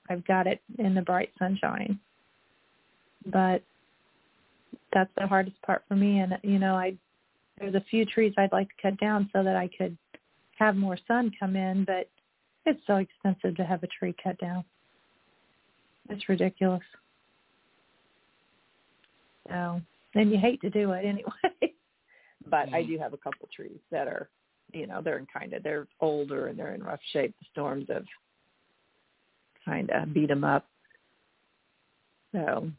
[0.10, 2.00] I've got it in the bright sunshine.
[3.26, 3.64] but
[4.94, 6.20] that's the hardest part for me.
[6.20, 6.96] And you know, I
[7.60, 9.98] there's a few trees I'd like to cut down so that I could
[10.58, 12.10] have more sun come in, but
[12.66, 14.64] it's so expensive to have a tree cut down.
[16.10, 16.82] It's ridiculous.
[19.50, 19.82] So,
[20.16, 21.32] and you hate to do it anyway.
[22.50, 24.30] but I do have a couple trees that are,
[24.74, 27.34] you know, they're in kind of they're older and they're in rough shape.
[27.40, 28.06] The storms have
[29.66, 30.66] kind of beat them up.
[32.32, 32.70] So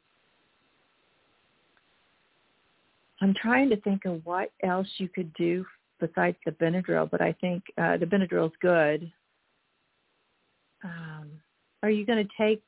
[3.21, 5.65] I'm trying to think of what else you could do
[6.01, 9.11] besides the Benadryl, but I think uh, the Benadryl's good.
[10.83, 11.31] Um,
[11.83, 12.63] are you going to take?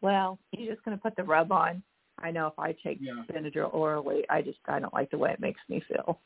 [0.00, 1.82] Well, you're just going to put the rub on.
[2.18, 3.22] I know if I take Yeah.
[3.30, 6.20] Benadryl orally, I just I don't like the way it makes me feel.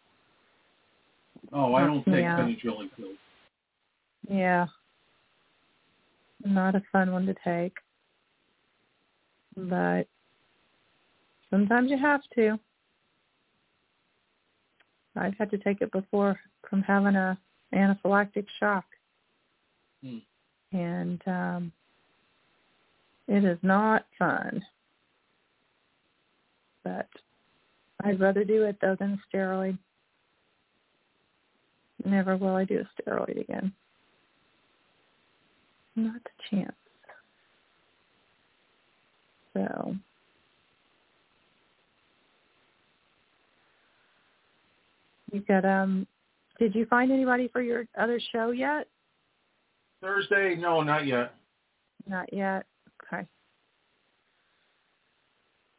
[1.52, 2.38] Oh, I don't take Yeah.
[2.38, 3.16] Benadryl pills.
[4.28, 4.66] Yeah,
[6.44, 7.76] not a fun one to take,
[9.56, 10.04] but
[11.50, 12.58] sometimes you have to.
[15.14, 17.38] I've had to take it before from having a
[17.72, 18.84] anaphylactic shock,
[20.02, 20.18] Hmm.
[20.72, 21.72] and um,
[23.28, 24.64] it is not fun.
[26.82, 27.08] But
[28.04, 29.78] I'd rather do it though than steroid.
[32.06, 33.72] Never will I do a steroid again.
[35.96, 36.76] Not a chance.
[39.52, 39.96] So
[45.32, 46.06] you got um
[46.60, 48.86] did you find anybody for your other show yet?
[50.00, 50.54] Thursday?
[50.54, 51.34] No, not yet.
[52.06, 52.66] Not yet.
[53.12, 53.26] Okay.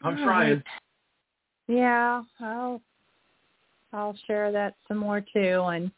[0.04, 0.62] I'm trying.
[1.68, 2.82] Yeah, I'll
[3.94, 5.90] I'll share that some more too and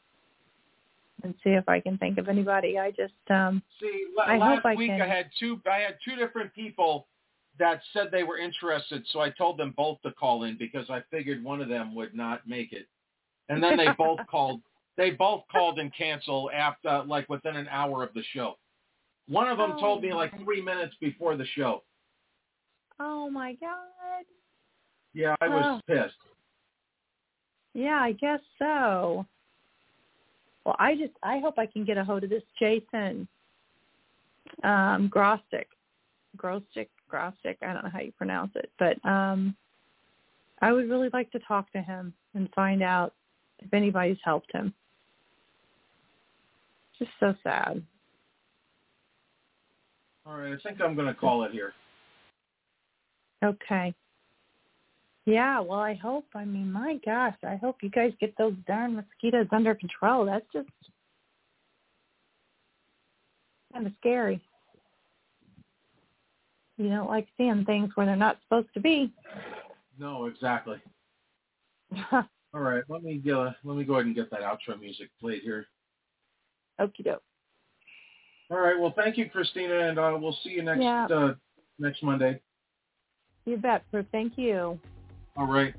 [1.23, 2.77] and see if I can think of anybody.
[2.77, 5.61] I just um See, I last hope I week can- I had two.
[5.69, 7.07] I had two different people
[7.57, 11.01] that said they were interested, so I told them both to call in because I
[11.11, 12.87] figured one of them would not make it,
[13.49, 14.61] and then they both called.
[14.97, 18.57] They both called and canceled after, like within an hour of the show.
[19.29, 21.83] One of them told me like three minutes before the show.
[22.99, 24.25] Oh my god.
[25.13, 25.81] Yeah, I was Oh.
[25.87, 26.15] pissed.
[27.73, 29.25] Yeah, I guess so.
[30.65, 33.27] Well, I just I hope I can get a hold of this Jason
[34.63, 35.67] um Grostic.
[36.37, 39.55] Grostic, Grostic, I don't know how you pronounce it, but um
[40.61, 43.13] I would really like to talk to him and find out
[43.59, 44.73] if anybody's helped him.
[46.97, 47.81] Just so sad.
[50.25, 51.73] All right, I think I'm going to call it here.
[53.43, 53.93] Okay.
[55.29, 56.25] Yeah, well, I hope.
[56.33, 60.25] I mean, my gosh, I hope you guys get those darn mosquitoes under control.
[60.25, 60.69] That's just
[63.71, 64.41] kind of scary.
[66.77, 69.13] You don't like seeing things where they're not supposed to be.
[69.99, 70.77] No, exactly.
[72.11, 75.43] All right, let me uh, let me go ahead and get that outro music played
[75.43, 75.67] here.
[76.81, 77.21] Okie doke.
[78.49, 81.05] All right, well, thank you, Christina, and uh, we'll see you next Yeah.
[81.05, 81.33] uh,
[81.77, 82.41] next Monday.
[83.45, 84.07] You bet, Proof.
[84.11, 84.79] Thank you.
[85.39, 85.73] All right.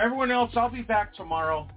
[0.00, 1.68] Everyone else, I'll be back tomorrow.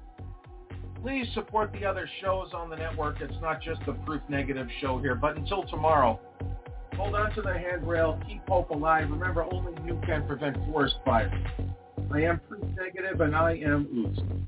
[1.03, 3.19] Please support the other shows on the network.
[3.19, 5.15] It's not just the Proof Negative show here.
[5.15, 6.21] But until tomorrow,
[6.95, 8.17] hold on to the handrail.
[8.25, 9.09] Keep hope alive.
[9.09, 11.33] Remember, only you can prevent forest fires.
[12.13, 14.47] I am Proof Negative, and I am Oots.